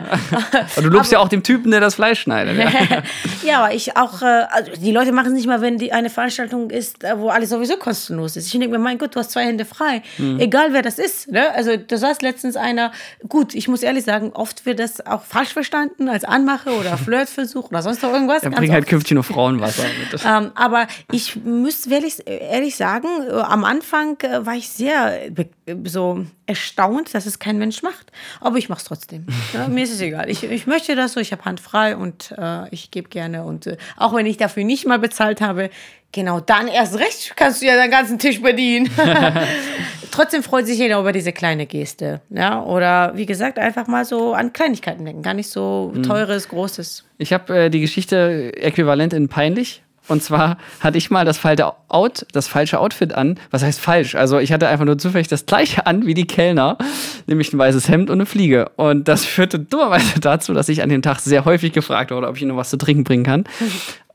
Und 0.75 0.83
du 0.83 0.89
lobst 0.89 1.13
ja 1.13 1.19
auch 1.19 1.29
dem 1.29 1.43
Typen, 1.43 1.71
der 1.71 1.79
das 1.79 1.95
Fleisch 1.95 2.19
schneidet. 2.19 2.57
Ja, 2.57 2.69
ja 3.43 3.63
aber 3.63 3.73
ich 3.73 3.95
auch, 3.95 4.21
äh, 4.21 4.45
also 4.51 4.71
die 4.77 4.91
Leute 4.91 5.13
machen 5.13 5.27
es 5.27 5.33
nicht 5.33 5.47
mal, 5.47 5.61
wenn 5.61 5.77
die 5.77 5.93
eine 5.93 6.09
Veranstaltung 6.09 6.69
ist, 6.69 7.05
äh, 7.05 7.17
wo 7.17 7.29
alles 7.29 7.49
sowieso 7.49 7.77
kostenlos 7.77 8.35
ist. 8.35 8.47
Ich 8.47 8.51
denke 8.51 8.67
mir, 8.67 8.79
mein 8.79 8.97
Gott, 8.97 9.15
du 9.15 9.19
hast 9.19 9.31
zwei 9.31 9.45
Hände 9.45 9.63
frei. 9.63 10.01
Mhm. 10.17 10.39
Egal 10.41 10.73
wer 10.73 10.81
das 10.81 10.99
ist. 10.99 11.31
Ne? 11.31 11.53
Also 11.53 11.77
da 11.77 11.95
saß 11.95 12.21
letztens 12.21 12.57
einer, 12.57 12.91
gut, 13.29 13.55
ich 13.55 13.69
muss 13.69 13.81
ehrlich 13.81 14.03
sagen, 14.03 14.31
oft 14.33 14.65
wird 14.65 14.79
das 14.79 15.05
auch 15.05 15.23
falsch 15.23 15.53
verstanden 15.53 16.09
als 16.09 16.25
Anmache 16.25 16.71
oder 16.71 16.97
Flirtversuch 16.97 17.69
oder 17.69 17.81
sonst 17.81 18.03
noch 18.03 18.11
irgendwas. 18.11 18.41
Dann 18.41 18.51
bring 18.51 18.73
halt 18.73 18.87
künftig 18.87 19.13
nur 19.13 19.23
Frauenwasser 19.23 19.83
mit. 20.11 20.21
ähm, 20.25 20.51
aber 20.55 20.87
ich 21.13 21.37
müsste 21.37 21.89
ehrlich, 21.91 22.15
ehrlich 22.25 22.75
sagen, 22.75 23.07
äh, 23.29 23.35
am 23.35 23.63
Anfang 23.63 24.17
war 24.41 24.55
ich 24.55 24.67
sehr 24.67 25.17
so 25.85 25.96
erstaunt, 26.45 27.13
dass 27.13 27.25
es 27.25 27.39
kein 27.39 27.57
Mensch 27.57 27.83
macht. 27.83 28.11
Aber 28.39 28.57
ich 28.57 28.69
mache 28.69 28.79
es 28.79 28.85
trotzdem. 28.85 29.25
Ja, 29.53 29.67
mir 29.67 29.83
ist 29.83 29.93
es 29.93 30.01
egal. 30.01 30.29
Ich, 30.29 30.43
ich 30.43 30.67
möchte 30.67 30.95
das 30.95 31.13
so, 31.13 31.19
ich 31.19 31.31
habe 31.31 31.45
Hand 31.45 31.59
frei 31.59 31.95
und 31.95 32.33
äh, 32.37 32.67
ich 32.69 32.91
gebe 32.91 33.07
gerne. 33.07 33.43
Und 33.43 33.67
äh, 33.67 33.77
auch 33.95 34.13
wenn 34.13 34.25
ich 34.25 34.37
dafür 34.37 34.63
nicht 34.63 34.85
mal 34.85 34.99
bezahlt 34.99 35.39
habe, 35.41 35.69
genau 36.11 36.39
dann 36.39 36.67
erst 36.67 36.99
recht 36.99 37.33
kannst 37.35 37.61
du 37.61 37.65
ja 37.65 37.75
deinen 37.75 37.91
ganzen 37.91 38.19
Tisch 38.19 38.41
bedienen. 38.41 38.89
trotzdem 40.11 40.43
freut 40.43 40.67
sich 40.67 40.77
jeder 40.79 40.99
über 40.99 41.11
diese 41.11 41.31
kleine 41.31 41.65
Geste. 41.65 42.21
Ja? 42.29 42.61
Oder 42.61 43.13
wie 43.15 43.25
gesagt, 43.25 43.57
einfach 43.57 43.87
mal 43.87 44.05
so 44.05 44.33
an 44.33 44.53
Kleinigkeiten 44.53 45.05
denken. 45.05 45.21
Gar 45.21 45.35
nicht 45.35 45.49
so 45.49 45.91
mhm. 45.93 46.03
teures, 46.03 46.49
großes. 46.49 47.05
Ich 47.17 47.33
habe 47.33 47.57
äh, 47.57 47.69
die 47.69 47.79
Geschichte 47.79 48.51
äquivalent 48.57 49.13
in 49.13 49.29
peinlich 49.29 49.81
und 50.07 50.23
zwar 50.23 50.57
hatte 50.79 50.97
ich 50.97 51.09
mal 51.09 51.25
das, 51.25 51.39
Out, 51.89 52.25
das 52.31 52.47
falsche 52.47 52.79
Outfit 52.79 53.13
an. 53.13 53.39
Was 53.51 53.63
heißt 53.63 53.79
falsch? 53.79 54.15
Also 54.15 54.39
ich 54.39 54.51
hatte 54.51 54.67
einfach 54.67 54.85
nur 54.85 54.97
zufällig 54.97 55.27
das 55.27 55.45
gleiche 55.45 55.85
an 55.85 56.05
wie 56.05 56.13
die 56.13 56.27
Kellner, 56.27 56.77
nämlich 57.25 57.53
ein 57.53 57.57
weißes 57.57 57.89
Hemd 57.89 58.09
und 58.09 58.17
eine 58.17 58.25
Fliege. 58.25 58.69
Und 58.75 59.07
das 59.07 59.25
führte 59.25 59.59
dummerweise 59.59 60.19
dazu, 60.21 60.53
dass 60.53 60.69
ich 60.69 60.81
an 60.81 60.89
dem 60.89 61.01
Tag 61.01 61.19
sehr 61.19 61.45
häufig 61.45 61.73
gefragt 61.73 62.11
wurde, 62.11 62.27
ob 62.27 62.35
ich 62.35 62.41
ihnen 62.41 62.55
was 62.55 62.69
zu 62.69 62.77
trinken 62.77 63.03
bringen 63.03 63.23
kann. 63.23 63.45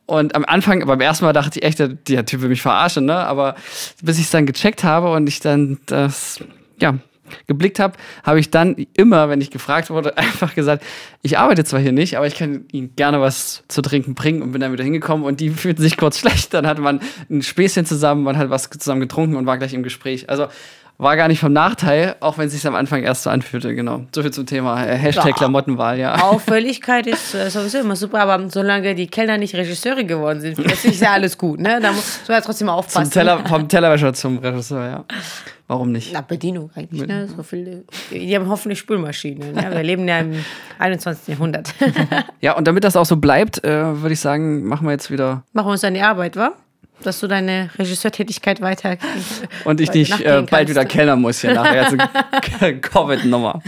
Und 0.07 0.35
am 0.35 0.45
Anfang, 0.45 0.85
beim 0.87 1.01
ersten 1.01 1.25
Mal 1.25 1.33
dachte 1.33 1.59
ich 1.59 1.65
echt, 1.65 1.79
der, 1.79 1.89
der 1.89 2.27
Typ 2.27 2.43
will 2.43 2.49
mich 2.49 2.63
verarschen, 2.63 3.05
ne? 3.05 3.17
Aber 3.17 3.55
bis 4.03 4.19
ich 4.19 4.25
es 4.25 4.31
dann 4.31 4.47
gecheckt 4.47 4.85
habe 4.85 5.11
und 5.13 5.29
ich 5.29 5.41
dann 5.41 5.79
das, 5.87 6.41
ja, 6.81 6.95
geblickt 7.47 7.79
habe, 7.79 7.95
habe 8.25 8.41
ich 8.41 8.51
dann 8.51 8.77
immer, 8.95 9.29
wenn 9.29 9.41
ich 9.41 9.51
gefragt 9.51 9.91
wurde, 9.91 10.17
einfach 10.19 10.55
gesagt, 10.55 10.85
ich 11.23 11.39
arbeite 11.39 11.65
zwar 11.65 11.81
hier 11.81 11.93
nicht, 11.93 12.17
aber 12.17 12.27
ich 12.27 12.37
kann 12.37 12.67
Ihnen 12.73 12.95
gerne 12.97 13.21
was 13.21 13.65
zu 13.69 13.83
trinken 13.83 14.15
bringen 14.15 14.43
und 14.43 14.53
bin 14.53 14.61
dann 14.61 14.73
wieder 14.73 14.85
hingekommen 14.85 15.25
und 15.25 15.41
die 15.41 15.51
fühlten 15.63 15.83
sich 15.83 15.97
kurz 15.97 16.19
schlecht. 16.19 16.55
Dann 16.55 16.67
hatte 16.67 16.81
man 16.81 17.01
ein 17.31 17.43
Späßchen 17.43 17.87
zusammen, 17.87 18.23
man 18.25 18.37
hat 18.37 18.51
was 18.51 18.69
zusammen 18.71 19.01
getrunken 19.01 19.37
und 19.37 19.47
war 19.47 19.59
gleich 19.59 19.75
im 19.75 19.83
Gespräch. 19.83 20.29
Also 20.29 20.49
war 20.99 21.17
gar 21.17 21.27
nicht 21.27 21.41
vom 21.41 21.53
Nachteil, 21.53 22.15
auch 22.21 22.39
wenn 22.39 22.47
es 22.47 22.53
sich 22.53 22.65
am 22.67 22.77
Anfang 22.77 23.03
erst 23.03 23.25
so 23.25 23.31
anfühlte, 23.31 23.75
genau. 23.75 24.05
So 24.15 24.23
viel 24.23 24.31
zum 24.31 24.47
Thema 24.47 24.85
äh, 24.85 24.97
Hashtag 24.97 25.27
ja, 25.27 25.33
Klamottenwahl, 25.33 25.99
ja. 25.99 26.15
Auffälligkeit 26.23 27.07
ist 27.09 27.35
äh, 27.35 27.51
sowieso 27.51 27.79
immer 27.79 27.97
super, 27.97 28.21
aber 28.21 28.49
solange 28.51 28.95
die 28.95 29.09
Kellner 29.09 29.37
nicht 29.37 29.55
Regisseure 29.55 30.05
geworden 30.05 30.41
sind, 30.41 30.59
ist 30.61 31.01
ja 31.01 31.13
alles 31.13 31.37
gut, 31.37 31.59
ne? 31.59 31.81
Da 31.83 31.93
muss 31.93 32.21
man 32.29 32.37
ja 32.37 32.41
trotzdem 32.41 32.69
aufpassen. 32.69 33.11
Teller, 33.11 33.45
vom 33.45 33.69
Tellerwäscher 33.69 34.13
zum 34.13 34.39
Regisseur, 34.39 34.87
ja. 34.87 35.05
Warum 35.73 35.91
nicht? 35.91 36.13
Na, 36.13 36.21
Bedienung 36.21 36.71
eigentlich, 36.75 37.07
ne? 37.07 37.27
So 37.35 37.43
viele, 37.43 37.85
die 38.11 38.37
haben 38.37 38.47
hoffentlich 38.47 38.79
Spülmaschinen. 38.79 39.55
Ne? 39.55 39.71
Wir 39.71 39.83
leben 39.83 40.07
ja 40.07 40.19
im 40.19 40.45
21. 40.79 41.29
Jahrhundert. 41.29 41.73
ja, 42.43 42.55
und 42.55 42.67
damit 42.67 42.85
das 42.85 42.95
auch 42.95 43.07
so 43.07 43.17
bleibt, 43.17 43.65
äh, 43.65 44.03
würde 44.03 44.13
ich 44.13 44.21
sagen, 44.21 44.65
machen 44.65 44.87
wir 44.87 44.93
jetzt 44.93 45.11
wieder. 45.11 45.45
Machen 45.55 45.69
wir 45.69 45.73
uns 45.73 45.85
an 45.85 45.95
die 45.95 46.03
Arbeit, 46.03 46.37
wa? 46.37 46.53
dass 47.03 47.21
du 47.21 47.27
deine 47.27 47.71
Regisseurtätigkeit 47.79 48.61
weiter 48.61 48.97
und 49.65 49.81
ich 49.81 49.91
dich 49.91 50.25
äh, 50.25 50.45
bald 50.49 50.69
wieder 50.69 50.85
kellner 50.85 51.17
muss 51.17 51.41
hier 51.41 51.55
nachher. 51.55 51.91
Covid-Nummer. 52.81 53.63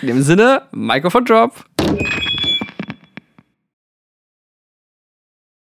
In 0.00 0.08
dem 0.08 0.22
Sinne, 0.22 0.62
Mikrofon 0.72 1.24
Drop. 1.24 1.64